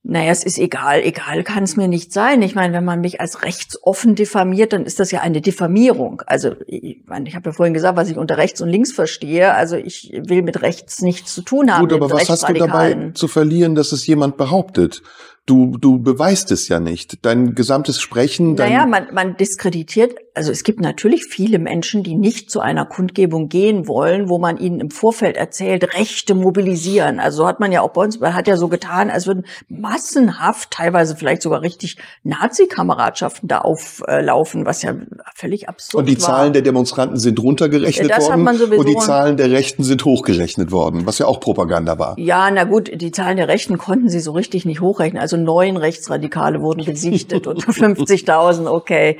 Naja, 0.05 0.33
es 0.33 0.42
ist 0.42 0.59
egal, 0.59 1.01
egal 1.05 1.45
kann 1.45 1.62
es 1.62 1.77
mir 1.77 1.87
nicht 1.87 2.12
sein. 2.12 2.42
Ich 2.42 2.57
meine, 2.57 2.75
wenn 2.75 2.85
man 2.85 3.01
mich 3.01 3.21
als 3.21 3.45
rechtsoffen 3.45 4.16
diffamiert, 4.16 4.73
dann 4.73 4.85
ist 4.85 4.99
das 4.99 5.12
ja 5.12 5.21
eine 5.21 5.40
Diffamierung. 5.40 6.23
Also 6.27 6.57
ich, 6.66 7.05
meine, 7.07 7.29
ich 7.29 7.37
habe 7.37 7.51
ja 7.51 7.53
vorhin 7.53 7.73
gesagt, 7.73 7.97
was 7.97 8.11
ich 8.11 8.16
unter 8.16 8.37
rechts 8.37 8.61
und 8.61 8.68
links 8.68 8.90
verstehe. 8.90 9.55
Also 9.55 9.77
ich 9.77 10.12
will 10.12 10.42
mit 10.42 10.61
rechts 10.61 11.03
nichts 11.03 11.33
zu 11.33 11.42
tun 11.42 11.73
haben. 11.73 11.83
Gut, 11.83 11.92
aber 11.92 12.11
was 12.11 12.29
hast 12.29 12.49
du 12.49 12.53
dabei 12.53 13.12
zu 13.14 13.29
verlieren, 13.29 13.77
dass 13.77 13.92
es 13.92 14.05
jemand 14.05 14.37
behauptet? 14.37 15.03
Du, 15.44 15.76
du 15.76 15.98
beweist 15.98 16.52
es 16.52 16.68
ja 16.68 16.78
nicht. 16.78 17.26
Dein 17.26 17.57
gesamtes 17.57 18.00
Sprechen. 18.00 18.55
Dein 18.55 18.70
naja, 18.70 18.87
man, 18.87 19.12
man 19.12 19.37
diskreditiert. 19.37 20.14
Also 20.35 20.52
es 20.52 20.62
gibt 20.62 20.81
natürlich 20.81 21.24
viele 21.24 21.59
Menschen, 21.59 22.05
die 22.05 22.14
nicht 22.14 22.48
zu 22.48 22.61
einer 22.61 22.87
Kundgebung 22.87 23.48
gehen 23.48 23.88
wollen, 23.88 24.28
wo 24.28 24.38
man 24.38 24.57
ihnen 24.57 24.78
im 24.78 24.90
Vorfeld 24.90 25.37
erzählt, 25.37 25.94
Rechte 25.94 26.37
mobilisieren. 26.37 27.18
Also 27.18 27.38
so 27.38 27.48
hat 27.48 27.59
man 27.59 27.72
ja 27.72 27.83
auch 27.83 27.90
bei 27.90 28.02
uns, 28.02 28.20
man 28.20 28.35
hat 28.35 28.46
ja 28.46 28.57
so 28.57 28.68
getan, 28.68 29.11
als 29.11 29.26
würden 29.26 29.44
massenhaft, 29.68 30.70
teilweise 30.70 31.16
vielleicht 31.16 31.42
sogar 31.42 31.61
richtig 31.61 31.96
Nazi-Kameradschaften 32.22 33.48
da 33.48 33.59
auflaufen, 33.59 34.64
was 34.64 34.83
ja 34.83 34.94
völlig 35.35 35.68
absurd 35.68 35.94
war. 35.94 36.00
Und 36.00 36.09
die 36.09 36.22
war. 36.22 36.28
Zahlen 36.28 36.52
der 36.52 36.62
Demonstranten 36.62 37.18
sind 37.18 37.40
runtergerechnet 37.40 38.11
ja, 38.11 38.18
worden 38.20 38.46
und 38.78 38.88
die 38.88 38.96
Zahlen 38.96 39.37
der 39.37 39.50
Rechten 39.50 39.83
sind 39.83 40.05
hochgerechnet 40.05 40.70
worden, 40.70 41.05
was 41.05 41.18
ja 41.18 41.26
auch 41.26 41.40
Propaganda 41.40 41.98
war. 41.98 42.16
Ja, 42.18 42.48
na 42.50 42.64
gut, 42.64 42.90
die 42.94 43.11
Zahlen 43.11 43.37
der 43.37 43.48
Rechten 43.48 43.76
konnten 43.76 44.09
sie 44.09 44.20
so 44.20 44.33
richtig 44.33 44.64
nicht 44.64 44.81
hochrechnen. 44.81 45.20
Also 45.20 45.32
also 45.33 45.42
neun 45.42 45.77
Rechtsradikale 45.77 46.61
wurden 46.61 46.85
gesichtet 46.85 47.47
und 47.47 47.64
50.000, 47.66 48.68
okay. 48.68 49.18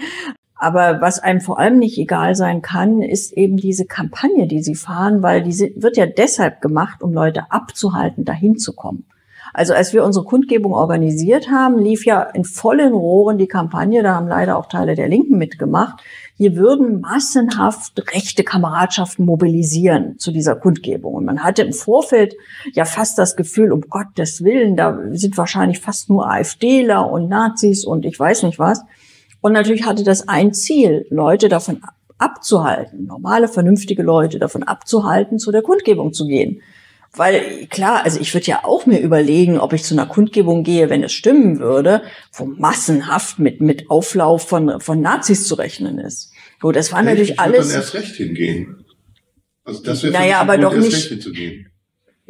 Aber 0.55 1.01
was 1.01 1.19
einem 1.19 1.41
vor 1.41 1.59
allem 1.59 1.79
nicht 1.79 1.99
egal 1.99 2.37
sein 2.37 2.63
kann, 2.63 3.03
ist 3.03 3.33
eben 3.33 3.57
diese 3.57 3.85
Kampagne, 3.85 4.47
die 4.47 4.63
sie 4.63 4.77
fahren, 4.77 5.23
weil 5.23 5.43
die 5.43 5.73
wird 5.77 5.97
ja 5.97 6.07
deshalb 6.07 6.61
gemacht, 6.61 7.03
um 7.03 7.13
Leute 7.13 7.51
abzuhalten, 7.51 8.25
dahin 8.25 8.59
zu 8.59 8.73
kommen. 8.73 9.05
Also 9.53 9.75
als 9.75 9.93
wir 9.93 10.05
unsere 10.05 10.25
Kundgebung 10.25 10.73
organisiert 10.73 11.51
haben, 11.51 11.79
lief 11.79 12.07
ja 12.07 12.23
in 12.23 12.45
vollen 12.45 12.93
Rohren 12.93 13.39
die 13.39 13.47
Kampagne, 13.47 14.03
da 14.03 14.15
haben 14.15 14.29
leider 14.29 14.57
auch 14.57 14.67
Teile 14.67 14.95
der 14.95 15.09
Linken 15.09 15.37
mitgemacht, 15.37 16.03
hier 16.37 16.57
würden 16.57 17.01
massenhaft 17.01 18.03
rechte 18.13 18.45
Kameradschaften 18.45 19.25
mobilisieren 19.25 20.19
zu 20.19 20.33
dieser 20.33 20.57
Kundgebung. 20.57 21.15
Und 21.15 21.25
man 21.25 21.45
hatte 21.45 21.63
im 21.63 21.73
Vorfeld 21.73 22.35
ja 22.73 22.85
fast 22.85 23.19
das 23.19 23.37
Gefühl, 23.37 23.73
um 23.73 23.83
Gottes 23.83 24.43
Willen, 24.43 24.77
da 24.77 24.99
sind 25.13 25.37
wahrscheinlich 25.37 25.81
fast 25.81 26.09
nur 26.09 26.31
AfDler 26.31 27.11
und 27.11 27.29
Nazis 27.29 27.85
und 27.85 28.07
ich 28.07 28.19
weiß 28.19 28.45
nicht 28.45 28.59
was. 28.59 28.81
Und 29.41 29.53
natürlich 29.53 29.85
hatte 29.85 30.05
das 30.05 30.29
ein 30.29 30.55
Ziel, 30.55 31.07
Leute 31.11 31.49
davon 31.49 31.83
abzuhalten, 32.17 33.07
normale, 33.07 33.49
vernünftige 33.49 34.03
Leute 34.03 34.39
davon 34.39 34.63
abzuhalten, 34.63 35.39
zu 35.39 35.51
der 35.51 35.63
Kundgebung 35.63 36.13
zu 36.13 36.27
gehen. 36.27 36.63
Weil 37.15 37.67
klar, 37.69 38.05
also 38.05 38.19
ich 38.21 38.33
würde 38.33 38.47
ja 38.47 38.65
auch 38.65 38.87
mir 38.87 38.99
überlegen, 39.01 39.59
ob 39.59 39.75
ich 39.75 39.83
zu 39.85 39.95
einer 39.95 40.07
Kundgebung 40.07 40.63
gehe, 40.65 40.89
wenn 40.89 41.03
es 41.03 41.13
stimmen 41.13 41.59
würde, 41.59 42.03
wo 42.33 42.47
massenhaft 42.47 43.39
mit, 43.39 43.61
mit 43.61 43.91
Auflauf 43.91 44.49
von, 44.49 44.81
von 44.81 45.01
Nazis 45.03 45.47
zu 45.47 45.55
rechnen 45.57 45.99
ist. 45.99 46.33
So, 46.63 46.73
das 46.73 46.91
war 46.91 47.01
Echt? 47.01 47.07
natürlich 47.09 47.31
ich 47.33 47.41
alles. 47.41 47.69
dann 47.69 47.77
erst 47.77 47.95
recht 47.95 48.15
hingehen. 48.17 48.85
Also 49.65 49.83
das 49.83 50.03
wäre 50.03 50.13
Naja, 50.15 50.41
aber 50.41 50.55
Grund, 50.57 50.65
doch 50.65 50.73
erst 50.75 50.85
nicht- 50.87 50.97
recht 50.97 51.09
hinzugehen. 51.09 51.67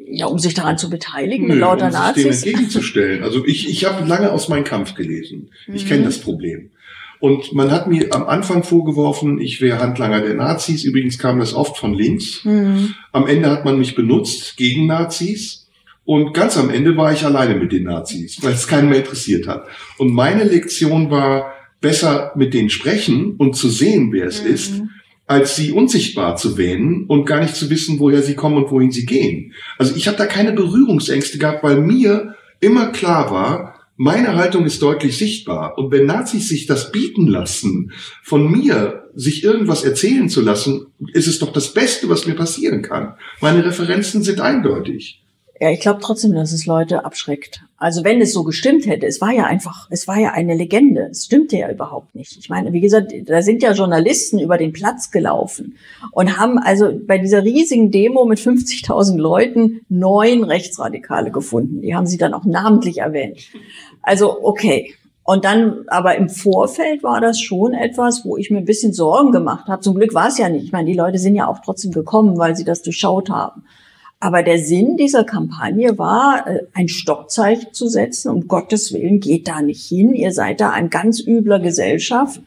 Ja, 0.05 0.27
um 0.27 0.38
sich 0.40 0.55
daran 0.55 0.77
zu 0.79 0.90
beteiligen, 0.90 1.47
Nö, 1.47 1.53
mit 1.55 1.61
lauter 1.61 1.87
um 1.87 1.92
sich 1.92 2.01
Nazis. 2.01 2.23
dem 2.25 2.33
entgegenzustellen. 2.33 3.23
Also 3.23 3.47
ich, 3.47 3.68
ich 3.68 3.85
habe 3.85 4.05
lange 4.07 4.33
aus 4.33 4.49
meinem 4.49 4.64
Kampf 4.64 4.95
gelesen. 4.95 5.51
Ich 5.73 5.85
Mhm. 5.85 5.88
kenne 5.88 6.05
das 6.05 6.18
Problem. 6.18 6.71
Und 7.22 7.52
man 7.52 7.70
hat 7.70 7.87
mir 7.87 8.12
am 8.12 8.24
Anfang 8.26 8.64
vorgeworfen, 8.64 9.40
ich 9.40 9.61
wäre 9.61 9.78
Handlanger 9.78 10.22
der 10.22 10.35
Nazis. 10.35 10.82
Übrigens 10.82 11.18
kam 11.20 11.38
das 11.38 11.54
oft 11.54 11.78
von 11.78 11.94
links. 11.94 12.44
Mhm. 12.44 12.94
Am 13.12 13.28
Ende 13.28 13.48
hat 13.48 13.64
man 13.64 13.78
mich 13.78 13.94
benutzt 13.94 14.56
gegen 14.56 14.88
Nazis. 14.88 15.68
Und 16.04 16.35
ganz 16.35 16.56
am 16.56 16.68
Ende 16.68 16.96
war 16.96 17.12
ich 17.12 17.24
alleine 17.24 17.54
mit 17.54 17.70
den 17.70 17.85
Nazis, 17.85 18.42
weil 18.42 18.54
es 18.54 18.66
keinen 18.66 18.88
mehr 18.88 18.98
interessiert 18.98 19.46
hat. 19.46 19.66
Und 19.98 20.12
meine 20.12 20.42
Lektion 20.42 21.12
war, 21.12 21.52
besser 21.80 22.32
mit 22.35 22.54
denen 22.54 22.70
sprechen 22.70 23.37
und 23.38 23.54
zu 23.54 23.68
sehen, 23.68 24.12
wer 24.12 24.26
es 24.26 24.42
Mhm. 24.42 24.50
ist, 24.50 24.82
als 25.28 25.54
sie 25.54 25.70
unsichtbar 25.70 26.35
zu 26.35 26.58
wähnen 26.58 27.04
und 27.06 27.24
gar 27.24 27.40
nicht 27.40 27.54
zu 27.54 27.70
wissen, 27.70 28.00
woher 28.00 28.22
sie 28.22 28.35
kommen 28.35 28.56
und 28.56 28.72
wohin 28.72 28.90
sie 28.90 29.06
gehen. 29.06 29.52
Also 29.78 29.94
ich 29.94 30.08
habe 30.08 30.16
da 30.16 30.26
keine 30.26 30.52
Berührungsängste 30.52 31.38
gehabt, 31.38 31.62
weil 31.62 31.76
mir 31.80 32.35
immer 32.58 32.87
klar 32.88 33.30
war, 33.30 33.71
meine 33.96 34.35
Haltung 34.37 34.64
ist 34.64 34.83
deutlich 34.83 35.16
sichtbar. 35.18 35.78
Und 35.78 35.92
wenn 35.92 36.07
Nazis 36.07 36.48
sich 36.48 36.66
das 36.66 36.92
bieten 36.92 37.26
lassen, 37.26 37.92
von 38.22 38.50
mir 38.50 39.11
sich 39.14 39.44
irgendwas 39.44 39.85
erzählen 39.85 40.28
zu 40.28 40.40
lassen, 40.40 40.87
ist 41.12 41.28
es 41.28 41.38
doch 41.38 41.52
das 41.52 41.74
Beste, 41.74 42.09
was 42.09 42.26
mir 42.26 42.35
passieren 42.35 42.83
kann. 42.83 43.14
Meine 43.40 43.64
Referenzen 43.64 44.22
sind 44.22 44.40
eindeutig. 44.40 45.21
Ja, 45.62 45.70
ich 45.70 45.79
glaube 45.79 46.01
trotzdem, 46.03 46.35
dass 46.35 46.51
es 46.51 46.66
Leute 46.66 47.05
abschreckt. 47.05 47.62
Also 47.77 48.03
wenn 48.03 48.20
es 48.20 48.33
so 48.33 48.42
gestimmt 48.42 48.85
hätte, 48.85 49.07
es 49.07 49.20
war 49.20 49.31
ja 49.31 49.44
einfach, 49.44 49.87
es 49.90 50.09
war 50.09 50.18
ja 50.18 50.33
eine 50.33 50.57
Legende. 50.57 51.07
Es 51.12 51.27
stimmte 51.27 51.57
ja 51.57 51.70
überhaupt 51.70 52.16
nicht. 52.16 52.37
Ich 52.37 52.48
meine, 52.48 52.72
wie 52.72 52.81
gesagt, 52.81 53.12
da 53.27 53.42
sind 53.42 53.62
ja 53.62 53.70
Journalisten 53.70 54.40
über 54.40 54.59
den 54.59 54.72
Platz 54.72 55.12
gelaufen 55.12 55.77
und 56.11 56.37
haben 56.37 56.59
also 56.59 56.90
bei 57.07 57.18
dieser 57.18 57.44
riesigen 57.44 57.92
Demo 57.92 58.25
mit 58.25 58.40
50.000 58.40 59.18
Leuten 59.18 59.83
neun 59.88 60.42
Rechtsradikale 60.42 61.31
gefunden. 61.31 61.81
Die 61.81 61.94
haben 61.94 62.09
sie 62.09 62.18
dann 62.18 62.35
auch 62.35 62.44
namentlich 62.44 62.98
erwähnt. 62.98 63.38
Also 64.03 64.42
okay. 64.42 64.94
Und 65.22 65.44
dann, 65.44 65.85
aber 65.87 66.16
im 66.16 66.29
Vorfeld 66.29 67.05
war 67.05 67.20
das 67.20 67.40
schon 67.40 67.72
etwas, 67.72 68.25
wo 68.25 68.37
ich 68.37 68.51
mir 68.51 68.59
ein 68.59 68.64
bisschen 68.64 68.92
Sorgen 68.92 69.31
gemacht 69.31 69.68
habe. 69.68 69.81
Zum 69.81 69.94
Glück 69.94 70.12
war 70.12 70.27
es 70.27 70.38
ja 70.38 70.48
nicht. 70.48 70.64
Ich 70.64 70.72
meine, 70.72 70.90
die 70.90 70.98
Leute 70.98 71.18
sind 71.18 71.37
ja 71.37 71.46
auch 71.46 71.61
trotzdem 71.64 71.92
gekommen, 71.92 72.37
weil 72.37 72.57
sie 72.57 72.64
das 72.64 72.83
durchschaut 72.83 73.31
haben. 73.31 73.62
Aber 74.22 74.44
der 74.44 74.61
Sinn 74.61 74.96
dieser 74.96 75.24
Kampagne 75.24 75.98
war, 75.98 76.46
äh, 76.46 76.61
ein 76.74 76.87
Stoppzeichen 76.88 77.72
zu 77.74 77.88
setzen. 77.88 78.30
Um 78.30 78.46
Gottes 78.46 78.92
Willen, 78.92 79.18
geht 79.18 79.48
da 79.48 79.61
nicht 79.61 79.85
hin. 79.85 80.14
Ihr 80.14 80.30
seid 80.30 80.61
da 80.61 80.70
ein 80.70 80.90
ganz 80.90 81.18
übler 81.18 81.58
Gesellschaft. 81.58 82.40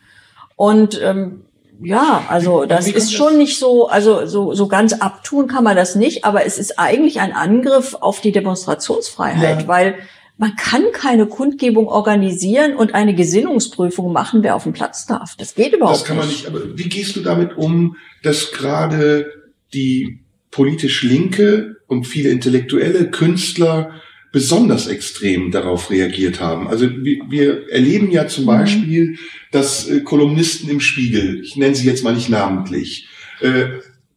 Und 0.55 0.97
ähm, 1.03 1.41
ja, 1.83 2.23
also 2.29 2.63
das 2.63 2.87
ist 2.87 3.11
schon 3.11 3.37
nicht 3.37 3.59
so, 3.59 3.89
also 3.89 4.25
so, 4.25 4.53
so 4.53 4.69
ganz 4.69 4.93
abtun 4.93 5.47
kann 5.49 5.65
man 5.65 5.75
das 5.75 5.95
nicht, 5.95 6.23
aber 6.23 6.45
es 6.45 6.57
ist 6.57 6.79
eigentlich 6.79 7.19
ein 7.19 7.33
Angriff 7.33 7.93
auf 7.99 8.21
die 8.21 8.31
Demonstrationsfreiheit, 8.31 9.63
Ja. 9.63 9.67
weil 9.67 9.95
man 10.37 10.55
kann 10.55 10.83
keine 10.93 11.25
Kundgebung 11.25 11.89
organisieren 11.89 12.77
und 12.77 12.95
eine 12.95 13.15
Gesinnungsprüfung 13.15 14.13
machen, 14.13 14.43
wer 14.43 14.55
auf 14.55 14.63
dem 14.63 14.71
Platz 14.71 15.05
darf. 15.07 15.35
Das 15.37 15.55
geht 15.55 15.73
überhaupt 15.73 15.97
Das 15.97 16.05
kann 16.05 16.15
man 16.15 16.27
nicht. 16.29 16.47
Aber 16.47 16.77
wie 16.77 16.87
gehst 16.87 17.17
du 17.17 17.19
damit 17.19 17.57
um, 17.57 17.97
dass 18.23 18.53
gerade 18.53 19.25
die 19.73 20.24
politisch 20.55 21.03
Linke 21.03 21.75
und 21.87 22.07
viele 22.07 22.29
intellektuelle 22.29 23.11
Künstler 23.11 24.01
besonders 24.31 24.87
extrem 24.87 25.51
darauf 25.51 25.91
reagiert 25.91 26.39
haben? 26.39 26.69
Also 26.69 26.89
wir, 26.89 27.17
wir 27.29 27.69
erleben 27.69 28.09
ja 28.09 28.27
zum 28.27 28.45
Mhm. 28.45 28.47
Beispiel, 28.47 29.17
dass 29.51 29.89
äh, 29.89 29.99
Kolumnisten 29.99 30.69
im 30.69 30.79
Spiegel, 30.79 31.41
ich 31.43 31.57
nenne 31.57 31.75
sie 31.75 31.85
jetzt 31.85 32.05
mal 32.05 32.15
nicht 32.15 32.29
namentlich, 32.29 33.09
äh, 33.41 33.65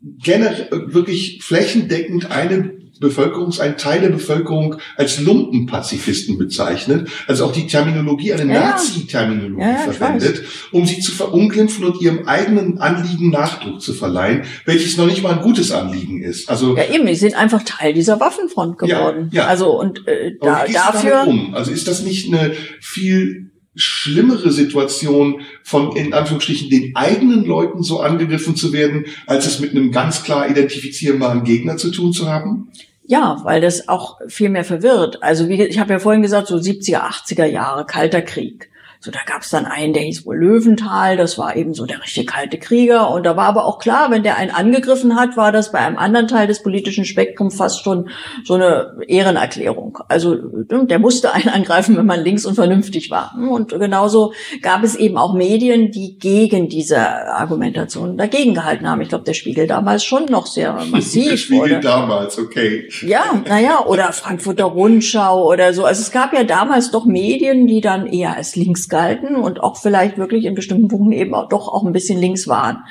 generell 0.01 0.69
wirklich 0.95 1.41
flächendeckend 1.43 2.31
eine 2.31 2.73
Bevölkerungs, 3.01 3.61
ein 3.61 3.77
Teil 3.77 4.01
der 4.01 4.09
Bevölkerung 4.11 4.77
als 4.97 5.21
Lumpenpazifisten 5.21 6.39
bezeichnet, 6.39 7.09
also 7.27 7.45
auch 7.45 7.53
die 7.53 7.67
Terminologie, 7.67 8.33
eine 8.33 8.53
Ja, 8.53 8.61
ja. 8.61 8.71
Nazi-Terminologie 8.71 9.63
Ja, 9.63 9.71
ja, 9.87 9.93
verwendet, 9.93 10.43
um 10.73 10.87
sie 10.87 11.01
zu 11.01 11.13
verunglimpfen 11.13 11.85
und 11.85 12.01
ihrem 12.01 12.27
eigenen 12.27 12.79
Anliegen 12.79 13.31
Nachdruck 13.31 13.81
zu 13.81 13.93
verleihen, 13.93 14.43
welches 14.65 14.97
noch 14.97 15.07
nicht 15.07 15.23
mal 15.23 15.35
ein 15.35 15.43
gutes 15.43 15.71
Anliegen 15.71 16.23
ist. 16.23 16.49
Also 16.49 16.77
Ja, 16.77 16.85
eben, 16.93 17.07
die 17.07 17.15
sind 17.15 17.35
einfach 17.37 17.63
Teil 17.63 17.93
dieser 17.95 18.21
Waffenfront 18.21 18.77
Ja, 18.83 18.99
geworden. 18.99 19.31
ja. 19.33 19.47
Also 19.47 19.79
und 19.79 20.07
äh, 20.07 20.37
da, 20.41 20.65
du 20.67 20.73
dafür. 20.73 21.25
um? 21.27 21.55
Also 21.55 21.71
ist 21.71 21.89
das 21.89 22.03
nicht 22.03 22.33
eine 22.33 22.53
viel 22.81 23.51
schlimmere 23.79 24.51
Situation 24.51 25.41
von 25.63 25.97
in 25.97 26.13
Anführungsstrichen 26.13 26.69
den 26.69 26.95
eigenen 26.97 27.45
Leuten 27.45 27.83
so 27.83 28.01
angegriffen 28.01 28.57
zu 28.57 28.73
werden, 28.73 29.07
als 29.27 29.47
es 29.47 29.61
mit 29.61 29.71
einem 29.71 29.93
ganz 29.93 30.23
klar 30.23 30.49
identifizierbaren 30.51 31.45
Gegner 31.45 31.77
zu 31.77 31.91
tun 31.91 32.13
zu 32.13 32.29
haben? 32.29 32.71
Ja, 33.07 33.41
weil 33.45 33.63
das 33.63 33.89
auch 33.89 34.19
viel 34.29 34.51
mehr 34.51 34.65
verwirrt. 34.65 35.23
Also 35.23 35.49
wie 35.49 35.63
ich 35.63 35.79
habe 35.79 35.93
ja 35.93 35.99
vorhin 35.99 36.23
gesagt, 36.23 36.49
so 36.49 36.57
70er, 36.57 37.01
80er 37.01 37.47
Jahre, 37.47 37.87
Kalter 37.87 38.21
Krieg. 38.21 38.69
So, 39.01 39.11
da 39.11 39.21
gab 39.27 39.43
es 39.43 39.51
dann 39.51 39.65
einen, 39.65 39.93
der 39.93 40.03
hieß 40.03 40.27
wohl 40.27 40.37
Löwenthal, 40.37 41.17
das 41.17 41.39
war 41.39 41.55
eben 41.55 41.73
so 41.73 41.87
der 41.87 42.03
richtige 42.03 42.27
kalte 42.27 42.59
Krieger. 42.59 43.11
Und 43.11 43.25
da 43.25 43.37
war 43.37 43.47
aber 43.47 43.65
auch 43.65 43.79
klar, 43.79 44.11
wenn 44.11 44.25
der 44.25 44.37
einen 44.37 44.51
angegriffen 44.51 45.15
hat, 45.15 45.37
war 45.37 45.53
das 45.53 45.71
bei 45.71 45.79
einem 45.79 45.99
anderen 45.99 46.27
Teil 46.27 46.47
des 46.49 46.63
politischen 46.63 47.05
Spektrums 47.05 47.57
fast 47.57 47.83
schon 47.83 48.09
so 48.45 48.55
eine 48.55 48.97
Ehrenerklärung. 49.07 49.99
Also 50.09 50.35
der 50.35 50.99
musste 50.99 51.33
einen 51.33 51.49
angreifen, 51.49 51.97
wenn 51.97 52.07
man 52.07 52.25
links 52.25 52.45
und 52.45 52.55
vernünftig 52.57 53.11
war. 53.11 53.35
Und 53.39 53.71
genauso 53.71 54.33
gab 54.63 54.83
es 54.83 54.97
eben 54.97 55.17
auch 55.17 55.33
Medien, 55.35 55.93
die 55.93 56.19
gegen 56.19 56.69
diese 56.69 56.99
Argumentation 56.99 58.17
dagegen 58.17 58.55
gehalten 58.55 58.89
haben. 58.89 59.01
Ich 59.01 59.09
glaube, 59.09 59.25
der 59.25 59.35
Spiegel 59.35 59.67
damals 59.67 60.05
schon 60.05 60.25
noch 60.27 60.47
sehr 60.47 60.73
massiv 60.91 61.31
Der 61.31 61.37
Spiegel 61.37 61.61
wurde. 61.61 61.81
damals, 61.81 62.39
okay. 62.39 62.89
Ja, 63.03 63.43
naja, 63.47 63.85
oder 63.87 64.13
Frankfurter 64.13 64.65
Rundschau 64.65 65.47
oder 65.47 65.73
so. 65.73 65.85
Also 65.85 66.03
es 66.03 66.11
gab 66.11 66.33
ja 66.33 66.45
damals 66.45 66.91
doch 66.91 67.05
Medien, 67.05 67.67
die 67.67 67.81
dann 67.81 68.07
eher 68.07 68.37
als 68.37 68.57
links 68.57 68.88
galten 68.89 69.37
und 69.37 69.61
auch 69.61 69.77
vielleicht 69.77 70.19
wirklich 70.19 70.45
in 70.45 70.55
bestimmten 70.55 70.89
Punkten 70.89 71.13
eben 71.13 71.35
auch 71.35 71.49
doch 71.49 71.69
auch 71.69 71.85
ein 71.85 71.93
bisschen 71.93 72.19
links 72.19 72.49
waren. 72.49 72.85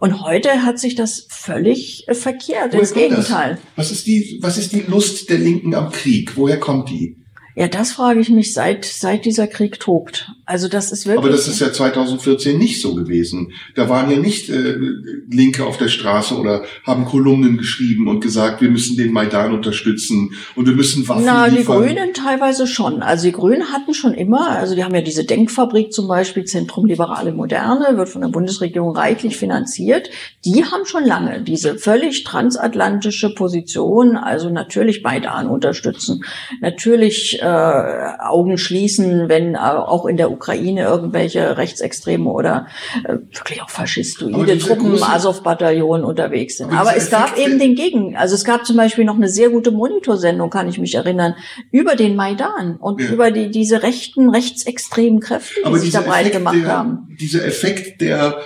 Und 0.00 0.22
heute 0.22 0.64
hat 0.64 0.78
sich 0.78 0.94
das 0.94 1.26
völlig 1.28 2.06
äh, 2.08 2.14
verkehrt, 2.14 2.72
Woher 2.72 2.80
ins 2.80 2.92
kommt 2.92 3.04
das? 3.04 3.10
Gegenteil. 3.10 3.58
Was 3.76 3.90
ist 3.90 4.06
die, 4.06 4.38
was 4.40 4.56
ist 4.56 4.72
die 4.72 4.80
Lust 4.80 5.28
der 5.28 5.38
Linken 5.38 5.74
am 5.74 5.90
Krieg? 5.90 6.36
Woher 6.36 6.60
kommt 6.60 6.88
die? 6.90 7.16
Ja, 7.58 7.66
das 7.66 7.90
frage 7.90 8.20
ich 8.20 8.30
mich 8.30 8.54
seit, 8.54 8.84
seit 8.84 9.24
dieser 9.24 9.48
Krieg 9.48 9.80
tobt. 9.80 10.30
Also 10.46 10.68
das 10.68 10.92
ist 10.92 11.06
wirklich. 11.06 11.24
Aber 11.24 11.28
das 11.28 11.48
ist 11.48 11.58
ja 11.58 11.72
2014 11.72 12.56
nicht 12.56 12.80
so 12.80 12.94
gewesen. 12.94 13.50
Da 13.74 13.88
waren 13.88 14.08
ja 14.12 14.16
nicht 14.16 14.48
äh, 14.48 14.76
Linke 15.28 15.66
auf 15.66 15.76
der 15.76 15.88
Straße 15.88 16.36
oder 16.36 16.62
haben 16.86 17.04
Kolumnen 17.04 17.58
geschrieben 17.58 18.06
und 18.06 18.20
gesagt, 18.20 18.60
wir 18.60 18.70
müssen 18.70 18.96
den 18.96 19.12
Maidan 19.12 19.52
unterstützen 19.52 20.34
und 20.54 20.68
wir 20.68 20.74
müssen 20.74 21.08
Waffen 21.08 21.24
Na, 21.26 21.48
die 21.48 21.56
liefern. 21.56 21.82
Grünen 21.82 22.14
teilweise 22.14 22.68
schon. 22.68 23.02
Also 23.02 23.26
die 23.26 23.32
Grünen 23.32 23.72
hatten 23.72 23.92
schon 23.92 24.14
immer, 24.14 24.50
also 24.50 24.76
die 24.76 24.84
haben 24.84 24.94
ja 24.94 25.00
diese 25.00 25.24
Denkfabrik 25.24 25.92
zum 25.92 26.06
Beispiel, 26.06 26.44
Zentrum 26.44 26.86
Liberale 26.86 27.32
Moderne, 27.32 27.96
wird 27.96 28.08
von 28.08 28.20
der 28.20 28.28
Bundesregierung 28.28 28.96
reichlich 28.96 29.36
finanziert. 29.36 30.10
Die 30.44 30.64
haben 30.64 30.86
schon 30.86 31.04
lange 31.04 31.42
diese 31.42 31.76
völlig 31.76 32.22
transatlantische 32.22 33.34
Position, 33.34 34.16
also 34.16 34.48
natürlich 34.48 35.02
Maidan 35.02 35.48
unterstützen, 35.48 36.22
natürlich 36.60 37.42
äh, 37.48 38.22
Augen 38.22 38.58
schließen, 38.58 39.28
wenn 39.28 39.54
äh, 39.54 39.58
auch 39.58 40.06
in 40.06 40.16
der 40.16 40.30
Ukraine 40.30 40.82
irgendwelche 40.84 41.56
Rechtsextreme 41.56 42.28
oder 42.30 42.66
äh, 43.04 43.14
wirklich 43.36 43.62
auch 43.62 43.70
faschistoide 43.70 44.58
Truppen, 44.58 44.94
große- 44.94 45.02
Azov-Bataillon 45.14 46.04
unterwegs 46.04 46.56
sind. 46.58 46.70
Aber 46.72 46.90
Aber 46.90 46.96
es 46.96 47.10
gab 47.10 47.38
eben 47.38 47.58
den 47.58 47.74
Gegen, 47.74 48.16
also 48.16 48.34
es 48.34 48.44
gab 48.44 48.64
zum 48.66 48.76
Beispiel 48.76 49.04
noch 49.04 49.16
eine 49.16 49.28
sehr 49.28 49.50
gute 49.50 49.70
Monitorsendung, 49.70 50.50
kann 50.50 50.68
ich 50.68 50.78
mich 50.78 50.94
erinnern, 50.94 51.34
über 51.70 51.96
den 51.96 52.16
Maidan 52.16 52.76
und 52.76 53.00
Ja. 53.00 53.10
über 53.10 53.30
die, 53.30 53.50
diese 53.50 53.82
rechten, 53.82 54.30
rechtsextremen 54.30 55.20
Kräfte, 55.20 55.54
die 55.60 55.66
Aber 55.66 55.78
sich 55.78 55.90
da 55.90 56.00
breit 56.00 56.32
gemacht 56.32 56.56
der, 56.62 56.68
haben. 56.68 57.16
dieser 57.20 57.44
Effekt 57.44 58.00
der 58.00 58.38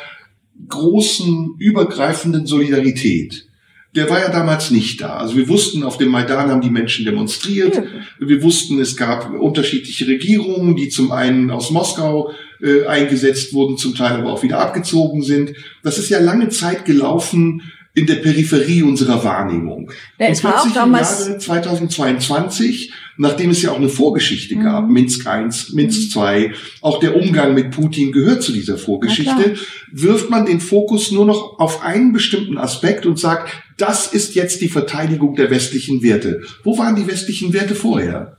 großen, 0.68 1.56
übergreifenden 1.58 2.46
Solidarität, 2.46 3.46
der 3.94 4.08
war 4.08 4.20
ja 4.20 4.30
damals 4.30 4.70
nicht 4.70 5.00
da. 5.02 5.18
Also 5.18 5.36
wir 5.36 5.48
wussten, 5.48 5.82
auf 5.82 5.98
dem 5.98 6.08
Maidan 6.08 6.50
haben 6.50 6.62
die 6.62 6.70
Menschen 6.70 7.04
demonstriert. 7.04 7.76
Ja. 7.76 7.82
Wir 8.18 8.42
wussten, 8.42 8.80
es 8.80 8.96
gab 8.96 9.30
unterschiedliche 9.30 10.06
Regierungen, 10.06 10.76
die 10.76 10.88
zum 10.88 11.12
einen 11.12 11.50
aus 11.50 11.70
Moskau 11.70 12.32
äh, 12.62 12.86
eingesetzt 12.86 13.52
wurden, 13.52 13.76
zum 13.76 13.94
Teil 13.94 14.16
aber 14.20 14.32
auch 14.32 14.42
wieder 14.42 14.60
abgezogen 14.60 15.22
sind. 15.22 15.52
Das 15.82 15.98
ist 15.98 16.08
ja 16.08 16.20
lange 16.20 16.48
Zeit 16.48 16.86
gelaufen 16.86 17.62
in 17.94 18.06
der 18.06 18.14
Peripherie 18.16 18.82
unserer 18.82 19.22
Wahrnehmung. 19.22 19.90
Ja, 20.18 20.28
es 20.28 20.42
war 20.42 20.62
auch 20.62 20.72
damals- 20.72 21.26
im 21.26 21.32
Jahre 21.32 21.38
2022, 21.38 22.92
nachdem 23.16 23.50
es 23.50 23.62
ja 23.62 23.70
auch 23.70 23.76
eine 23.76 23.88
Vorgeschichte 23.88 24.56
Mhm. 24.56 24.62
gab, 24.62 24.88
Minsk 24.88 25.26
I, 25.26 25.48
Minsk 25.74 26.16
II, 26.16 26.52
auch 26.80 27.00
der 27.00 27.16
Umgang 27.16 27.54
mit 27.54 27.70
Putin 27.70 28.12
gehört 28.12 28.42
zu 28.42 28.52
dieser 28.52 28.78
Vorgeschichte, 28.78 29.54
wirft 29.90 30.30
man 30.30 30.46
den 30.46 30.60
Fokus 30.60 31.12
nur 31.12 31.26
noch 31.26 31.58
auf 31.58 31.82
einen 31.82 32.12
bestimmten 32.12 32.58
Aspekt 32.58 33.06
und 33.06 33.18
sagt, 33.18 33.52
das 33.78 34.06
ist 34.12 34.34
jetzt 34.34 34.60
die 34.60 34.68
Verteidigung 34.68 35.34
der 35.34 35.50
westlichen 35.50 36.02
Werte. 36.02 36.42
Wo 36.64 36.78
waren 36.78 36.96
die 36.96 37.06
westlichen 37.06 37.52
Werte 37.52 37.74
vorher? 37.74 38.38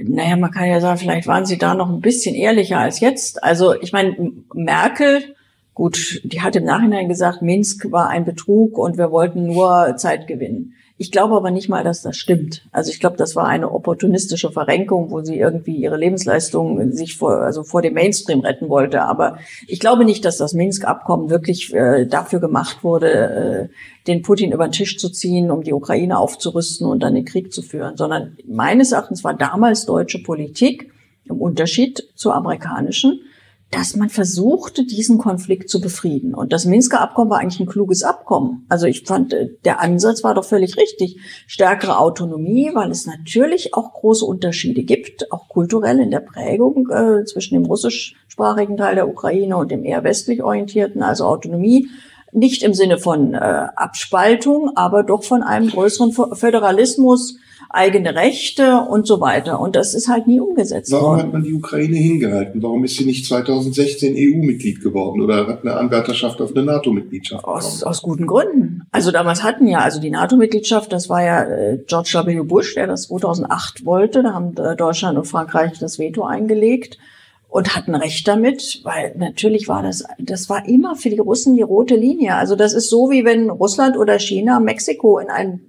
Naja, 0.00 0.36
man 0.36 0.50
kann 0.50 0.68
ja 0.68 0.80
sagen, 0.80 0.98
vielleicht 0.98 1.26
waren 1.26 1.44
sie 1.46 1.58
da 1.58 1.74
noch 1.74 1.88
ein 1.88 2.00
bisschen 2.00 2.34
ehrlicher 2.34 2.78
als 2.78 3.00
jetzt. 3.00 3.42
Also 3.42 3.74
ich 3.80 3.92
meine, 3.92 4.32
Merkel, 4.54 5.34
gut, 5.74 6.20
die 6.24 6.40
hat 6.40 6.54
im 6.54 6.64
Nachhinein 6.64 7.08
gesagt, 7.08 7.42
Minsk 7.42 7.90
war 7.90 8.08
ein 8.08 8.24
Betrug 8.24 8.78
und 8.78 8.96
wir 8.96 9.10
wollten 9.10 9.46
nur 9.46 9.96
Zeit 9.96 10.26
gewinnen. 10.28 10.74
Ich 11.00 11.12
glaube 11.12 11.36
aber 11.36 11.52
nicht 11.52 11.68
mal, 11.68 11.84
dass 11.84 12.02
das 12.02 12.16
stimmt. 12.16 12.66
Also 12.72 12.90
ich 12.90 12.98
glaube, 12.98 13.16
das 13.16 13.36
war 13.36 13.46
eine 13.46 13.70
opportunistische 13.70 14.50
Verrenkung, 14.50 15.12
wo 15.12 15.20
sie 15.20 15.38
irgendwie 15.38 15.76
ihre 15.76 15.96
Lebensleistung 15.96 16.90
sich 16.90 17.16
vor, 17.16 17.36
also 17.36 17.62
vor 17.62 17.82
dem 17.82 17.94
Mainstream 17.94 18.40
retten 18.40 18.68
wollte. 18.68 19.02
Aber 19.02 19.38
ich 19.68 19.78
glaube 19.78 20.04
nicht, 20.04 20.24
dass 20.24 20.38
das 20.38 20.54
Minsk-Abkommen 20.54 21.30
wirklich 21.30 21.72
äh, 21.72 22.04
dafür 22.06 22.40
gemacht 22.40 22.82
wurde, 22.82 23.12
äh, 23.12 23.68
den 24.08 24.22
Putin 24.22 24.50
über 24.50 24.66
den 24.66 24.72
Tisch 24.72 24.98
zu 24.98 25.08
ziehen, 25.08 25.52
um 25.52 25.62
die 25.62 25.72
Ukraine 25.72 26.18
aufzurüsten 26.18 26.88
und 26.88 27.00
dann 27.00 27.14
den 27.14 27.24
Krieg 27.24 27.52
zu 27.52 27.62
führen, 27.62 27.96
sondern 27.96 28.36
meines 28.44 28.90
Erachtens 28.90 29.22
war 29.22 29.34
damals 29.34 29.86
deutsche 29.86 30.20
Politik 30.24 30.90
im 31.26 31.40
Unterschied 31.40 32.08
zur 32.16 32.34
amerikanischen 32.34 33.20
dass 33.70 33.96
man 33.96 34.08
versuchte, 34.08 34.84
diesen 34.84 35.18
Konflikt 35.18 35.68
zu 35.68 35.80
befrieden. 35.80 36.34
Und 36.34 36.52
das 36.52 36.64
Minsker 36.64 37.00
Abkommen 37.00 37.30
war 37.30 37.40
eigentlich 37.40 37.60
ein 37.60 37.66
kluges 37.66 38.02
Abkommen. 38.02 38.64
Also 38.68 38.86
ich 38.86 39.04
fand, 39.04 39.34
äh, 39.34 39.50
der 39.64 39.80
Ansatz 39.80 40.24
war 40.24 40.34
doch 40.34 40.44
völlig 40.44 40.76
richtig. 40.78 41.18
Stärkere 41.46 41.98
Autonomie, 41.98 42.70
weil 42.72 42.90
es 42.90 43.06
natürlich 43.06 43.74
auch 43.74 43.92
große 43.92 44.24
Unterschiede 44.24 44.84
gibt, 44.84 45.30
auch 45.32 45.48
kulturell 45.48 46.00
in 46.00 46.10
der 46.10 46.20
Prägung 46.20 46.88
äh, 46.90 47.24
zwischen 47.24 47.54
dem 47.54 47.66
russischsprachigen 47.66 48.78
Teil 48.78 48.94
der 48.94 49.08
Ukraine 49.08 49.56
und 49.58 49.70
dem 49.70 49.84
eher 49.84 50.02
westlich 50.02 50.42
orientierten, 50.42 51.02
also 51.02 51.26
Autonomie. 51.26 51.88
Nicht 52.32 52.62
im 52.62 52.74
Sinne 52.74 52.98
von 52.98 53.34
äh, 53.34 53.38
Abspaltung, 53.38 54.70
aber 54.76 55.02
doch 55.02 55.24
von 55.24 55.42
einem 55.42 55.68
größeren 55.68 56.12
Föderalismus, 56.12 57.38
eigene 57.70 58.14
Rechte 58.14 58.80
und 58.88 59.06
so 59.06 59.20
weiter. 59.20 59.60
Und 59.60 59.76
das 59.76 59.94
ist 59.94 60.08
halt 60.08 60.26
nie 60.26 60.40
umgesetzt 60.40 60.90
Warum 60.90 61.04
worden. 61.04 61.16
Warum 61.18 61.26
hat 61.26 61.32
man 61.32 61.42
die 61.44 61.54
Ukraine 61.54 61.96
hingehalten? 61.96 62.62
Warum 62.62 62.84
ist 62.84 62.96
sie 62.96 63.04
nicht 63.04 63.26
2016 63.26 64.14
EU-Mitglied 64.16 64.80
geworden 64.80 65.20
oder 65.20 65.46
hat 65.46 65.62
eine 65.62 65.74
Anwärterschaft 65.74 66.40
auf 66.40 66.54
eine 66.54 66.64
NATO-Mitgliedschaft 66.64 67.44
aus, 67.44 67.82
aus 67.82 68.02
guten 68.02 68.26
Gründen. 68.26 68.82
Also 68.90 69.10
damals 69.10 69.42
hatten 69.42 69.66
ja, 69.66 69.80
also 69.80 70.00
die 70.00 70.10
NATO-Mitgliedschaft, 70.10 70.92
das 70.92 71.08
war 71.08 71.22
ja 71.22 71.42
äh, 71.42 71.78
George 71.86 72.22
W. 72.24 72.40
Bush, 72.42 72.74
der 72.74 72.86
das 72.86 73.08
2008 73.08 73.84
wollte. 73.84 74.22
Da 74.22 74.32
haben 74.32 74.56
äh, 74.56 74.74
Deutschland 74.74 75.18
und 75.18 75.26
Frankreich 75.26 75.78
das 75.78 75.98
Veto 75.98 76.24
eingelegt 76.24 76.98
und 77.48 77.74
hatten 77.74 77.94
Recht 77.94 78.28
damit, 78.28 78.80
weil 78.84 79.14
natürlich 79.16 79.68
war 79.68 79.82
das, 79.82 80.04
das 80.18 80.50
war 80.50 80.68
immer 80.68 80.96
für 80.96 81.08
die 81.08 81.18
Russen 81.18 81.54
die 81.54 81.62
rote 81.62 81.96
Linie. 81.96 82.34
Also 82.34 82.56
das 82.56 82.74
ist 82.74 82.90
so, 82.90 83.10
wie 83.10 83.24
wenn 83.24 83.50
Russland 83.50 83.96
oder 83.96 84.18
China 84.18 84.60
Mexiko 84.60 85.18
in 85.18 85.30
ein 85.30 85.60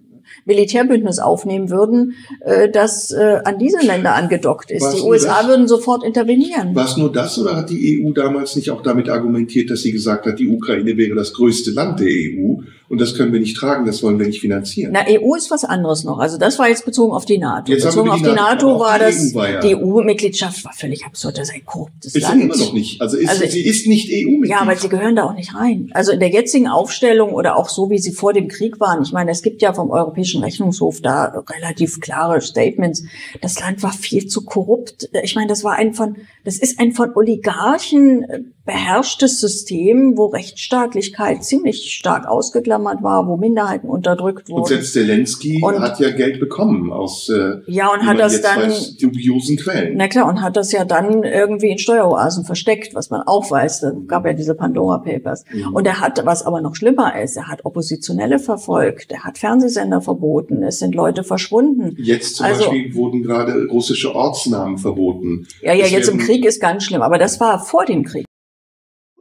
Militärbündnis 0.45 1.19
aufnehmen 1.19 1.69
würden, 1.69 2.13
äh, 2.41 2.69
das 2.69 3.11
äh, 3.11 3.39
an 3.43 3.57
diese 3.59 3.85
Länder 3.85 4.15
angedockt 4.15 4.71
ist. 4.71 4.83
Was 4.83 4.95
die 4.95 5.01
USA 5.01 5.39
das? 5.39 5.47
würden 5.47 5.67
sofort 5.67 6.03
intervenieren. 6.03 6.75
War 6.75 6.85
es 6.85 6.97
nur 6.97 7.11
das 7.11 7.37
oder 7.37 7.55
hat 7.55 7.69
die 7.69 8.01
EU 8.03 8.11
damals 8.11 8.55
nicht 8.55 8.71
auch 8.71 8.81
damit 8.81 9.09
argumentiert, 9.09 9.69
dass 9.69 9.81
sie 9.81 9.91
gesagt 9.91 10.25
hat, 10.25 10.39
die 10.39 10.47
Ukraine 10.47 10.97
wäre 10.97 11.15
das 11.15 11.33
größte 11.33 11.71
Land 11.71 11.99
der 11.99 12.07
EU 12.07 12.61
und 12.89 12.99
das 12.99 13.15
können 13.15 13.31
wir 13.31 13.39
nicht 13.39 13.55
tragen, 13.57 13.85
das 13.85 14.01
wollen 14.03 14.19
wir 14.19 14.25
nicht 14.27 14.41
finanzieren? 14.41 14.91
Na, 14.93 15.05
EU 15.07 15.35
ist 15.35 15.51
was 15.51 15.63
anderes 15.63 16.03
noch. 16.03 16.19
Also 16.19 16.37
das 16.37 16.57
war 16.59 16.67
jetzt 16.69 16.85
bezogen 16.85 17.13
auf 17.13 17.25
die 17.25 17.37
NATO. 17.37 17.71
Jetzt 17.71 17.85
bezogen 17.85 18.07
wir 18.09 18.13
auf 18.13 18.21
die 18.21 18.31
NATO, 18.31 18.75
auch 18.75 18.79
war 18.79 18.97
die 18.99 19.05
das, 19.05 19.33
war 19.35 19.49
ja- 19.49 19.59
die 19.59 19.75
EU-Mitgliedschaft 19.75 20.63
war 20.65 20.73
völlig 20.73 21.05
absurd. 21.05 21.37
Das 21.37 21.49
ist 21.49 21.55
ein 21.55 21.65
korruptes 21.65 22.15
ist 22.15 22.23
Land. 22.23 22.41
immer 22.41 22.57
noch 22.57 22.73
nicht. 22.73 22.99
Also, 23.01 23.17
ist, 23.17 23.29
Also- 23.29 23.45
sie 23.47 23.65
ist 23.65 23.87
nicht 23.87 24.09
EU-Mitglied. 24.11 24.49
Ja, 24.51 24.61
aber 24.61 24.75
sie 24.75 24.89
gehören 24.89 25.15
da 25.15 25.25
auch 25.25 25.33
nicht 25.35 25.53
rein. 25.55 25.89
Also 25.93 26.11
in 26.11 26.19
der 26.19 26.29
jetzigen 26.29 26.67
Aufstellung 26.67 27.31
oder 27.33 27.55
auch 27.57 27.69
so, 27.69 27.89
wie 27.89 27.99
sie 27.99 28.11
vor 28.11 28.33
dem 28.33 28.47
Krieg 28.47 28.79
waren. 28.79 29.03
Ich 29.03 29.11
meine, 29.11 29.31
es 29.31 29.41
gibt 29.41 29.61
ja 29.61 29.73
vom 29.73 29.91
Europäischen 29.91 30.43
Rechnungshof 30.43 31.01
da 31.01 31.43
relativ 31.49 31.99
klare 31.99 32.41
Statements. 32.41 33.03
Das 33.41 33.59
Land 33.59 33.83
war 33.83 33.93
viel 33.93 34.27
zu 34.27 34.43
korrupt. 34.43 35.09
Ich 35.23 35.35
meine, 35.35 35.47
das 35.47 35.63
war 35.63 35.73
ein 35.75 35.93
von, 35.93 36.15
das 36.43 36.57
ist 36.57 36.79
ein 36.79 36.93
von 36.93 37.11
Oligarchen 37.15 38.23
äh, 38.23 38.39
beherrschtes 38.69 39.39
System, 39.39 40.13
wo 40.15 40.27
Rechtsstaatlichkeit 40.27 41.43
ziemlich 41.43 41.91
stark 41.93 42.27
ausgeklammert 42.27 43.01
war, 43.01 43.27
wo 43.27 43.35
Minderheiten 43.35 43.89
unterdrückt 43.89 44.49
und 44.49 44.57
wurden. 44.57 44.65
selbst 44.67 44.93
Zelensky 44.93 45.61
Und- 45.63 45.79
hat 45.79 45.99
ja 45.99 46.11
Geld 46.11 46.39
bekommen 46.39 46.91
aus 46.91 47.29
äh, 47.29 47.57
Ja, 47.65 47.87
und 47.91 48.05
hat 48.05 48.19
das 48.19 48.41
dann- 48.41 48.61
weiß, 48.69 48.97
dubiosen 48.97 49.57
Quellen. 49.57 49.95
Na 49.97 50.07
klar, 50.07 50.27
und 50.29 50.41
hat 50.41 50.55
das 50.55 50.71
ja 50.71 50.85
dann 50.85 51.23
irgendwie 51.23 51.69
in 51.71 51.79
Steueroasen 51.79 52.45
versteckt, 52.45 52.93
was 52.93 53.09
man 53.09 53.21
auch 53.23 53.49
weiß. 53.49 53.81
Da 53.81 53.91
gab 54.07 54.25
ja 54.25 54.33
diese 54.33 54.53
Pandora 54.55 54.99
Papers. 54.99 55.45
Mhm. 55.51 55.73
Und 55.73 55.85
er 55.87 55.99
hat, 55.99 56.23
was 56.25 56.43
aber 56.45 56.61
noch 56.61 56.75
schlimmer 56.75 57.19
ist, 57.21 57.37
er 57.37 57.47
hat 57.47 57.65
Oppositionelle 57.65 58.37
verfolgt, 58.39 59.11
er 59.11 59.23
hat 59.23 59.37
Fernsehsender 59.39 60.01
verboten, 60.01 60.61
es 60.63 60.79
sind 60.79 60.93
Leute 60.93 61.23
verschwunden. 61.23 61.95
Jetzt 61.97 62.35
zum 62.35 62.45
Also- 62.45 62.65
Beispiel 62.65 62.93
wurden 62.93 63.23
gerade 63.23 63.65
russische 63.67 64.13
Ortsnamen 64.13 64.77
verboten. 64.77 65.47
Ja, 65.61 65.73
ja, 65.73 65.85
Es 65.85 65.91
jetzt 65.91 66.09
im 66.09 66.17
Krieg 66.19 66.45
ist 66.45 66.61
ganz 66.61 66.83
schlimm, 66.83 67.01
aber 67.01 67.17
das 67.17 67.39
war 67.39 67.59
vor 67.59 67.85
dem 67.85 68.03
Krieg. 68.03 68.25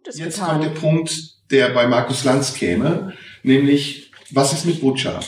Gutes 0.09 0.21
Jetzt 0.21 0.37
getan. 0.37 0.61
kommt 0.61 0.65
der 0.65 0.81
Punkt, 0.81 1.35
der 1.51 1.69
bei 1.71 1.87
Markus 1.87 2.25
Lanz 2.25 2.55
käme, 2.55 3.13
nämlich, 3.43 4.11
was 4.31 4.55
ist 4.55 4.65
mit 4.65 4.81
Butscha? 4.81 5.21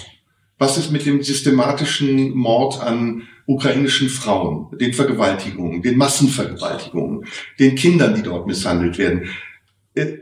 Was 0.56 0.78
ist 0.78 0.90
mit 0.90 1.04
dem 1.04 1.22
systematischen 1.22 2.30
Mord 2.30 2.80
an 2.80 3.28
ukrainischen 3.46 4.08
Frauen, 4.08 4.78
den 4.78 4.94
Vergewaltigungen, 4.94 5.82
den 5.82 5.98
Massenvergewaltigungen, 5.98 7.26
den 7.58 7.74
Kindern, 7.74 8.14
die 8.14 8.22
dort 8.22 8.46
misshandelt 8.46 8.96
werden? 8.96 9.28
Äh, 9.94 10.18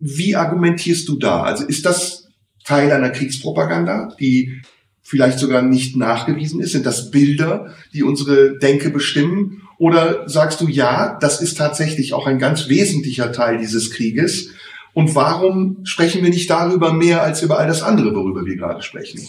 Wie 0.00 0.34
argumentierst 0.34 1.08
du 1.08 1.16
da? 1.16 1.44
Also 1.44 1.64
ist 1.64 1.86
das 1.86 2.28
Teil 2.64 2.90
einer 2.90 3.10
Kriegspropaganda, 3.10 4.14
die 4.18 4.62
vielleicht 5.02 5.38
sogar 5.38 5.62
nicht 5.62 5.96
nachgewiesen 5.96 6.60
ist? 6.60 6.72
Sind 6.72 6.86
das 6.86 7.12
Bilder, 7.12 7.74
die 7.92 8.02
unsere 8.02 8.58
Denke 8.58 8.90
bestimmen? 8.90 9.62
Oder 9.78 10.28
sagst 10.28 10.60
du, 10.60 10.68
ja, 10.68 11.18
das 11.20 11.40
ist 11.40 11.58
tatsächlich 11.58 12.14
auch 12.14 12.26
ein 12.26 12.38
ganz 12.38 12.68
wesentlicher 12.68 13.32
Teil 13.32 13.58
dieses 13.58 13.90
Krieges? 13.90 14.50
Und 14.94 15.14
warum 15.14 15.84
sprechen 15.84 16.22
wir 16.22 16.30
nicht 16.30 16.48
darüber 16.48 16.92
mehr 16.92 17.22
als 17.22 17.42
über 17.42 17.58
all 17.58 17.66
das 17.66 17.82
andere, 17.82 18.14
worüber 18.14 18.46
wir 18.46 18.56
gerade 18.56 18.82
sprechen? 18.82 19.20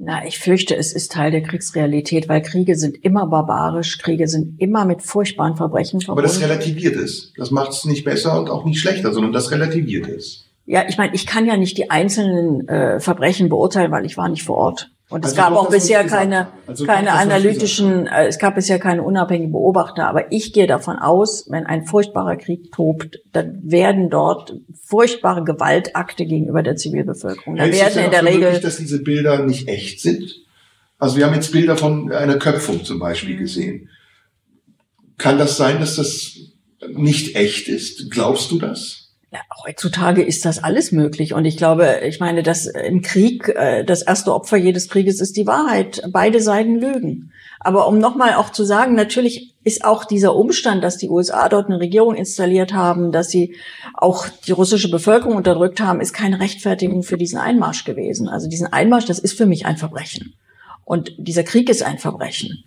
Na, 0.00 0.24
ich 0.26 0.38
fürchte, 0.38 0.76
es 0.76 0.92
ist 0.92 1.10
Teil 1.10 1.32
der 1.32 1.42
Kriegsrealität, 1.42 2.28
weil 2.28 2.42
Kriege 2.42 2.76
sind 2.76 3.02
immer 3.04 3.26
barbarisch, 3.26 3.98
Kriege 3.98 4.28
sind 4.28 4.60
immer 4.60 4.84
mit 4.84 5.02
furchtbaren 5.02 5.56
Verbrechen 5.56 6.00
Aber 6.06 6.22
das 6.22 6.36
verbunden. 6.36 6.52
relativiert 6.52 6.96
es. 6.96 7.32
Das 7.36 7.50
macht 7.50 7.72
es 7.72 7.84
nicht 7.84 8.04
besser 8.04 8.38
und 8.38 8.48
auch 8.48 8.64
nicht 8.64 8.78
schlechter, 8.78 9.12
sondern 9.12 9.32
das 9.32 9.50
relativiert 9.50 10.06
es. 10.06 10.44
Ja, 10.66 10.84
ich 10.86 10.98
meine, 10.98 11.14
ich 11.14 11.26
kann 11.26 11.46
ja 11.46 11.56
nicht 11.56 11.78
die 11.78 11.90
einzelnen 11.90 12.68
äh, 12.68 13.00
Verbrechen 13.00 13.48
beurteilen, 13.48 13.90
weil 13.90 14.04
ich 14.04 14.16
war 14.16 14.28
nicht 14.28 14.44
vor 14.44 14.58
Ort. 14.58 14.90
Und 15.10 15.24
es 15.24 15.30
Also 15.32 15.42
gab 15.42 15.54
doch, 15.54 15.66
auch 15.66 15.70
bisher 15.70 16.04
keine. 16.04 16.48
Also 16.66 16.84
doch, 16.84 16.92
keine 16.92 17.08
ich 17.08 17.14
analytischen, 17.14 18.06
äh, 18.06 18.26
es 18.26 18.38
gab 18.38 18.56
bisher 18.56 18.78
keine 18.78 19.02
unabhängigen 19.02 19.52
Beobachter. 19.52 20.06
Aber 20.06 20.30
ich 20.32 20.52
gehe 20.52 20.66
davon 20.66 20.96
aus, 20.96 21.46
wenn 21.48 21.64
ein 21.64 21.86
furchtbarer 21.86 22.36
Krieg 22.36 22.72
tobt, 22.72 23.18
dann 23.32 23.58
werden 23.62 24.10
dort 24.10 24.54
furchtbare 24.84 25.44
Gewaltakte 25.44 26.26
gegenüber 26.26 26.62
der 26.62 26.76
Zivilbevölkerung. 26.76 27.56
Da 27.56 27.66
es 27.66 27.78
werden 27.80 27.94
in 27.94 28.02
denn 28.02 28.10
der 28.10 28.24
Regel 28.24 28.40
möglich, 28.40 28.60
dass 28.60 28.76
diese 28.76 29.02
Bilder 29.02 29.44
nicht 29.46 29.66
echt 29.68 30.00
sind? 30.00 30.30
Also 30.98 31.16
wir 31.16 31.24
haben 31.26 31.34
jetzt 31.34 31.52
Bilder 31.52 31.76
von 31.76 32.12
einer 32.12 32.38
Köpfung 32.38 32.84
zum 32.84 32.98
Beispiel 32.98 33.36
Mhm. 33.36 33.40
gesehen. 33.40 33.88
Kann 35.16 35.38
das 35.38 35.56
sein, 35.56 35.80
dass 35.80 35.96
das 35.96 36.36
nicht 36.92 37.34
echt 37.34 37.68
ist? 37.68 38.10
Glaubst 38.10 38.50
du 38.50 38.58
das? 38.58 38.97
Ja, 39.30 39.40
heutzutage 39.66 40.22
ist 40.22 40.46
das 40.46 40.62
alles 40.64 40.90
möglich. 40.90 41.34
Und 41.34 41.44
ich 41.44 41.58
glaube, 41.58 42.00
ich 42.02 42.18
meine, 42.18 42.42
dass 42.42 42.66
im 42.66 43.02
Krieg 43.02 43.48
äh, 43.48 43.84
das 43.84 44.00
erste 44.00 44.34
Opfer 44.34 44.56
jedes 44.56 44.88
Krieges 44.88 45.20
ist 45.20 45.36
die 45.36 45.46
Wahrheit. 45.46 46.02
Beide 46.10 46.40
Seiten 46.40 46.76
lügen. 46.76 47.32
Aber 47.60 47.88
um 47.88 47.98
nochmal 47.98 48.34
auch 48.34 48.50
zu 48.50 48.64
sagen, 48.64 48.94
natürlich 48.94 49.54
ist 49.64 49.84
auch 49.84 50.04
dieser 50.04 50.34
Umstand, 50.34 50.82
dass 50.82 50.96
die 50.96 51.10
USA 51.10 51.48
dort 51.50 51.66
eine 51.66 51.80
Regierung 51.80 52.14
installiert 52.14 52.72
haben, 52.72 53.12
dass 53.12 53.28
sie 53.28 53.56
auch 53.92 54.28
die 54.46 54.52
russische 54.52 54.90
Bevölkerung 54.90 55.36
unterdrückt 55.36 55.80
haben, 55.80 56.00
ist 56.00 56.14
keine 56.14 56.40
Rechtfertigung 56.40 57.02
für 57.02 57.18
diesen 57.18 57.38
Einmarsch 57.38 57.84
gewesen. 57.84 58.28
Also 58.28 58.48
diesen 58.48 58.72
Einmarsch, 58.72 59.06
das 59.06 59.18
ist 59.18 59.36
für 59.36 59.46
mich 59.46 59.66
ein 59.66 59.76
Verbrechen. 59.76 60.34
Und 60.84 61.12
dieser 61.18 61.42
Krieg 61.42 61.68
ist 61.68 61.82
ein 61.82 61.98
Verbrechen. 61.98 62.64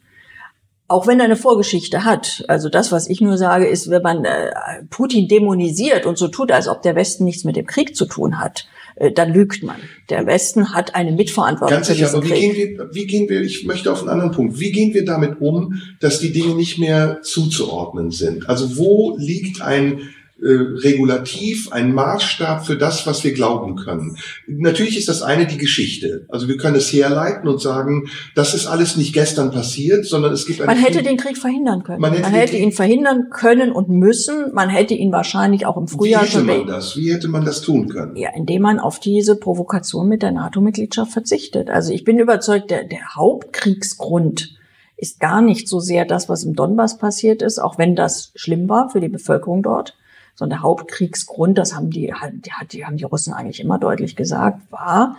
Auch 0.91 1.07
wenn 1.07 1.19
er 1.19 1.25
eine 1.25 1.37
Vorgeschichte 1.37 2.03
hat. 2.03 2.43
Also 2.49 2.67
das, 2.67 2.91
was 2.91 3.07
ich 3.07 3.21
nur 3.21 3.37
sage, 3.37 3.65
ist, 3.65 3.89
wenn 3.89 4.01
man 4.01 4.25
äh, 4.25 4.51
Putin 4.89 5.29
dämonisiert 5.29 6.05
und 6.05 6.17
so 6.17 6.27
tut, 6.27 6.51
als 6.51 6.67
ob 6.67 6.81
der 6.81 6.95
Westen 6.97 7.23
nichts 7.23 7.45
mit 7.45 7.55
dem 7.55 7.65
Krieg 7.65 7.95
zu 7.95 8.05
tun 8.05 8.39
hat, 8.39 8.67
äh, 8.95 9.09
dann 9.09 9.33
lügt 9.33 9.63
man. 9.63 9.77
Der 10.09 10.25
Westen 10.25 10.73
hat 10.73 10.93
eine 10.93 11.13
Mitverantwortung 11.13 11.77
Ganz 11.77 11.87
für 11.87 11.93
sicher, 11.93 12.09
aber 12.09 12.25
wie 12.25 12.27
Krieg. 12.27 12.53
gehen, 12.53 12.77
wir, 12.77 12.89
wie 12.93 13.05
gehen 13.05 13.29
wir, 13.29 13.41
ich 13.41 13.65
möchte 13.65 13.89
auf 13.89 14.01
einen 14.01 14.09
anderen 14.09 14.31
Punkt, 14.31 14.59
wie 14.59 14.73
gehen 14.73 14.93
wir 14.93 15.05
damit 15.05 15.39
um, 15.39 15.81
dass 16.01 16.19
die 16.19 16.33
Dinge 16.33 16.55
nicht 16.55 16.77
mehr 16.77 17.21
zuzuordnen 17.21 18.11
sind? 18.11 18.49
Also 18.49 18.75
wo 18.77 19.15
liegt 19.17 19.61
ein 19.61 20.01
äh, 20.41 20.47
Regulativ, 20.47 21.71
ein 21.71 21.93
Maßstab 21.93 22.65
für 22.65 22.75
das, 22.75 23.05
was 23.05 23.23
wir 23.23 23.33
glauben 23.33 23.75
können. 23.75 24.17
Natürlich 24.47 24.97
ist 24.97 25.07
das 25.07 25.21
eine 25.21 25.45
die 25.45 25.57
Geschichte. 25.57 26.25
Also 26.29 26.47
wir 26.47 26.57
können 26.57 26.75
es 26.75 26.91
herleiten 26.91 27.47
und 27.47 27.61
sagen, 27.61 28.07
das 28.35 28.53
ist 28.53 28.67
alles 28.67 28.97
nicht 28.97 29.13
gestern 29.13 29.51
passiert, 29.51 30.05
sondern 30.05 30.33
es 30.33 30.45
gibt 30.45 30.65
Man 30.65 30.77
hätte 30.77 31.03
den 31.03 31.17
Krieg 31.17 31.37
verhindern 31.37 31.83
können. 31.83 32.01
Man 32.01 32.13
hätte, 32.13 32.23
man 32.23 32.33
hätte 32.33 32.57
ihn 32.57 32.71
verhindern 32.71 33.29
können 33.29 33.71
und 33.71 33.89
müssen. 33.89 34.53
Man 34.53 34.69
hätte 34.69 34.93
ihn 34.93 35.11
wahrscheinlich 35.11 35.65
auch 35.65 35.77
im 35.77 35.87
Frühjahr. 35.87 36.23
Wie 36.23 36.27
hätte 36.27 36.43
man 36.43 36.67
das? 36.67 36.97
Wie 36.97 37.13
hätte 37.13 37.27
man 37.27 37.45
das 37.45 37.61
tun 37.61 37.87
können? 37.89 38.15
Ja, 38.15 38.29
indem 38.35 38.63
man 38.63 38.79
auf 38.79 38.99
diese 38.99 39.35
Provokation 39.35 40.07
mit 40.07 40.23
der 40.23 40.31
NATO-Mitgliedschaft 40.31 41.11
verzichtet. 41.11 41.69
Also 41.69 41.93
ich 41.93 42.03
bin 42.03 42.19
überzeugt, 42.19 42.71
der, 42.71 42.83
der 42.83 43.15
Hauptkriegsgrund 43.15 44.55
ist 44.97 45.19
gar 45.19 45.41
nicht 45.41 45.67
so 45.67 45.79
sehr 45.79 46.05
das, 46.05 46.29
was 46.29 46.43
im 46.43 46.53
Donbass 46.53 46.97
passiert 46.97 47.41
ist, 47.41 47.59
auch 47.59 47.77
wenn 47.79 47.95
das 47.95 48.31
schlimm 48.35 48.69
war 48.69 48.89
für 48.89 49.01
die 49.01 49.09
Bevölkerung 49.09 49.63
dort, 49.63 49.97
sondern 50.35 50.59
der 50.59 50.63
Hauptkriegsgrund, 50.63 51.57
das 51.57 51.75
haben 51.75 51.89
die, 51.89 52.13
die, 52.33 52.67
die 52.71 52.85
haben 52.85 52.97
die 52.97 53.03
Russen 53.03 53.33
eigentlich 53.33 53.59
immer 53.59 53.77
deutlich 53.77 54.15
gesagt, 54.15 54.71
war, 54.71 55.17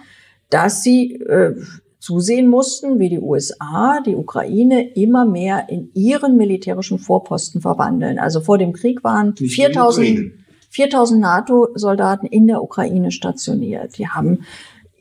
dass 0.50 0.82
sie 0.82 1.14
äh, 1.14 1.54
zusehen 2.02 2.48
mussten, 2.48 2.98
wie 2.98 3.08
die 3.08 3.20
USA 3.20 4.00
die 4.04 4.16
Ukraine 4.16 4.90
immer 4.94 5.24
mehr 5.24 5.68
in 5.68 5.90
ihren 5.94 6.36
militärischen 6.36 6.98
Vorposten 6.98 7.60
verwandeln. 7.60 8.18
Also 8.18 8.40
vor 8.40 8.58
dem 8.58 8.72
Krieg 8.72 9.04
waren 9.04 9.36
4000, 9.36 10.32
4000 10.68 11.20
NATO-Soldaten 11.20 12.26
in 12.26 12.48
der 12.48 12.62
Ukraine 12.62 13.12
stationiert. 13.12 13.98
Die 13.98 14.08
haben 14.08 14.44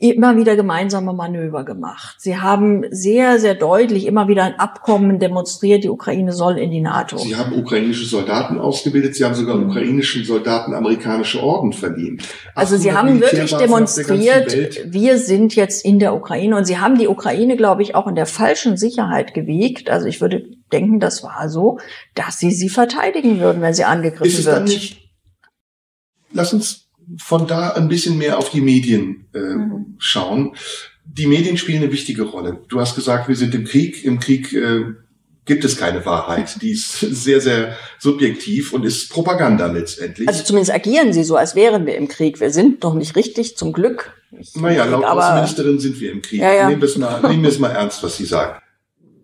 immer 0.02 0.36
wieder 0.36 0.56
gemeinsame 0.56 1.12
Manöver 1.12 1.64
gemacht. 1.64 2.16
Sie 2.18 2.36
haben 2.36 2.84
sehr, 2.90 3.38
sehr 3.38 3.54
deutlich 3.54 4.06
immer 4.06 4.26
wieder 4.26 4.42
ein 4.42 4.58
Abkommen 4.58 5.20
demonstriert, 5.20 5.84
die 5.84 5.88
Ukraine 5.88 6.32
soll 6.32 6.58
in 6.58 6.70
die 6.70 6.80
NATO. 6.80 7.18
Sie 7.18 7.36
haben 7.36 7.52
ukrainische 7.52 8.04
Soldaten 8.04 8.58
ausgebildet, 8.58 9.14
Sie 9.14 9.24
haben 9.24 9.34
sogar 9.34 9.56
mhm. 9.56 9.70
ukrainischen 9.70 10.24
Soldaten 10.24 10.74
amerikanische 10.74 11.42
Orden 11.42 11.72
verdient. 11.72 12.24
Also 12.54 12.76
Sie 12.76 12.92
haben 12.92 13.20
wirklich 13.20 13.54
demonstriert, 13.54 14.92
wir 14.92 15.18
sind 15.18 15.54
jetzt 15.54 15.84
in 15.84 16.00
der 16.00 16.14
Ukraine 16.14 16.56
und 16.56 16.64
Sie 16.64 16.78
haben 16.78 16.98
die 16.98 17.06
Ukraine, 17.06 17.56
glaube 17.56 17.82
ich, 17.82 17.94
auch 17.94 18.08
in 18.08 18.16
der 18.16 18.26
falschen 18.26 18.76
Sicherheit 18.76 19.34
gewiegt. 19.34 19.88
Also 19.88 20.06
ich 20.06 20.20
würde 20.20 20.44
denken, 20.72 20.98
das 20.98 21.22
war 21.22 21.48
so, 21.48 21.78
dass 22.14 22.40
Sie 22.40 22.50
sie 22.50 22.68
verteidigen 22.68 23.38
würden, 23.38 23.62
wenn 23.62 23.74
sie 23.74 23.84
angegriffen 23.84 24.26
Ist 24.26 24.38
es 24.40 24.46
wird. 24.46 24.56
Dann 24.56 24.64
nicht 24.64 25.02
Lass 26.32 26.52
uns 26.52 26.81
von 27.18 27.46
da 27.46 27.70
ein 27.70 27.88
bisschen 27.88 28.18
mehr 28.18 28.38
auf 28.38 28.50
die 28.50 28.60
Medien 28.60 29.26
äh, 29.34 29.38
mhm. 29.38 29.94
schauen. 29.98 30.54
Die 31.04 31.26
Medien 31.26 31.56
spielen 31.56 31.82
eine 31.82 31.92
wichtige 31.92 32.22
Rolle. 32.22 32.60
Du 32.68 32.80
hast 32.80 32.94
gesagt, 32.94 33.28
wir 33.28 33.36
sind 33.36 33.54
im 33.54 33.64
Krieg. 33.64 34.04
Im 34.04 34.20
Krieg 34.20 34.52
äh, 34.52 34.84
gibt 35.44 35.64
es 35.64 35.76
keine 35.76 36.04
Wahrheit. 36.06 36.62
Die 36.62 36.70
ist 36.70 37.00
sehr, 37.00 37.40
sehr 37.40 37.76
subjektiv 37.98 38.72
und 38.72 38.84
ist 38.84 39.10
Propaganda 39.10 39.66
letztendlich. 39.66 40.28
Also 40.28 40.44
zumindest 40.44 40.72
agieren 40.72 41.12
sie 41.12 41.24
so, 41.24 41.36
als 41.36 41.54
wären 41.54 41.86
wir 41.86 41.96
im 41.96 42.08
Krieg. 42.08 42.40
Wir 42.40 42.50
sind 42.50 42.84
doch 42.84 42.94
nicht 42.94 43.16
richtig, 43.16 43.56
zum 43.56 43.72
Glück. 43.72 44.12
Naja, 44.54 44.84
laut 44.84 45.04
Außenministerin 45.04 45.78
sind 45.78 46.00
wir 46.00 46.12
im 46.12 46.22
Krieg. 46.22 46.40
Ja, 46.40 46.52
ja. 46.52 46.68
Nehmen, 46.68 46.80
wir 46.80 46.88
es 46.88 46.96
mal, 46.96 47.20
nehmen 47.28 47.42
wir 47.42 47.50
es 47.50 47.58
mal 47.58 47.70
ernst, 47.70 48.02
was 48.02 48.16
sie 48.16 48.24
sagt. 48.24 48.62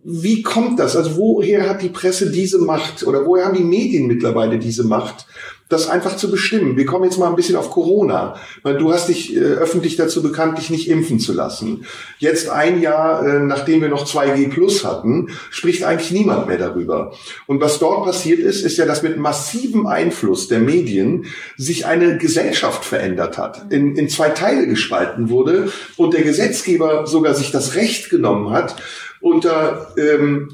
Wie 0.05 0.43
kommt 0.43 0.79
das? 0.79 0.97
Also 0.97 1.17
woher 1.17 1.69
hat 1.69 1.83
die 1.83 1.89
Presse 1.89 2.31
diese 2.31 2.59
Macht 2.59 3.07
oder 3.07 3.27
woher 3.27 3.47
haben 3.47 3.57
die 3.57 3.65
Medien 3.65 4.07
mittlerweile 4.07 4.59
diese 4.59 4.85
Macht, 4.85 5.27
das 5.69 5.89
einfach 5.89 6.17
zu 6.17 6.31
bestimmen. 6.31 6.77
Wir 6.77 6.87
kommen 6.87 7.05
jetzt 7.05 7.19
mal 7.19 7.29
ein 7.29 7.37
bisschen 7.37 7.57
auf 7.57 7.71
Corona. 7.71 8.37
Du 8.65 8.93
hast 8.93 9.09
dich 9.09 9.37
äh, 9.37 9.41
öffentlich 9.41 9.97
dazu 9.97 10.23
bekannt, 10.23 10.59
dich 10.59 10.71
nicht 10.71 10.89
impfen 10.89 11.21
zu 11.21 11.33
lassen. 11.35 11.85
Jetzt 12.19 12.49
ein 12.49 12.81
Jahr, 12.81 13.25
äh, 13.27 13.41
nachdem 13.41 13.83
wir 13.83 13.89
noch 13.89 14.07
2G 14.07 14.49
Plus 14.49 14.85
hatten, 14.85 15.29
spricht 15.51 15.85
eigentlich 15.85 16.11
niemand 16.11 16.47
mehr 16.47 16.57
darüber. 16.57 17.13
Und 17.47 17.61
was 17.61 17.79
dort 17.79 18.05
passiert 18.05 18.41
ist, 18.41 18.65
ist 18.65 18.79
ja, 18.79 18.87
dass 18.87 19.03
mit 19.03 19.19
massivem 19.19 19.87
Einfluss 19.87 20.49
der 20.49 20.61
Medien 20.61 21.27
sich 21.57 21.85
eine 21.85 22.17
Gesellschaft 22.17 22.85
verändert 22.85 23.37
hat, 23.37 23.71
in, 23.71 23.95
in 23.97 24.09
zwei 24.09 24.31
Teile 24.31 24.67
gespalten 24.67 25.29
wurde 25.29 25.71
und 25.97 26.15
der 26.15 26.23
Gesetzgeber 26.23 27.07
sogar 27.07 27.35
sich 27.35 27.51
das 27.51 27.75
Recht 27.75 28.09
genommen 28.09 28.51
hat, 28.51 28.77
unter, 29.21 29.93
ähm, 29.99 30.51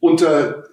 unter 0.00 0.64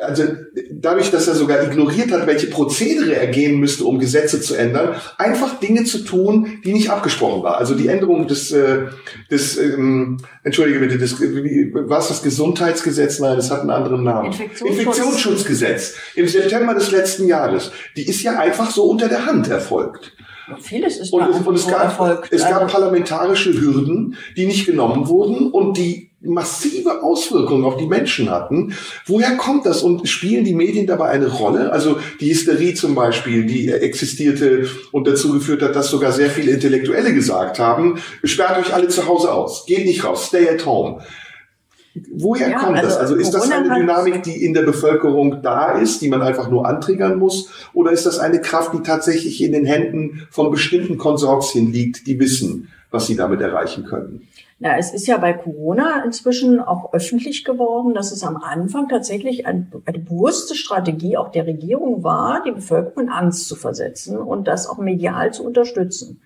also 0.00 0.24
dadurch, 0.70 1.10
dass 1.10 1.28
er 1.28 1.34
sogar 1.34 1.62
ignoriert 1.62 2.10
hat, 2.10 2.26
welche 2.26 2.46
Prozedere 2.46 3.14
er 3.14 3.26
gehen 3.26 3.60
müsste, 3.60 3.84
um 3.84 3.98
Gesetze 3.98 4.40
zu 4.40 4.54
ändern, 4.54 4.94
einfach 5.18 5.60
Dinge 5.60 5.84
zu 5.84 5.98
tun, 6.04 6.60
die 6.64 6.72
nicht 6.72 6.88
abgesprochen 6.88 7.42
war. 7.42 7.58
Also 7.58 7.74
die 7.74 7.88
Änderung 7.88 8.26
des, 8.26 8.50
äh, 8.52 8.86
des 9.30 9.58
ähm, 9.58 10.18
entschuldige 10.42 10.78
bitte, 10.78 10.96
des, 10.96 11.20
wie, 11.20 11.70
was 11.74 12.08
das 12.08 12.22
Gesundheitsgesetz? 12.22 13.18
Nein, 13.18 13.36
das 13.36 13.50
hat 13.50 13.60
einen 13.60 13.70
anderen 13.70 14.02
Namen. 14.04 14.32
Infektionsschutz. 14.32 14.78
Infektionsschutzgesetz 14.78 15.94
im 16.14 16.28
September 16.28 16.74
des 16.74 16.90
letzten 16.90 17.26
Jahres. 17.26 17.72
Die 17.96 18.08
ist 18.08 18.22
ja 18.22 18.38
einfach 18.38 18.70
so 18.70 18.84
unter 18.84 19.08
der 19.08 19.26
Hand 19.26 19.48
erfolgt. 19.48 20.16
Vieles 20.60 20.98
ist 20.98 21.12
und, 21.12 21.22
und 21.46 21.54
es, 21.54 21.66
gab, 21.66 21.84
erfolgt. 21.84 22.32
es 22.32 22.42
gab 22.42 22.70
parlamentarische 22.70 23.52
Hürden, 23.52 24.16
die 24.36 24.46
nicht 24.46 24.66
genommen 24.66 25.08
wurden 25.08 25.50
und 25.50 25.76
die 25.76 26.12
massive 26.24 27.02
Auswirkungen 27.02 27.64
auf 27.64 27.76
die 27.76 27.86
Menschen 27.86 28.30
hatten. 28.30 28.74
Woher 29.06 29.36
kommt 29.36 29.66
das 29.66 29.82
und 29.82 30.08
spielen 30.08 30.44
die 30.44 30.54
Medien 30.54 30.86
dabei 30.86 31.08
eine 31.08 31.26
Rolle? 31.26 31.72
Also 31.72 31.98
die 32.20 32.30
Hysterie 32.30 32.74
zum 32.74 32.94
Beispiel, 32.94 33.44
die 33.44 33.70
existierte 33.70 34.68
und 34.92 35.06
dazu 35.06 35.32
geführt 35.32 35.62
hat, 35.62 35.74
dass 35.74 35.88
sogar 35.88 36.12
sehr 36.12 36.30
viele 36.30 36.52
Intellektuelle 36.52 37.12
gesagt 37.12 37.58
haben, 37.58 37.98
sperrt 38.22 38.58
euch 38.58 38.72
alle 38.72 38.88
zu 38.88 39.06
Hause 39.06 39.32
aus, 39.32 39.66
geht 39.66 39.84
nicht 39.84 40.04
raus, 40.04 40.26
stay 40.26 40.48
at 40.48 40.64
home. 40.64 41.00
Woher 42.14 42.48
ja, 42.48 42.58
kommt 42.58 42.78
also 42.78 42.88
das? 42.88 42.98
Also 42.98 43.16
ist 43.16 43.32
das 43.32 43.50
eine 43.50 43.68
Dynamik, 43.68 44.22
die 44.22 44.44
in 44.44 44.54
der 44.54 44.62
Bevölkerung 44.62 45.42
da 45.42 45.72
ist, 45.72 46.00
die 46.00 46.08
man 46.08 46.22
einfach 46.22 46.50
nur 46.50 46.66
antriggern 46.66 47.18
muss? 47.18 47.50
Oder 47.74 47.92
ist 47.92 48.06
das 48.06 48.18
eine 48.18 48.40
Kraft, 48.40 48.72
die 48.72 48.82
tatsächlich 48.82 49.42
in 49.42 49.52
den 49.52 49.66
Händen 49.66 50.26
von 50.30 50.50
bestimmten 50.50 50.96
Konsortien 50.96 51.70
liegt, 51.70 52.06
die 52.06 52.18
wissen, 52.18 52.68
was 52.90 53.06
sie 53.06 53.16
damit 53.16 53.40
erreichen 53.42 53.84
können? 53.84 54.26
Na, 54.58 54.78
es 54.78 54.94
ist 54.94 55.08
ja 55.08 55.18
bei 55.18 55.32
Corona 55.32 56.04
inzwischen 56.04 56.60
auch 56.60 56.92
öffentlich 56.94 57.44
geworden, 57.44 57.94
dass 57.94 58.12
es 58.12 58.22
am 58.22 58.36
Anfang 58.36 58.88
tatsächlich 58.88 59.44
eine, 59.44 59.66
eine 59.84 59.98
bewusste 59.98 60.54
Strategie 60.54 61.16
auch 61.16 61.32
der 61.32 61.46
Regierung 61.46 62.04
war, 62.04 62.44
die 62.46 62.52
Bevölkerung 62.52 63.04
in 63.04 63.08
Angst 63.10 63.48
zu 63.48 63.56
versetzen 63.56 64.16
und 64.16 64.46
das 64.46 64.68
auch 64.68 64.78
medial 64.78 65.32
zu 65.32 65.44
unterstützen. 65.44 66.20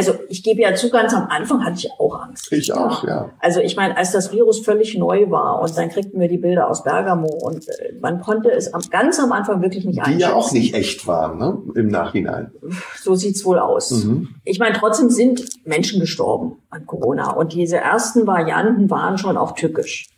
Also 0.00 0.14
ich 0.30 0.42
gebe 0.42 0.62
ja 0.62 0.74
zu, 0.74 0.88
ganz 0.88 1.12
am 1.12 1.26
Anfang 1.28 1.62
hatte 1.62 1.76
ich 1.76 1.90
auch 1.98 2.22
Angst. 2.22 2.50
Ich 2.52 2.72
auch, 2.72 3.04
ja. 3.06 3.28
Also 3.38 3.60
ich 3.60 3.76
meine, 3.76 3.98
als 3.98 4.12
das 4.12 4.32
Virus 4.32 4.60
völlig 4.60 4.96
neu 4.96 5.30
war 5.30 5.60
und 5.60 5.76
dann 5.76 5.90
kriegten 5.90 6.18
wir 6.18 6.26
die 6.26 6.38
Bilder 6.38 6.70
aus 6.70 6.84
Bergamo 6.84 7.28
und 7.28 7.68
äh, 7.68 7.92
man 8.00 8.22
konnte 8.22 8.50
es 8.50 8.72
am, 8.72 8.80
ganz 8.88 9.20
am 9.20 9.30
Anfang 9.30 9.60
wirklich 9.60 9.84
nicht 9.84 9.98
einschätzen. 9.98 10.16
Die 10.16 10.22
ja 10.22 10.32
auch 10.32 10.52
nicht 10.52 10.72
echt 10.72 11.06
waren, 11.06 11.36
ne? 11.36 11.58
Im 11.74 11.88
Nachhinein. 11.88 12.50
So 12.98 13.14
sieht's 13.14 13.44
wohl 13.44 13.58
aus. 13.58 13.90
Mhm. 13.90 14.36
Ich 14.46 14.58
meine, 14.58 14.74
trotzdem 14.74 15.10
sind 15.10 15.44
Menschen 15.66 16.00
gestorben 16.00 16.56
an 16.70 16.86
Corona 16.86 17.32
und 17.32 17.52
diese 17.52 17.76
ersten 17.76 18.26
Varianten 18.26 18.88
waren 18.88 19.18
schon 19.18 19.36
auch 19.36 19.52
tückisch. 19.52 20.08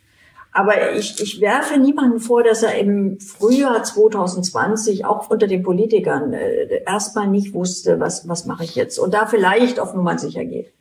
Aber 0.53 0.93
ich, 0.93 1.19
ich 1.19 1.41
werfe 1.41 1.79
niemanden 1.79 2.19
vor, 2.19 2.43
dass 2.43 2.61
er 2.61 2.77
im 2.77 3.19
Frühjahr 3.19 3.83
2020 3.83 5.03
auch 5.03 5.29
unter 5.29 5.47
den 5.47 5.63
Politikern 5.63 6.33
äh, 6.33 6.83
erstmal 6.85 7.27
nicht 7.27 7.53
wusste, 7.55 7.99
was, 7.99 8.27
was 8.27 8.45
mache 8.45 8.63
ich 8.63 8.75
jetzt 8.75 8.99
und 8.99 9.15
da 9.15 9.25
vielleicht 9.25 9.79
auf 9.79 9.95
Nummer 9.95 10.17
sicher 10.19 10.45
geht. 10.45 10.71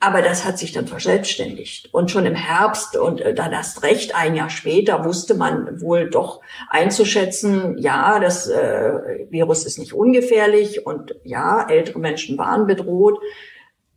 Aber 0.00 0.20
das 0.20 0.44
hat 0.44 0.58
sich 0.58 0.72
dann 0.72 0.88
verselbstständigt. 0.88 1.90
Und 1.92 2.10
schon 2.10 2.26
im 2.26 2.34
Herbst 2.34 2.96
und 2.96 3.20
äh, 3.20 3.34
dann 3.34 3.52
erst 3.52 3.84
recht 3.84 4.16
ein 4.16 4.34
Jahr 4.34 4.50
später 4.50 5.04
wusste 5.04 5.34
man 5.34 5.80
wohl 5.80 6.08
doch 6.10 6.40
einzuschätzen, 6.70 7.76
ja, 7.78 8.18
das 8.18 8.48
äh, 8.48 9.26
Virus 9.30 9.64
ist 9.64 9.78
nicht 9.78 9.92
ungefährlich 9.92 10.86
und 10.86 11.14
ja, 11.22 11.68
ältere 11.68 12.00
Menschen 12.00 12.38
waren 12.38 12.66
bedroht. 12.66 13.20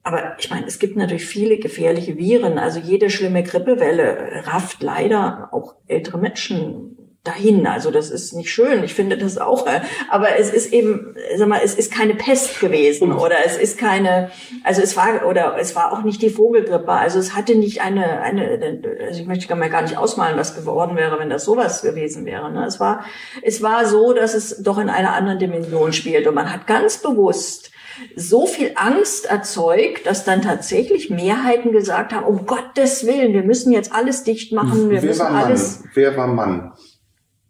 Aber 0.06 0.36
ich 0.38 0.52
meine, 0.52 0.68
es 0.68 0.78
gibt 0.78 0.96
natürlich 0.98 1.26
viele 1.26 1.58
gefährliche 1.58 2.16
Viren. 2.16 2.60
Also 2.60 2.80
jede 2.80 3.10
schlimme 3.10 3.42
Grippewelle 3.42 4.44
rafft 4.46 4.84
leider 4.84 5.50
auch 5.52 5.74
ältere 5.88 6.20
Menschen 6.20 6.96
dahin. 7.24 7.66
Also 7.66 7.90
das 7.90 8.12
ist 8.12 8.34
nicht 8.34 8.52
schön. 8.52 8.84
Ich 8.84 8.94
finde 8.94 9.18
das 9.18 9.40
auch. 9.40 9.66
Aber 10.12 10.38
es 10.38 10.54
ist 10.54 10.72
eben, 10.72 11.16
sag 11.38 11.48
mal, 11.48 11.60
es 11.64 11.74
ist 11.74 11.92
keine 11.92 12.14
Pest 12.14 12.60
gewesen 12.60 13.14
oder 13.14 13.38
es 13.48 13.58
ist 13.58 13.80
keine, 13.80 14.30
also 14.64 14.84
es 14.84 14.96
war, 14.96 15.26
oder 15.28 15.58
es 15.60 15.76
war 15.76 15.92
auch 15.92 16.04
nicht 16.04 16.22
die 16.22 16.30
Vogelgrippe. 16.30 16.92
Also 16.92 17.18
es 17.18 17.36
hatte 17.36 17.56
nicht 17.56 17.82
eine, 17.82 18.22
eine, 18.22 18.60
also 19.08 19.20
ich 19.20 19.26
möchte 19.26 19.56
mir 19.56 19.72
gar 19.72 19.82
nicht 19.82 19.98
ausmalen, 19.98 20.38
was 20.38 20.56
geworden 20.56 20.96
wäre, 20.96 21.18
wenn 21.18 21.32
das 21.32 21.46
sowas 21.46 21.82
gewesen 21.82 22.28
wäre. 22.28 22.52
Ne? 22.52 22.64
Es 22.68 22.80
war, 22.80 23.06
es 23.42 23.64
war 23.64 23.88
so, 23.88 24.14
dass 24.14 24.36
es 24.36 24.62
doch 24.62 24.78
in 24.78 24.92
einer 24.92 25.14
anderen 25.14 25.40
Dimension 25.40 25.94
spielt 25.94 26.28
und 26.28 26.36
man 26.36 26.54
hat 26.54 26.68
ganz 26.68 27.00
bewusst 27.00 27.72
so 28.16 28.46
viel 28.46 28.72
Angst 28.76 29.26
erzeugt, 29.26 30.06
dass 30.06 30.26
dann 30.26 30.42
tatsächlich 30.42 31.10
Mehrheiten 31.10 31.72
gesagt 31.72 32.14
haben, 32.14 32.26
um 32.26 32.46
Gottes 32.46 33.06
Willen, 33.06 33.34
wir 33.34 33.44
müssen 33.44 33.72
jetzt 33.72 33.94
alles 33.94 34.24
dicht 34.24 34.52
machen, 34.52 34.90
wir 34.90 35.02
Wer 35.02 35.10
müssen 35.10 35.20
war 35.20 35.46
alles. 35.46 35.80
Mann? 35.80 35.92
Wer 35.94 36.18
war 36.18 36.28
Mann? 36.28 36.74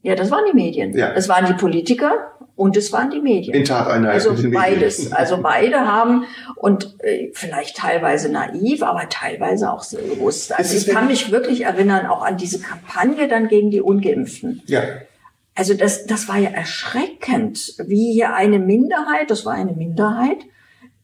Ja, 0.01 0.15
das 0.15 0.29
waren 0.29 0.43
die 0.51 0.55
Medien. 0.55 0.95
Ja. 0.95 1.13
Es 1.13 1.27
waren 1.29 1.47
die 1.47 1.53
Politiker 1.53 2.31
und 2.55 2.77
es 2.77 2.93
waren 2.93 3.09
die 3.09 3.21
Medien. 3.21 3.55
In 3.55 3.65
Tateinheit. 3.65 4.13
Also 4.13 4.35
beides. 4.51 5.11
Also 5.15 5.41
beide 5.41 5.79
haben 5.79 6.25
und 6.55 6.95
äh, 6.99 7.31
vielleicht 7.33 7.77
teilweise 7.77 8.31
naiv, 8.31 8.83
aber 8.83 9.09
teilweise 9.09 9.71
auch 9.71 9.81
sehr 9.81 10.01
bewusst. 10.01 10.57
Also 10.57 10.77
ich 10.77 10.87
kann 10.87 11.07
mich 11.07 11.31
wirklich 11.31 11.61
erinnern 11.61 12.05
auch 12.05 12.23
an 12.23 12.37
diese 12.37 12.59
Kampagne 12.59 13.27
dann 13.27 13.47
gegen 13.47 13.71
die 13.71 13.81
Ungeimpften. 13.81 14.61
Ja 14.67 14.81
also 15.55 15.73
das, 15.73 16.05
das 16.05 16.27
war 16.27 16.37
ja 16.37 16.49
erschreckend, 16.49 17.75
wie 17.85 18.11
hier 18.11 18.35
eine 18.35 18.59
Minderheit, 18.59 19.31
das 19.31 19.45
war 19.45 19.53
eine 19.53 19.71
Minderheit, 19.71 20.45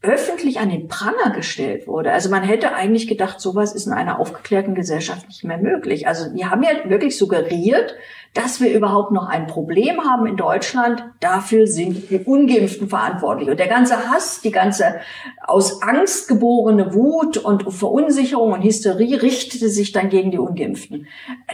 öffentlich 0.04 0.60
an 0.60 0.70
den 0.70 0.88
Pranger 0.88 1.32
gestellt 1.34 1.88
wurde. 1.88 2.12
Also 2.12 2.30
man 2.30 2.44
hätte 2.44 2.74
eigentlich 2.74 3.08
gedacht, 3.08 3.40
sowas 3.40 3.74
ist 3.74 3.86
in 3.86 3.94
einer 3.94 4.20
aufgeklärten 4.20 4.76
Gesellschaft 4.76 5.28
nicht 5.28 5.44
mehr 5.44 5.60
möglich. 5.60 6.08
Also 6.08 6.34
die 6.34 6.46
haben 6.46 6.64
ja 6.64 6.90
wirklich 6.90 7.18
suggeriert, 7.18 7.96
dass 8.34 8.62
wir 8.62 8.74
überhaupt 8.74 9.12
noch 9.12 9.28
ein 9.28 9.48
Problem 9.48 10.06
haben 10.06 10.26
in 10.26 10.38
Deutschland. 10.38 11.04
Dafür 11.20 11.68
sind 11.68 12.10
die 12.10 12.20
Ungeimpften 12.20 12.88
verantwortlich. 12.88 13.50
Und 13.50 13.60
der 13.60 13.68
ganze 13.68 14.10
Hass, 14.10 14.40
die 14.40 14.52
ganze 14.52 14.96
aus 15.44 15.82
Angst 15.82 16.30
geborene 16.30 16.94
Wut 16.94 17.36
und 17.38 17.74
Verunsicherung 17.74 18.54
und 18.54 18.64
Hysterie 18.64 19.22
richtete 19.22 19.68
sich 19.68 19.92
dann 19.92 20.10
gegen 20.10 20.32
die 20.32 20.38
Ungeimpften. 20.38 21.08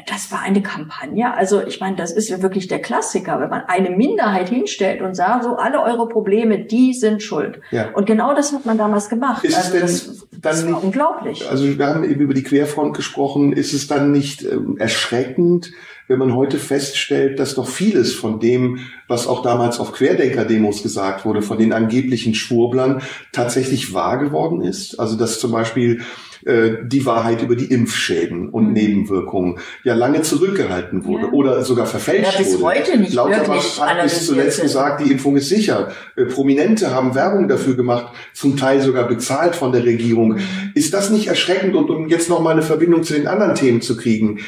Das 0.05 0.31
war 0.31 0.41
eine 0.41 0.61
Kampagne. 0.61 1.33
Also 1.33 1.65
ich 1.65 1.79
meine, 1.79 1.95
das 1.95 2.11
ist 2.11 2.29
ja 2.29 2.43
wirklich 2.43 2.67
der 2.67 2.79
Klassiker, 2.79 3.39
wenn 3.39 3.49
man 3.49 3.63
eine 3.67 3.89
Minderheit 3.89 4.49
hinstellt 4.49 5.01
und 5.01 5.15
sagt, 5.15 5.45
so 5.45 5.55
alle 5.55 5.81
eure 5.81 6.07
Probleme, 6.07 6.59
die 6.59 6.93
sind 6.93 7.23
schuld. 7.23 7.59
Ja. 7.71 7.89
Und 7.95 8.05
genau 8.05 8.35
das 8.35 8.53
hat 8.53 8.67
man 8.67 8.77
damals 8.77 9.09
gemacht. 9.09 9.43
Ist 9.43 9.57
also 9.57 9.79
das, 9.79 10.27
das 10.31 10.63
war 10.63 10.73
nicht, 10.73 10.83
unglaublich. 10.83 11.49
Also 11.49 11.77
wir 11.77 11.87
haben 11.87 12.03
eben 12.03 12.21
über 12.21 12.35
die 12.35 12.43
Querfront 12.43 12.95
gesprochen. 12.95 13.51
Ist 13.51 13.73
es 13.73 13.87
dann 13.87 14.11
nicht 14.11 14.43
ähm, 14.43 14.77
erschreckend, 14.77 15.71
wenn 16.07 16.19
man 16.19 16.35
heute 16.35 16.57
feststellt, 16.57 17.39
dass 17.39 17.55
doch 17.55 17.67
vieles 17.67 18.13
von 18.13 18.39
dem, 18.39 18.79
was 19.07 19.27
auch 19.27 19.41
damals 19.41 19.79
auf 19.79 19.91
Querdenker-Demos 19.91 20.83
gesagt 20.83 21.25
wurde, 21.25 21.41
von 21.41 21.57
den 21.57 21.73
angeblichen 21.73 22.33
Schwurblern, 22.33 23.01
tatsächlich 23.31 23.93
wahr 23.93 24.17
geworden 24.17 24.61
ist. 24.61 24.99
Also 24.99 25.17
dass 25.17 25.39
zum 25.39 25.51
Beispiel 25.51 26.01
äh, 26.45 26.85
die 26.85 27.05
Wahrheit 27.05 27.41
über 27.41 27.55
die 27.55 27.65
Impfschäden 27.65 28.49
und 28.49 28.67
mhm. 28.67 28.73
Nebenwirkungen 28.73 29.59
ja 29.83 29.95
lange 29.95 30.21
zurückgehalten 30.21 31.03
wurde 31.03 31.25
ja. 31.25 31.31
oder 31.31 31.63
sogar 31.63 31.87
verfälscht 31.87 32.33
ja, 32.33 32.37
bis 32.37 32.53
wurde. 32.53 32.79
Heute 32.79 32.97
nicht 32.99 33.13
Lauterbach 33.13 33.79
hat 33.79 34.03
bis 34.03 34.25
zuletzt 34.25 34.61
gesagt, 34.61 35.03
die 35.03 35.11
Impfung 35.11 35.35
ist 35.35 35.49
sicher. 35.49 35.91
Äh, 36.15 36.25
Prominente 36.25 36.93
haben 36.93 37.15
Werbung 37.15 37.47
dafür 37.49 37.75
gemacht, 37.75 38.13
zum 38.33 38.55
Teil 38.55 38.81
sogar 38.81 39.07
bezahlt 39.07 39.55
von 39.55 39.71
der 39.71 39.83
Regierung. 39.83 40.35
Mhm. 40.35 40.41
Ist 40.73 40.93
das 40.93 41.09
nicht 41.09 41.27
erschreckend? 41.27 41.75
Und 41.75 41.89
um 41.89 42.07
jetzt 42.07 42.29
noch 42.29 42.39
mal 42.39 42.51
eine 42.51 42.61
Verbindung 42.61 43.03
zu 43.03 43.13
den 43.13 43.27
anderen 43.27 43.55
Themen 43.55 43.81
zu 43.81 43.97
kriegen, 43.97 44.39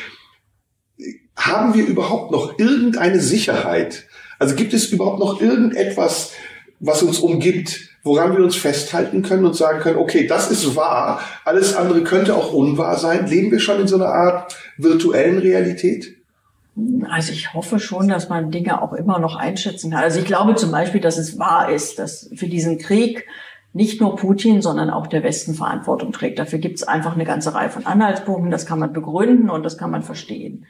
haben 1.40 1.74
wir 1.74 1.86
überhaupt 1.86 2.32
noch 2.32 2.60
irgendeine 2.60 3.20
Sicherheit? 3.20 4.06
Also 4.38 4.56
gibt 4.56 4.74
es 4.74 4.92
überhaupt 4.92 5.20
noch 5.20 5.42
irgendetwas, 5.42 6.34
was 6.80 7.02
uns 7.02 7.20
umgibt, 7.20 7.90
woran 8.04 8.36
wir 8.36 8.44
uns 8.44 8.56
festhalten 8.56 9.22
können 9.22 9.46
und 9.46 9.56
sagen 9.56 9.80
können, 9.80 9.98
okay, 9.98 10.28
das 10.28 10.52
ist 10.52 10.76
wahr, 10.76 11.22
alles 11.46 11.76
andere 11.76 12.04
könnte 12.04 12.36
auch 12.36 12.54
unwahr 12.54 12.98
sein. 12.98 13.28
Leben 13.28 13.52
wir 13.52 13.60
schon 13.60 13.82
in 13.82 13.88
so 13.88 13.96
einer 13.96 14.08
Art 14.08 14.56
virtuellen 14.78 15.40
Realität? 15.40 16.16
Also 17.10 17.34
ich 17.34 17.54
hoffe 17.54 17.80
schon, 17.80 18.08
dass 18.08 18.30
man 18.30 18.52
Dinge 18.52 18.82
auch 18.82 18.94
immer 18.94 19.20
noch 19.20 19.36
einschätzen 19.36 19.92
kann. 19.92 20.04
Also 20.04 20.20
ich 20.20 20.26
glaube 20.26 20.56
zum 20.56 20.72
Beispiel, 20.72 21.02
dass 21.02 21.18
es 21.18 21.38
wahr 21.38 21.70
ist, 21.70 22.00
dass 22.00 22.30
für 22.36 22.48
diesen 22.48 22.78
Krieg 22.78 23.26
nicht 23.74 24.02
nur 24.02 24.16
Putin, 24.16 24.62
sondern 24.62 24.90
auch 24.90 25.08
der 25.08 25.24
Westen 25.24 25.54
Verantwortung 25.54 26.12
trägt. 26.12 26.40
Dafür 26.40 26.60
gibt 26.60 26.78
es 26.78 26.88
einfach 26.88 27.16
eine 27.16 27.26
ganze 27.26 27.54
Reihe 27.54 27.70
von 27.70 27.86
Anhaltspunkten. 27.86 28.50
Das 28.50 28.66
kann 28.66 28.80
man 28.80 28.94
begründen 28.94 29.50
und 29.50 29.64
das 29.64 29.78
kann 29.78 29.92
man 29.92 30.04
verstehen. 30.04 30.66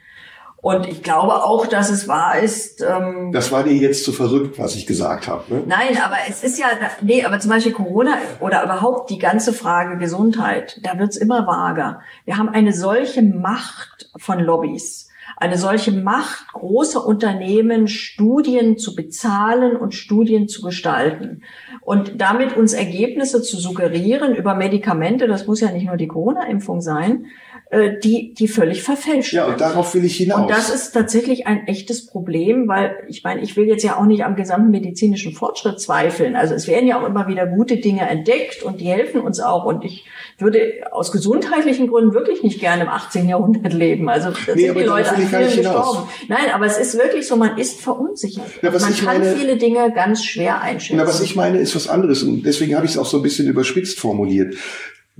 Und 0.62 0.86
ich 0.86 1.02
glaube 1.02 1.42
auch, 1.42 1.66
dass 1.66 1.90
es 1.90 2.06
wahr 2.06 2.38
ist. 2.38 2.82
Ähm, 2.82 3.32
das 3.32 3.50
war 3.50 3.64
dir 3.64 3.72
jetzt 3.72 4.04
zu 4.04 4.12
verrückt, 4.12 4.58
was 4.58 4.74
ich 4.74 4.86
gesagt 4.86 5.26
habe. 5.26 5.54
Ne? 5.54 5.62
Nein, 5.66 5.98
aber 6.04 6.16
es 6.28 6.44
ist 6.44 6.58
ja, 6.58 6.66
nee, 7.00 7.24
aber 7.24 7.40
zum 7.40 7.50
Beispiel 7.50 7.72
Corona 7.72 8.18
oder 8.40 8.62
überhaupt 8.62 9.08
die 9.08 9.18
ganze 9.18 9.54
Frage 9.54 9.96
Gesundheit, 9.96 10.78
da 10.82 10.98
wird's 10.98 11.16
immer 11.16 11.46
vager. 11.46 12.00
Wir 12.26 12.36
haben 12.36 12.50
eine 12.50 12.74
solche 12.74 13.22
Macht 13.22 14.10
von 14.18 14.38
Lobbys, 14.38 15.08
eine 15.38 15.56
solche 15.56 15.92
Macht 15.92 16.52
großer 16.52 17.06
Unternehmen, 17.06 17.88
Studien 17.88 18.76
zu 18.76 18.94
bezahlen 18.94 19.76
und 19.76 19.94
Studien 19.94 20.46
zu 20.46 20.60
gestalten 20.60 21.42
und 21.80 22.20
damit 22.20 22.54
uns 22.54 22.74
Ergebnisse 22.74 23.40
zu 23.40 23.56
suggerieren 23.56 24.34
über 24.34 24.54
Medikamente. 24.54 25.26
Das 25.26 25.46
muss 25.46 25.62
ja 25.62 25.72
nicht 25.72 25.86
nur 25.86 25.96
die 25.96 26.08
Corona-Impfung 26.08 26.82
sein 26.82 27.26
äh, 27.70 28.00
die, 28.02 28.34
die 28.34 28.48
völlig 28.48 28.82
verfälscht 28.82 29.32
Ja, 29.32 29.46
und 29.46 29.60
darauf 29.60 29.94
will 29.94 30.04
ich 30.04 30.16
hinaus. 30.16 30.40
Und 30.40 30.50
das 30.50 30.70
ist 30.70 30.90
tatsächlich 30.90 31.46
ein 31.46 31.68
echtes 31.68 32.04
Problem, 32.04 32.66
weil 32.66 32.96
ich 33.06 33.22
meine, 33.22 33.42
ich 33.42 33.56
will 33.56 33.68
jetzt 33.68 33.84
ja 33.84 33.96
auch 33.96 34.06
nicht 34.06 34.24
am 34.24 34.34
gesamten 34.34 34.72
medizinischen 34.72 35.32
Fortschritt 35.34 35.78
zweifeln. 35.78 36.34
Also 36.34 36.54
es 36.54 36.66
werden 36.66 36.88
ja 36.88 37.00
auch 37.00 37.06
immer 37.06 37.28
wieder 37.28 37.46
gute 37.46 37.76
Dinge 37.76 38.08
entdeckt 38.08 38.64
und 38.64 38.80
die 38.80 38.86
helfen 38.86 39.20
uns 39.20 39.38
auch. 39.38 39.66
Und 39.66 39.84
ich 39.84 40.04
würde 40.38 40.80
aus 40.90 41.12
gesundheitlichen 41.12 41.86
Gründen 41.86 42.12
wirklich 42.12 42.42
nicht 42.42 42.58
gerne 42.58 42.82
im 42.82 42.88
18. 42.88 43.28
Jahrhundert 43.28 43.72
leben. 43.72 44.08
Also 44.08 44.30
da 44.30 44.54
nee, 44.56 44.66
sind 44.66 44.76
die 44.76 44.82
Leute 44.82 45.10
an 45.14 45.22
vielen 45.22 45.56
gestorben. 45.56 46.08
Nein, 46.26 46.50
aber 46.52 46.66
es 46.66 46.76
ist 46.76 46.98
wirklich 46.98 47.28
so, 47.28 47.36
man 47.36 47.56
ist 47.56 47.80
verunsichert. 47.80 48.50
Ja, 48.62 48.72
man 48.72 48.80
kann 48.80 49.20
meine, 49.20 49.36
viele 49.36 49.56
Dinge 49.56 49.92
ganz 49.94 50.24
schwer 50.24 50.60
einschätzen. 50.60 50.98
Ja, 50.98 51.06
was 51.06 51.20
ich 51.20 51.36
meine, 51.36 51.58
ist 51.58 51.76
was 51.76 51.86
anderes. 51.86 52.24
Und 52.24 52.42
deswegen 52.42 52.74
habe 52.74 52.86
ich 52.86 52.92
es 52.92 52.98
auch 52.98 53.06
so 53.06 53.18
ein 53.18 53.22
bisschen 53.22 53.46
überspitzt 53.46 54.00
formuliert. 54.00 54.56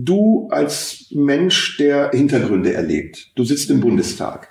Du 0.04 0.48
als 0.50 1.06
Mensch, 1.10 1.76
der 1.76 2.10
Hintergründe 2.12 2.72
erlebt, 2.72 3.30
du 3.34 3.44
sitzt 3.44 3.70
im 3.70 3.80
Bundestag. 3.80 4.48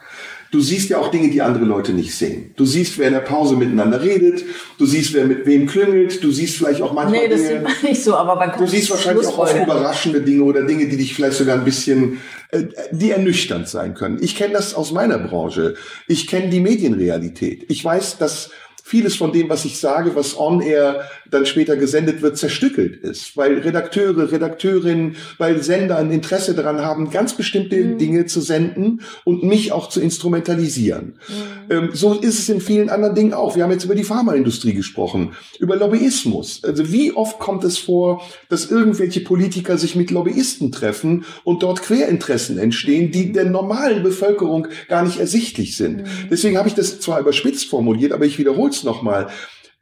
Du 0.51 0.61
siehst 0.61 0.89
ja 0.89 0.97
auch 0.97 1.11
Dinge, 1.11 1.29
die 1.29 1.43
andere 1.43 1.63
Leute 1.63 1.93
nicht 1.93 2.15
sehen. 2.15 2.53
Du 2.55 2.65
siehst, 2.65 2.97
wer 2.97 3.07
in 3.07 3.13
der 3.13 3.19
Pause 3.19 3.55
miteinander 3.55 4.01
redet. 4.01 4.43
Du 4.79 4.87
siehst, 4.87 5.13
wer 5.13 5.25
mit 5.25 5.45
wem 5.45 5.67
klüngelt. 5.67 6.23
Du 6.23 6.31
siehst 6.31 6.57
vielleicht 6.57 6.81
auch 6.81 6.91
manchmal 6.91 7.21
nee, 7.21 7.27
das 7.27 7.41
Dinge. 7.41 7.53
Sieht 7.53 7.63
man 7.63 7.73
nicht 7.83 8.03
so, 8.03 8.15
aber 8.15 8.35
man 8.35 8.49
kann 8.51 8.61
Du 8.61 8.67
siehst 8.67 8.89
wahrscheinlich 8.89 9.27
auch 9.27 9.37
oft 9.37 9.55
überraschende 9.55 10.21
Dinge 10.21 10.43
oder 10.43 10.63
Dinge, 10.63 10.87
die 10.87 10.97
dich 10.97 11.13
vielleicht 11.13 11.37
sogar 11.37 11.55
ein 11.55 11.65
bisschen, 11.65 12.19
äh, 12.49 12.63
die 12.91 13.11
ernüchternd 13.11 13.67
sein 13.67 13.93
können. 13.93 14.17
Ich 14.21 14.35
kenne 14.35 14.53
das 14.53 14.73
aus 14.73 14.91
meiner 14.91 15.19
Branche. 15.19 15.75
Ich 16.07 16.25
kenne 16.25 16.49
die 16.49 16.61
Medienrealität. 16.61 17.65
Ich 17.69 17.85
weiß, 17.85 18.17
dass 18.17 18.49
vieles 18.89 19.15
von 19.15 19.31
dem, 19.31 19.49
was 19.49 19.65
ich 19.65 19.77
sage, 19.77 20.15
was 20.15 20.35
on 20.35 20.61
air 20.61 21.01
dann 21.29 21.45
später 21.45 21.75
gesendet 21.75 22.23
wird, 22.23 22.39
zerstückelt 22.39 22.95
ist, 22.95 23.37
weil 23.37 23.59
Redakteure, 23.59 24.31
Redakteurinnen, 24.31 25.15
weil 25.37 25.61
Sender 25.61 25.97
ein 25.97 26.11
Interesse 26.11 26.55
daran 26.55 26.79
haben, 26.79 27.11
ganz 27.11 27.33
bestimmte 27.33 27.75
mhm. 27.75 27.97
Dinge 27.99 28.25
zu 28.25 28.41
senden 28.41 29.01
und 29.25 29.43
mich 29.43 29.71
auch 29.71 29.89
zu 29.89 30.01
instrumentalisieren. 30.01 31.19
Mhm. 31.27 31.71
Ähm, 31.71 31.89
so 31.93 32.15
ist 32.15 32.39
es 32.39 32.49
in 32.49 32.61
vielen 32.61 32.89
anderen 32.89 33.13
Dingen 33.13 33.33
auch. 33.33 33.55
Wir 33.55 33.61
haben 33.61 33.71
jetzt 33.71 33.85
über 33.85 33.93
die 33.93 34.03
Pharmaindustrie 34.03 34.73
gesprochen, 34.73 35.33
über 35.59 35.75
Lobbyismus. 35.75 36.63
Also 36.63 36.91
wie 36.91 37.11
oft 37.13 37.37
kommt 37.37 37.63
es 37.65 37.77
vor, 37.77 38.23
dass 38.49 38.71
irgendwelche 38.71 39.19
Politiker 39.19 39.77
sich 39.77 39.95
mit 39.95 40.09
Lobbyisten 40.09 40.71
treffen 40.71 41.25
und 41.43 41.61
dort 41.61 41.83
Querinteressen 41.83 42.57
entstehen, 42.57 43.11
die 43.11 43.33
der 43.33 43.45
normalen 43.45 44.01
Bevölkerung 44.01 44.67
gar 44.87 45.03
nicht 45.03 45.19
ersichtlich 45.19 45.77
sind. 45.77 45.97
Mhm. 45.97 46.05
Deswegen 46.31 46.57
habe 46.57 46.67
ich 46.67 46.73
das 46.73 46.99
zwar 46.99 47.19
überspitzt 47.19 47.69
formuliert, 47.69 48.13
aber 48.13 48.25
ich 48.25 48.39
wiederhole 48.39 48.71
nochmal. 48.83 49.29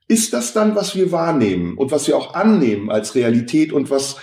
Ist 0.07 0.33
das 0.33 0.53
dann, 0.53 0.75
was 0.75 0.95
wir 0.95 1.11
wahrnehmen 1.11 1.77
und 1.77 1.91
was 1.91 2.07
wir 2.07 2.15
auch 2.15 2.33
annehmen 2.33 2.89
als 2.89 3.15
Realität 3.15 3.73
und 3.73 3.89
was 3.89 4.17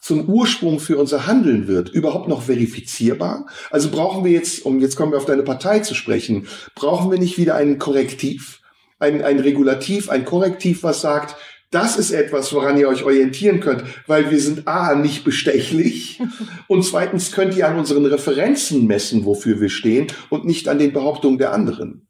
zum 0.00 0.28
Ursprung 0.28 0.80
für 0.80 0.96
unser 0.96 1.26
Handeln 1.26 1.68
wird, 1.68 1.90
überhaupt 1.90 2.28
noch 2.28 2.42
verifizierbar? 2.42 3.46
Also 3.70 3.90
brauchen 3.90 4.24
wir 4.24 4.32
jetzt, 4.32 4.64
um 4.64 4.80
jetzt 4.80 4.96
kommen 4.96 5.12
wir 5.12 5.18
auf 5.18 5.26
deine 5.26 5.44
Partei 5.44 5.80
zu 5.80 5.94
sprechen, 5.94 6.48
brauchen 6.74 7.10
wir 7.10 7.18
nicht 7.18 7.38
wieder 7.38 7.54
ein 7.54 7.78
Korrektiv, 7.78 8.60
ein, 8.98 9.22
ein 9.22 9.38
Regulativ, 9.38 10.10
ein 10.10 10.24
Korrektiv, 10.24 10.82
was 10.82 11.00
sagt, 11.00 11.36
das 11.70 11.96
ist 11.96 12.10
etwas, 12.10 12.52
woran 12.52 12.76
ihr 12.76 12.88
euch 12.88 13.04
orientieren 13.04 13.60
könnt, 13.60 13.84
weil 14.08 14.32
wir 14.32 14.40
sind 14.40 14.66
A, 14.66 14.96
nicht 14.96 15.22
bestechlich 15.22 16.20
und 16.66 16.84
zweitens 16.84 17.30
könnt 17.30 17.56
ihr 17.56 17.68
an 17.68 17.78
unseren 17.78 18.06
Referenzen 18.06 18.88
messen, 18.88 19.24
wofür 19.24 19.60
wir 19.60 19.68
stehen 19.68 20.08
und 20.28 20.44
nicht 20.44 20.66
an 20.66 20.80
den 20.80 20.92
Behauptungen 20.92 21.38
der 21.38 21.52
anderen. 21.52 22.08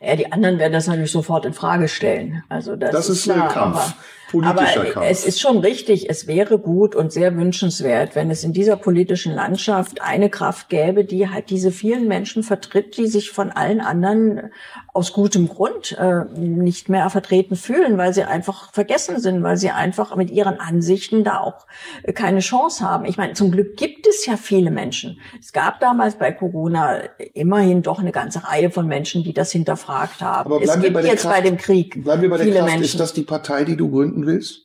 Ja, 0.00 0.16
die 0.16 0.30
anderen 0.32 0.58
werden 0.58 0.72
das 0.72 0.86
natürlich 0.86 1.10
sofort 1.10 1.44
in 1.44 1.52
Frage 1.52 1.88
stellen. 1.88 2.44
Also 2.48 2.76
das, 2.76 2.92
das 2.92 3.08
ist, 3.08 3.26
ist 3.26 3.32
klar, 3.32 3.48
ein 3.48 3.52
Kampf. 3.52 3.94
Politischer 4.40 4.80
aber 4.80 4.90
Kampf. 4.90 5.06
es 5.08 5.24
ist 5.24 5.40
schon 5.40 5.58
richtig, 5.58 6.10
es 6.10 6.26
wäre 6.26 6.58
gut 6.58 6.94
und 6.94 7.12
sehr 7.12 7.36
wünschenswert, 7.36 8.14
wenn 8.14 8.30
es 8.30 8.44
in 8.44 8.52
dieser 8.52 8.76
politischen 8.76 9.34
Landschaft 9.34 10.02
eine 10.02 10.30
Kraft 10.30 10.68
gäbe, 10.68 11.04
die 11.04 11.28
halt 11.30 11.50
diese 11.50 11.70
vielen 11.70 12.08
Menschen 12.08 12.42
vertritt, 12.42 12.96
die 12.96 13.06
sich 13.06 13.30
von 13.30 13.50
allen 13.50 13.80
anderen 13.80 14.50
aus 14.92 15.12
gutem 15.12 15.48
Grund 15.48 15.96
äh, 15.98 16.24
nicht 16.38 16.88
mehr 16.88 17.10
vertreten 17.10 17.56
fühlen, 17.56 17.98
weil 17.98 18.14
sie 18.14 18.22
einfach 18.22 18.72
vergessen 18.72 19.18
sind, 19.20 19.42
weil 19.42 19.56
sie 19.56 19.70
einfach 19.70 20.14
mit 20.16 20.30
ihren 20.30 20.60
Ansichten 20.60 21.24
da 21.24 21.40
auch 21.40 21.66
keine 22.14 22.40
Chance 22.40 22.88
haben. 22.88 23.04
Ich 23.04 23.16
meine, 23.16 23.32
zum 23.32 23.50
Glück 23.50 23.76
gibt 23.76 24.06
es 24.06 24.24
ja 24.26 24.36
viele 24.36 24.70
Menschen. 24.70 25.18
Es 25.40 25.52
gab 25.52 25.80
damals 25.80 26.16
bei 26.16 26.32
Corona 26.32 27.00
immerhin 27.32 27.82
doch 27.82 27.98
eine 27.98 28.12
ganze 28.12 28.44
Reihe 28.44 28.70
von 28.70 28.86
Menschen, 28.86 29.24
die 29.24 29.32
das 29.32 29.50
hinterfragt 29.50 30.20
haben. 30.20 30.52
Aber 30.52 30.62
es 30.62 30.80
gibt 30.80 30.94
bei 30.94 31.02
jetzt 31.02 31.22
Kraft, 31.22 31.34
bei 31.34 31.40
dem 31.40 31.56
Krieg 31.56 32.04
bleiben 32.04 32.22
wir 32.22 32.30
bei 32.30 32.38
der 32.38 32.52
Kraft. 32.52 32.64
Menschen. 32.64 32.84
Ist 32.84 33.00
das 33.00 33.12
die 33.12 33.22
Partei, 33.22 33.64
die 33.64 33.76
du 33.76 33.90
gründen 33.90 34.23
willst? 34.26 34.62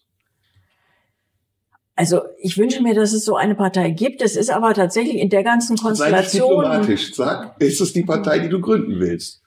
Also 1.96 2.22
ich 2.40 2.58
wünsche 2.58 2.82
mir, 2.82 2.96
dass 2.96 3.12
es 3.12 3.26
so 3.26 3.36
eine 3.36 3.56
Partei 3.56 3.90
gibt. 3.90 4.22
Es 4.22 4.38
ist 4.38 4.50
aber 4.50 4.74
tatsächlich 4.74 5.18
in 5.18 5.30
der 5.30 5.44
ganzen 5.44 5.76
Konstellation. 5.76 6.64
Sei 6.64 6.70
diplomatisch, 6.70 7.14
sag, 7.14 7.62
ist 7.62 7.82
es 7.82 7.92
die 7.92 8.04
Partei, 8.04 8.40
die 8.40 8.48
du 8.48 8.62
gründen 8.62 9.00
willst? 9.00 9.42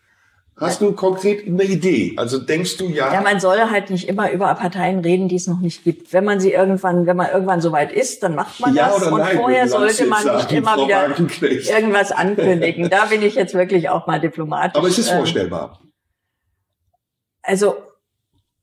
Hast 0.57 0.83
du 0.83 0.93
konkret 0.93 1.47
eine 1.47 1.65
Idee? 1.65 2.13
Also 2.17 2.39
denkst 2.39 2.77
du 2.77 2.89
ja? 2.89 3.13
Ja, 3.13 3.21
man 3.23 3.41
soll 3.41 3.59
halt 3.59 3.89
nicht 3.89 4.07
immer 4.07 4.31
über 4.31 4.55
Parteien 4.55 4.99
reden, 5.01 5.29
die 5.29 5.37
es 5.37 5.47
noch 5.47 5.61
nicht 5.61 5.83
gibt. 5.83 6.13
Wenn 6.13 6.25
man 6.25 6.41
sie 6.41 6.53
irgendwann, 6.53 7.07
wenn 7.07 7.17
man 7.17 7.31
irgendwann 7.31 7.63
soweit 7.63 7.91
ist, 7.91 8.23
dann 8.23 8.35
macht 8.35 8.61
man 8.61 8.75
ja 8.75 8.89
das. 8.89 9.07
Und 9.07 9.19
nein, 9.19 9.37
vorher 9.39 9.67
sollte 9.67 10.05
man 10.05 10.23
sagen, 10.23 10.37
nicht 10.37 10.53
immer 10.53 10.77
wieder 10.77 11.09
irgendwas 11.19 12.13
ankündigen. 12.13 12.91
Da 12.91 13.07
bin 13.07 13.23
ich 13.23 13.35
jetzt 13.35 13.55
wirklich 13.55 13.89
auch 13.89 14.07
mal 14.07 14.21
diplomatisch. 14.21 14.77
Aber 14.77 14.89
es 14.89 14.99
ist 14.99 15.11
äh, 15.11 15.17
vorstellbar. 15.17 15.81
also 17.43 17.77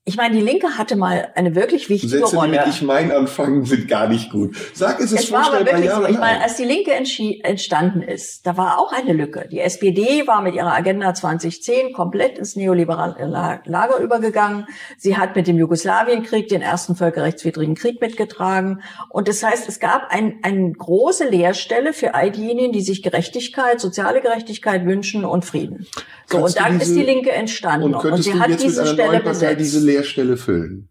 ich 0.09 0.17
meine, 0.17 0.35
die 0.35 0.41
Linke 0.41 0.77
hatte 0.77 0.95
mal 0.95 1.29
eine 1.35 1.55
wirklich 1.55 1.87
wichtige 1.89 2.17
Sätze, 2.19 2.35
Rolle. 2.35 2.51
mit 2.51 2.61
ich 2.67 2.81
mein 2.81 3.11
anfangen, 3.11 3.63
sind 3.65 3.87
gar 3.87 4.07
nicht 4.07 4.31
gut. 4.31 4.57
Sag 4.73 4.99
es, 4.99 5.11
es 5.11 5.25
Es 5.25 5.31
war 5.31 5.47
aber 5.53 5.65
wirklich 5.65 5.85
ja 5.85 5.95
so. 5.95 6.05
Ich 6.07 6.17
meine, 6.17 6.41
als 6.41 6.55
die 6.57 6.65
Linke 6.65 6.91
entstanden 6.91 8.01
ist, 8.01 8.45
da 8.45 8.57
war 8.57 8.79
auch 8.79 8.91
eine 8.91 9.13
Lücke. 9.13 9.47
Die 9.51 9.59
SPD 9.59 10.25
war 10.27 10.41
mit 10.41 10.55
ihrer 10.55 10.73
Agenda 10.73 11.13
2010 11.13 11.93
komplett 11.93 12.37
ins 12.37 12.55
neoliberale 12.55 13.25
La- 13.27 13.61
Lager 13.65 13.99
übergegangen. 13.99 14.65
Sie 14.97 15.15
hat 15.17 15.35
mit 15.35 15.47
dem 15.47 15.57
Jugoslawienkrieg 15.57 16.47
den 16.47 16.61
ersten 16.61 16.95
völkerrechtswidrigen 16.95 17.75
Krieg 17.75 18.01
mitgetragen. 18.01 18.81
Und 19.09 19.27
das 19.27 19.43
heißt, 19.43 19.69
es 19.69 19.79
gab 19.79 20.07
ein, 20.09 20.39
eine 20.43 20.71
große 20.71 21.27
Leerstelle 21.29 21.93
für 21.93 22.15
all 22.15 22.31
diejenigen, 22.31 22.71
die 22.73 22.81
sich 22.81 23.03
Gerechtigkeit, 23.03 23.79
soziale 23.79 24.21
Gerechtigkeit 24.21 24.85
wünschen 24.85 25.25
und 25.25 25.45
Frieden. 25.45 25.85
So, 26.25 26.39
Kannst 26.39 26.57
und 26.57 26.65
dann 26.65 26.79
diese- 26.79 26.91
ist 26.91 26.97
die 26.99 27.03
Linke 27.05 27.31
entstanden. 27.31 27.93
Und 27.93 28.01
könntest 28.01 28.23
sie 28.25 28.39
hat 28.39 28.49
diese 28.61 28.85
Stelle 28.85 29.19
besetzt. 29.19 29.59
diese 29.59 29.79
Leerstelle 29.99 30.37
füllen? 30.37 30.89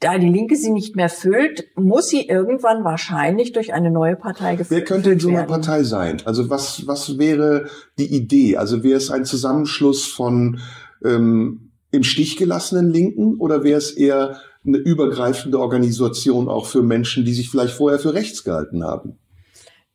da 0.00 0.18
die 0.18 0.28
Linke 0.28 0.56
sie 0.56 0.72
nicht 0.72 0.96
mehr 0.96 1.08
füllt, 1.08 1.68
muss 1.76 2.08
sie 2.08 2.26
irgendwann 2.26 2.82
wahrscheinlich 2.82 3.52
durch 3.52 3.72
eine 3.72 3.88
neue 3.88 4.16
Partei 4.16 4.56
gefüllt 4.56 4.80
Wer 4.80 4.84
könnte 4.84 5.12
in 5.12 5.20
so 5.20 5.28
einer 5.28 5.38
werden. 5.38 5.48
Partei 5.48 5.84
sein? 5.84 6.20
Also 6.24 6.50
was, 6.50 6.88
was 6.88 7.18
wäre 7.18 7.66
die 7.98 8.12
Idee? 8.12 8.56
Also 8.56 8.82
wäre 8.82 8.96
es 8.96 9.12
ein 9.12 9.24
Zusammenschluss 9.24 10.04
von 10.06 10.58
ähm, 11.04 11.70
im 11.92 12.02
Stich 12.02 12.36
gelassenen 12.36 12.90
Linken 12.90 13.36
oder 13.38 13.62
wäre 13.62 13.78
es 13.78 13.92
eher 13.92 14.40
eine 14.66 14.78
übergreifende 14.78 15.60
Organisation 15.60 16.48
auch 16.48 16.66
für 16.66 16.82
Menschen, 16.82 17.24
die 17.24 17.32
sich 17.32 17.48
vielleicht 17.48 17.74
vorher 17.74 18.00
für 18.00 18.12
rechts 18.12 18.42
gehalten 18.42 18.82
haben? 18.82 19.20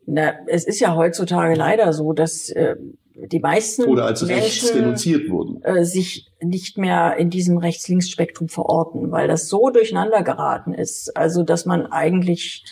Na, 0.05 0.35
es 0.47 0.65
ist 0.65 0.79
ja 0.79 0.95
heutzutage 0.95 1.55
leider 1.55 1.91
so, 1.91 2.13
dass 2.13 2.49
äh, 2.49 2.77
die 3.25 3.39
meisten 3.39 3.85
Oder 3.85 4.05
als 4.05 4.23
Menschen 4.25 4.69
denunziert 4.73 5.29
wurden? 5.29 5.63
äh, 5.63 5.85
sich 5.85 6.27
nicht 6.41 6.77
mehr 6.77 7.17
in 7.17 7.29
diesem 7.29 7.57
Rechts-Links-Spektrum 7.57 8.47
verorten, 8.47 9.11
weil 9.11 9.27
das 9.27 9.47
so 9.47 9.69
durcheinander 9.69 10.23
geraten 10.23 10.73
ist. 10.73 11.15
Also, 11.17 11.43
dass 11.43 11.65
man 11.65 11.87
eigentlich, 11.87 12.63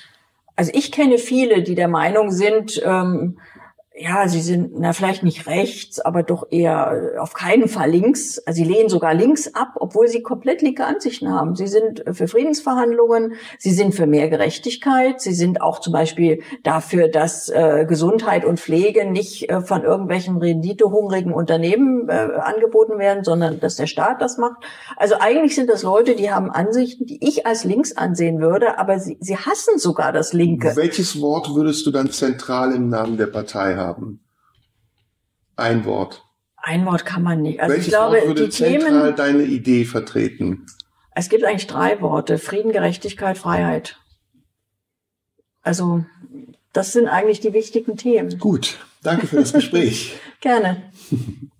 also 0.55 0.71
ich 0.73 0.91
kenne 0.91 1.17
viele, 1.17 1.63
die 1.63 1.75
der 1.75 1.87
Meinung 1.87 2.31
sind, 2.31 2.81
ähm, 2.85 3.39
ja, 3.97 4.27
sie 4.27 4.41
sind 4.41 4.73
na 4.77 4.91
vielleicht 4.91 5.23
nicht 5.23 5.47
rechts, 5.47 6.01
aber 6.01 6.21
doch 6.21 6.47
eher 6.51 7.13
äh, 7.15 7.17
auf 7.17 7.33
keinen 7.33 7.69
Fall 7.69 7.89
links. 7.89 8.39
Also 8.39 8.57
sie 8.57 8.69
lehnen 8.69 8.89
sogar 8.89 9.13
links 9.13 9.53
ab, 9.53 9.69
obwohl 9.75 10.09
sie 10.09 10.21
komplett 10.21 10.61
linke 10.61 10.85
Ansichten 10.85 11.31
haben. 11.31 11.55
Sie 11.55 11.67
sind 11.67 12.03
für 12.11 12.27
Friedensverhandlungen, 12.27 13.35
sie 13.57 13.71
sind 13.71 13.95
für 13.95 14.05
mehr 14.05 14.27
Gerechtigkeit, 14.27 15.21
sie 15.21 15.33
sind 15.33 15.61
auch 15.61 15.79
zum 15.79 15.93
Beispiel 15.93 16.41
dafür, 16.63 17.07
dass 17.07 17.47
äh, 17.47 17.85
Gesundheit 17.87 18.43
und 18.43 18.59
Pflege 18.59 19.09
nicht 19.09 19.49
äh, 19.49 19.61
von 19.61 19.83
irgendwelchen 19.83 20.37
renditehungrigen 20.37 21.33
Unternehmen 21.33 22.09
äh, 22.09 22.13
angeboten 22.13 22.99
werden, 22.99 23.23
sondern 23.23 23.61
dass 23.61 23.77
der 23.77 23.87
Staat 23.87 24.21
das 24.21 24.37
macht. 24.37 24.57
Also 24.97 25.15
eigentlich 25.21 25.55
sind 25.55 25.69
das 25.69 25.83
Leute, 25.83 26.15
die 26.15 26.31
haben 26.31 26.51
Ansichten, 26.51 27.05
die 27.05 27.25
ich 27.25 27.45
als 27.45 27.63
links 27.63 27.95
ansehen 27.95 28.41
würde, 28.41 28.77
aber 28.77 28.99
sie, 28.99 29.17
sie 29.21 29.37
hassen 29.37 29.79
sogar 29.79 30.11
das 30.11 30.33
Linke. 30.33 30.75
Welches 30.75 31.21
Wort 31.21 31.55
würdest 31.55 31.85
du 31.85 31.91
dann 31.91 32.11
zentral 32.11 32.73
im 32.73 32.89
Namen 32.89 33.15
der 33.15 33.27
Partei 33.27 33.84
haben? 33.85 34.19
Ein 35.55 35.85
Wort. 35.85 36.23
Ein 36.57 36.85
Wort 36.85 37.05
kann 37.05 37.23
man 37.23 37.41
nicht. 37.41 37.59
Also 37.59 37.73
Welches 37.73 37.87
ich 37.87 37.93
glaube, 37.93 38.17
Wort 38.17 38.27
würde 38.27 38.45
die 38.45 38.49
zentral 38.49 39.01
Themen, 39.03 39.15
deine 39.15 39.43
Idee 39.43 39.85
vertreten? 39.85 40.65
es 41.15 41.29
gibt 41.29 41.45
eigentlich 41.45 41.67
drei 41.67 42.01
Worte. 42.01 42.37
Frieden, 42.37 42.71
Gerechtigkeit, 42.71 43.37
Freiheit. 43.37 43.97
Also, 45.61 46.05
das 46.73 46.91
sind 46.91 47.07
eigentlich 47.07 47.39
die 47.39 47.53
wichtigen 47.53 47.97
Themen. 47.97 48.37
Gut, 48.37 48.77
danke 49.01 49.25
für 49.27 49.37
das 49.37 49.53
Gespräch. 49.53 50.17
Gerne. 50.41 50.91